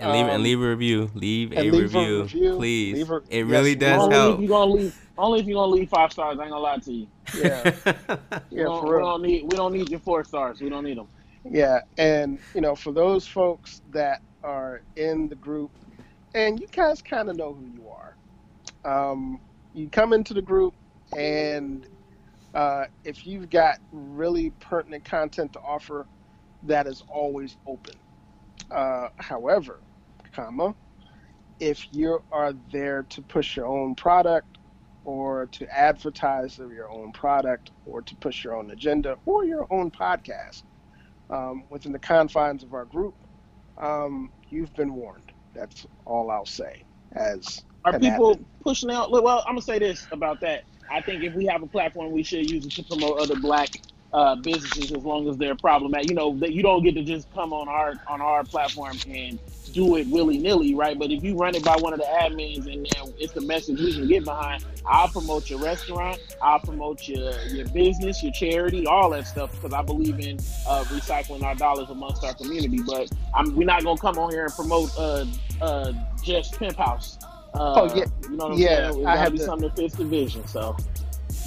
And 0.00 0.12
leave 0.12 0.24
um, 0.24 0.30
and 0.30 0.42
leave 0.42 0.60
a 0.60 0.68
review. 0.68 1.10
Leave 1.14 1.52
a 1.52 1.62
leave 1.62 1.94
review, 1.94 2.20
a 2.20 2.22
review, 2.22 2.56
please. 2.56 3.10
A, 3.10 3.20
it 3.28 3.42
really 3.42 3.70
yes, 3.70 3.78
does 3.78 4.02
only 4.02 4.14
help. 4.14 4.34
If 4.36 4.42
you 4.42 4.48
gonna 4.48 4.72
leave, 4.72 5.08
only 5.16 5.40
if 5.40 5.46
you're 5.46 5.54
gonna 5.54 5.72
leave 5.72 5.88
five 5.88 6.12
stars. 6.12 6.38
I 6.38 6.42
ain't 6.42 6.50
gonna 6.50 6.62
lie 6.62 6.78
to 6.78 6.92
you. 6.92 7.06
Yeah, 7.34 7.74
yeah. 7.84 8.40
We 8.50 8.64
for 8.64 8.96
real. 8.96 8.96
We 8.96 9.02
don't 9.02 9.22
need 9.22 9.42
we 9.44 9.56
don't 9.56 9.72
need 9.72 9.90
your 9.90 10.00
four 10.00 10.24
stars. 10.24 10.60
We 10.60 10.68
don't 10.68 10.84
need 10.84 10.98
them. 10.98 11.08
Yeah, 11.44 11.80
and 11.98 12.38
you 12.54 12.60
know, 12.60 12.74
for 12.74 12.92
those 12.92 13.26
folks 13.26 13.82
that 13.90 14.20
are 14.42 14.82
in 14.96 15.28
the 15.28 15.36
group, 15.36 15.70
and 16.34 16.60
you 16.60 16.66
guys 16.66 17.00
kind 17.02 17.30
of 17.30 17.36
know 17.36 17.54
who 17.54 17.66
you 17.66 17.88
are. 17.88 18.16
Um, 18.84 19.40
you 19.72 19.88
come 19.88 20.12
into 20.12 20.34
the 20.34 20.42
group, 20.42 20.74
and 21.16 21.86
uh, 22.54 22.84
if 23.04 23.26
you've 23.26 23.50
got 23.50 23.78
really 23.92 24.50
pertinent 24.60 25.04
content 25.04 25.52
to 25.54 25.60
offer, 25.60 26.06
that 26.62 26.86
is 26.86 27.02
always 27.08 27.56
open. 27.66 27.94
Uh, 28.74 29.08
however, 29.18 29.80
comma, 30.34 30.74
if 31.60 31.86
you 31.92 32.18
are 32.32 32.52
there 32.72 33.04
to 33.10 33.22
push 33.22 33.56
your 33.56 33.66
own 33.66 33.94
product 33.94 34.58
or 35.04 35.46
to 35.52 35.66
advertise 35.76 36.58
your 36.58 36.90
own 36.90 37.12
product 37.12 37.70
or 37.84 38.02
to 38.02 38.16
push 38.16 38.42
your 38.42 38.56
own 38.56 38.70
agenda 38.72 39.16
or 39.26 39.44
your 39.44 39.66
own 39.70 39.90
podcast, 39.92 40.64
um, 41.30 41.62
within 41.70 41.92
the 41.92 41.98
confines 41.98 42.64
of 42.64 42.74
our 42.74 42.84
group, 42.84 43.14
um, 43.78 44.30
you've 44.48 44.74
been 44.74 44.92
warned. 44.94 45.30
That's 45.54 45.86
all 46.04 46.30
I'll 46.30 46.44
say. 46.44 46.84
As 47.12 47.62
are 47.84 47.98
people 47.98 48.40
pushing 48.62 48.90
out? 48.90 49.12
Well, 49.12 49.44
I'm 49.46 49.54
gonna 49.54 49.62
say 49.62 49.78
this 49.78 50.06
about 50.10 50.40
that. 50.40 50.64
I 50.90 51.00
think 51.00 51.22
if 51.22 51.34
we 51.34 51.46
have 51.46 51.62
a 51.62 51.66
platform, 51.66 52.10
we 52.10 52.24
should 52.24 52.50
use 52.50 52.66
it 52.66 52.72
to 52.72 52.82
promote 52.82 53.20
other 53.20 53.36
Black 53.36 53.70
uh, 54.14 54.36
businesses 54.36 54.92
as 54.92 55.04
long 55.04 55.28
as 55.28 55.36
they're 55.36 55.56
problematic. 55.56 56.08
You 56.08 56.14
know 56.14 56.38
that 56.38 56.52
you 56.52 56.62
don't 56.62 56.84
get 56.84 56.94
to 56.94 57.02
just 57.02 57.30
come 57.34 57.52
on 57.52 57.68
our 57.68 57.94
on 58.06 58.20
our 58.20 58.44
platform 58.44 58.96
and 59.08 59.40
do 59.72 59.96
it 59.96 60.06
willy 60.06 60.38
nilly, 60.38 60.72
right? 60.76 60.96
But 60.96 61.10
if 61.10 61.24
you 61.24 61.36
run 61.36 61.56
it 61.56 61.64
by 61.64 61.76
one 61.76 61.92
of 61.92 61.98
the 61.98 62.06
admins 62.06 62.72
and 62.72 62.86
it's 63.18 63.32
the 63.32 63.40
message 63.40 63.80
we 63.80 63.92
can 63.92 64.06
get 64.06 64.24
behind, 64.24 64.64
I'll 64.86 65.08
promote 65.08 65.50
your 65.50 65.58
restaurant, 65.58 66.20
I'll 66.40 66.60
promote 66.60 67.08
your 67.08 67.32
your 67.48 67.66
business, 67.70 68.22
your 68.22 68.32
charity, 68.32 68.86
all 68.86 69.10
that 69.10 69.26
stuff 69.26 69.50
because 69.50 69.72
I 69.72 69.82
believe 69.82 70.20
in 70.20 70.38
uh, 70.68 70.84
recycling 70.84 71.42
our 71.42 71.56
dollars 71.56 71.90
amongst 71.90 72.22
our 72.22 72.34
community. 72.34 72.80
But 72.86 73.10
I'm, 73.34 73.56
we're 73.56 73.66
not 73.66 73.82
gonna 73.82 74.00
come 74.00 74.16
on 74.16 74.30
here 74.30 74.44
and 74.44 74.54
promote 74.54 74.96
uh, 74.96 75.26
uh, 75.60 75.92
just 76.22 76.56
Pimp 76.56 76.76
House. 76.76 77.18
Uh, 77.52 77.80
oh 77.80 77.94
yeah, 77.96 78.04
you 78.22 78.36
know 78.36 78.44
what 78.44 78.52
I'm 78.52 78.58
yeah, 78.58 78.90
saying? 78.92 79.02
It 79.02 79.06
I 79.06 79.16
had 79.16 79.24
to 79.26 79.30
be 79.32 79.38
something 79.38 79.68
that 79.68 79.76
fits 79.76 79.96
the 79.96 80.04
vision. 80.04 80.46
So 80.46 80.76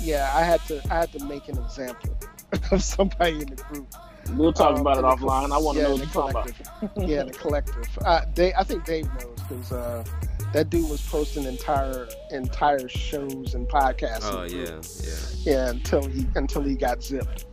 yeah, 0.01 0.33
I 0.35 0.43
had 0.43 0.59
to 0.65 0.81
I 0.91 0.95
had 0.95 1.13
to 1.13 1.23
make 1.23 1.47
an 1.47 1.57
example 1.59 2.17
of 2.71 2.81
somebody 2.81 3.41
in 3.41 3.49
the 3.49 3.55
group 3.55 3.87
We'll 4.35 4.53
talk 4.53 4.75
um, 4.75 4.81
about 4.81 4.97
it 4.97 5.03
offline. 5.03 5.51
I 5.51 5.57
want 5.57 5.77
to 5.77 5.81
yeah, 5.81 5.87
know 5.87 5.95
what 5.95 5.99
you're 5.99 6.07
talking 6.07 6.53
about. 6.81 6.97
yeah, 7.09 7.23
the 7.23 7.31
collective. 7.31 7.97
Uh, 8.03 8.25
Dave, 8.33 8.53
I 8.57 8.63
think 8.63 8.85
Dave 8.85 9.05
knows 9.13 9.39
because 9.47 9.71
uh, 9.71 10.03
that 10.53 10.69
dude 10.69 10.89
was 10.89 11.01
posting 11.07 11.45
entire 11.45 12.07
entire 12.31 12.89
shows 12.89 13.53
and 13.53 13.67
podcasts. 13.67 14.23
Oh 14.23 14.43
yeah, 14.43 14.81
yeah. 15.03 15.53
Yeah, 15.53 15.69
until 15.69 16.05
he 16.07 16.27
until 16.35 16.63
he 16.63 16.75
got 16.75 17.03
zipped. 17.03 17.45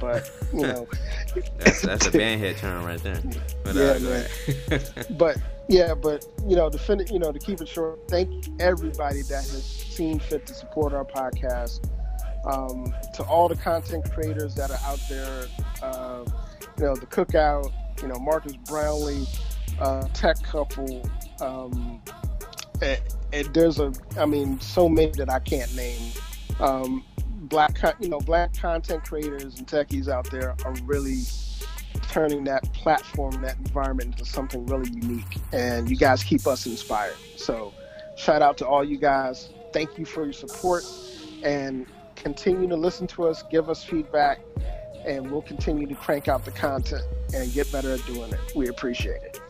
But 0.00 0.30
you 0.52 0.62
know, 0.62 0.86
that's 1.58 1.82
that's 1.82 2.06
a 2.06 2.10
bandhead 2.10 2.58
term 2.58 2.84
right 2.84 3.02
there. 3.02 3.20
But, 3.64 3.74
yeah, 3.74 3.82
uh, 3.82 3.98
man. 4.00 4.80
but 5.16 5.38
yeah, 5.68 5.94
but 5.94 6.26
you 6.46 6.56
know, 6.56 6.68
to 6.68 6.78
finish, 6.78 7.10
you 7.10 7.18
know, 7.18 7.32
to 7.32 7.38
keep 7.38 7.60
it 7.60 7.68
short, 7.68 8.00
thank 8.08 8.30
everybody 8.60 9.22
that 9.22 9.42
has 9.42 9.64
seen 9.64 10.18
fit 10.18 10.46
to 10.46 10.54
support 10.54 10.92
our 10.92 11.04
podcast 11.04 11.88
um, 12.48 12.94
to 13.14 13.22
all 13.24 13.48
the 13.48 13.56
content 13.56 14.10
creators 14.12 14.54
that 14.54 14.70
are 14.70 14.80
out 14.84 15.00
there, 15.08 15.46
uh, 15.82 16.24
you 16.78 16.84
know, 16.84 16.96
the 16.96 17.06
Cookout, 17.06 17.72
you 18.02 18.08
know, 18.08 18.18
Marques 18.18 18.56
Brownlee, 18.68 19.26
uh, 19.80 20.08
Tech 20.14 20.42
Couple, 20.42 21.08
um, 21.40 22.02
and, 22.80 23.00
and 23.32 23.54
there's 23.54 23.78
a, 23.78 23.92
I 24.18 24.26
mean, 24.26 24.58
so 24.60 24.88
many 24.88 25.12
that 25.12 25.30
I 25.30 25.38
can't 25.40 25.74
name. 25.76 26.12
Um, 26.58 27.04
black, 27.48 27.78
you 28.00 28.08
know, 28.08 28.20
black 28.20 28.54
content 28.54 29.04
creators 29.04 29.58
and 29.58 29.66
techies 29.66 30.08
out 30.08 30.30
there 30.30 30.54
are 30.64 30.74
really 30.84 31.20
turning 32.08 32.44
that 32.44 32.72
platform, 32.72 33.42
that 33.42 33.56
environment 33.58 34.12
into 34.12 34.24
something 34.24 34.64
really 34.66 34.90
unique. 34.90 35.36
And 35.52 35.90
you 35.90 35.96
guys 35.96 36.22
keep 36.22 36.46
us 36.46 36.66
inspired. 36.66 37.16
So, 37.36 37.74
shout 38.16 38.42
out 38.42 38.56
to 38.58 38.66
all 38.66 38.82
you 38.82 38.96
guys. 38.96 39.50
Thank 39.72 39.98
you 39.98 40.04
for 40.04 40.24
your 40.24 40.32
support. 40.32 40.84
And 41.42 41.86
continue 42.28 42.68
to 42.68 42.76
listen 42.76 43.06
to 43.06 43.26
us, 43.26 43.42
give 43.50 43.70
us 43.70 43.82
feedback, 43.82 44.40
and 45.06 45.30
we'll 45.30 45.40
continue 45.40 45.86
to 45.86 45.94
crank 45.94 46.28
out 46.28 46.44
the 46.44 46.50
content 46.50 47.02
and 47.32 47.50
get 47.54 47.70
better 47.72 47.94
at 47.94 48.04
doing 48.04 48.30
it. 48.30 48.38
We 48.54 48.68
appreciate 48.68 49.22
it. 49.22 49.40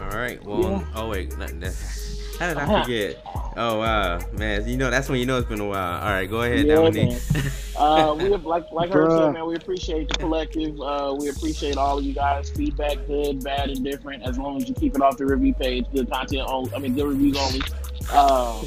All 0.00 0.10
right. 0.10 0.40
Well, 0.44 0.62
yeah. 0.62 0.84
oh 0.94 1.08
wait, 1.08 1.32
how 2.38 2.46
did 2.46 2.56
I 2.56 2.82
forget? 2.82 3.20
Oh 3.56 3.80
wow, 3.80 4.20
man! 4.32 4.68
You 4.68 4.76
know 4.76 4.90
that's 4.90 5.08
when 5.08 5.18
you 5.18 5.26
know 5.26 5.38
it's 5.38 5.48
been 5.48 5.58
a 5.58 5.66
while. 5.66 6.00
All 6.00 6.10
right, 6.10 6.30
go 6.30 6.42
ahead, 6.42 6.64
yeah, 6.64 6.76
Dominique. 6.76 7.20
uh, 7.76 8.14
we 8.16 8.30
have, 8.30 8.46
like 8.46 8.70
like 8.70 8.92
her 8.92 9.10
said, 9.10 9.32
man. 9.32 9.44
We 9.44 9.56
appreciate 9.56 10.08
the 10.08 10.14
collective. 10.14 10.80
Uh, 10.80 11.16
we 11.18 11.30
appreciate 11.30 11.76
all 11.76 11.98
of 11.98 12.04
you 12.04 12.14
guys. 12.14 12.48
Feedback, 12.50 13.04
good, 13.08 13.42
bad, 13.42 13.70
and 13.70 13.82
different. 13.82 14.22
As 14.22 14.38
long 14.38 14.58
as 14.58 14.68
you 14.68 14.74
keep 14.76 14.94
it 14.94 15.02
off 15.02 15.16
the 15.16 15.26
review 15.26 15.52
page, 15.54 15.86
good 15.92 16.08
content 16.08 16.44
only. 16.46 16.72
I 16.72 16.78
mean, 16.78 16.94
good 16.94 17.08
reviews 17.08 17.36
only. 17.36 17.62
Uh, 18.12 18.62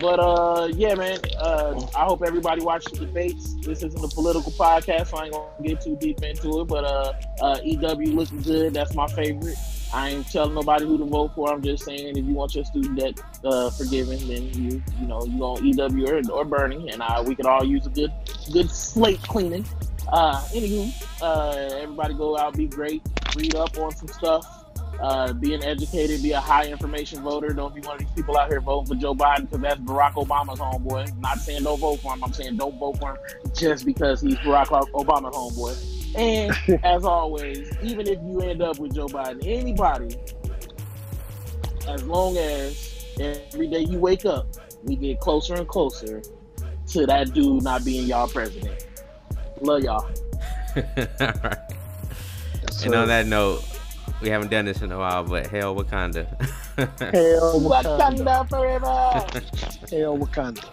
but 0.00 0.20
uh, 0.20 0.68
yeah, 0.72 0.94
man. 0.94 1.18
Uh, 1.38 1.80
I 1.96 2.04
hope 2.04 2.22
everybody 2.24 2.62
watched 2.62 2.92
the 2.92 3.06
debates. 3.06 3.54
This 3.62 3.82
isn't 3.82 4.04
a 4.04 4.08
political 4.08 4.52
podcast, 4.52 5.08
so 5.08 5.18
I 5.18 5.24
ain't 5.24 5.32
gonna 5.32 5.50
get 5.62 5.80
too 5.80 5.96
deep 5.96 6.22
into 6.22 6.60
it. 6.60 6.64
But 6.64 6.84
uh, 6.84 7.12
uh, 7.40 7.58
EW 7.64 8.14
looking 8.14 8.42
good. 8.42 8.74
That's 8.74 8.94
my 8.94 9.06
favorite. 9.08 9.56
I 9.92 10.10
ain't 10.10 10.30
telling 10.30 10.54
nobody 10.54 10.84
who 10.84 10.98
to 10.98 11.04
vote 11.04 11.34
for. 11.34 11.52
I'm 11.52 11.62
just 11.62 11.84
saying 11.84 12.16
if 12.16 12.24
you 12.24 12.34
want 12.34 12.54
your 12.54 12.64
student 12.64 12.98
debt 12.98 13.20
uh, 13.44 13.70
forgiven, 13.70 14.18
then 14.28 14.52
you 14.52 14.82
you 15.00 15.06
know 15.06 15.24
you 15.24 15.42
on 15.42 15.64
EW 15.64 16.06
or, 16.06 16.20
or 16.30 16.44
Bernie, 16.44 16.90
and 16.90 17.02
uh, 17.02 17.22
we 17.26 17.34
could 17.34 17.46
all 17.46 17.64
use 17.64 17.86
a 17.86 17.90
good 17.90 18.12
good 18.52 18.70
slate 18.70 19.22
cleaning. 19.22 19.64
Uh, 20.12 20.40
anywho, 20.54 20.92
uh, 21.20 21.76
everybody 21.82 22.14
go 22.14 22.36
out, 22.38 22.56
be 22.56 22.66
great, 22.66 23.02
read 23.36 23.54
up 23.54 23.76
on 23.78 23.90
some 23.94 24.08
stuff 24.08 24.57
uh, 25.00 25.32
being 25.32 25.62
educated, 25.62 26.22
be 26.22 26.32
a 26.32 26.40
high 26.40 26.66
information 26.66 27.22
voter. 27.22 27.52
Don't 27.52 27.74
be 27.74 27.80
one 27.82 27.94
of 27.94 28.00
these 28.00 28.10
people 28.10 28.36
out 28.36 28.48
here 28.48 28.60
voting 28.60 28.86
for 28.86 29.00
Joe 29.00 29.14
Biden 29.14 29.42
because 29.42 29.60
that's 29.60 29.80
Barack 29.80 30.14
Obama's 30.14 30.58
homeboy. 30.58 31.12
I'm 31.12 31.20
Not 31.20 31.38
saying 31.38 31.62
don't 31.62 31.78
vote 31.78 32.00
for 32.00 32.14
him. 32.14 32.24
I'm 32.24 32.32
saying 32.32 32.56
don't 32.56 32.78
vote 32.78 32.98
for 32.98 33.10
him 33.10 33.18
just 33.54 33.86
because 33.86 34.20
he's 34.20 34.36
Barack 34.36 34.66
Obama's 34.66 35.36
homeboy. 35.36 35.98
And 36.16 36.80
as 36.84 37.04
always, 37.04 37.70
even 37.82 38.06
if 38.06 38.18
you 38.22 38.40
end 38.40 38.62
up 38.62 38.78
with 38.78 38.94
Joe 38.94 39.06
Biden, 39.06 39.46
anybody, 39.46 40.16
as 41.86 42.02
long 42.04 42.36
as 42.36 43.14
every 43.20 43.68
day 43.68 43.80
you 43.80 43.98
wake 43.98 44.24
up, 44.24 44.48
we 44.82 44.96
get 44.96 45.20
closer 45.20 45.54
and 45.54 45.68
closer 45.68 46.22
to 46.88 47.06
that 47.06 47.32
dude 47.32 47.62
not 47.62 47.84
being 47.84 48.06
y'all 48.06 48.28
president. 48.28 48.86
Love 49.60 49.82
y'all. 49.82 50.04
All 50.76 50.82
right. 51.18 51.58
And 52.84 52.94
on 52.94 53.08
that 53.08 53.26
note, 53.26 53.64
we 54.22 54.28
haven't 54.30 54.50
done 54.50 54.64
this 54.66 54.82
in 54.82 54.92
a 54.92 54.98
while, 54.98 55.24
but 55.24 55.46
hell 55.48 55.74
Wakanda. 55.76 56.26
hell 57.00 57.60
Wakanda. 57.60 58.18
Wakanda 58.24 58.48
forever. 58.48 58.86
hell 59.90 60.18
Wakanda. 60.18 60.64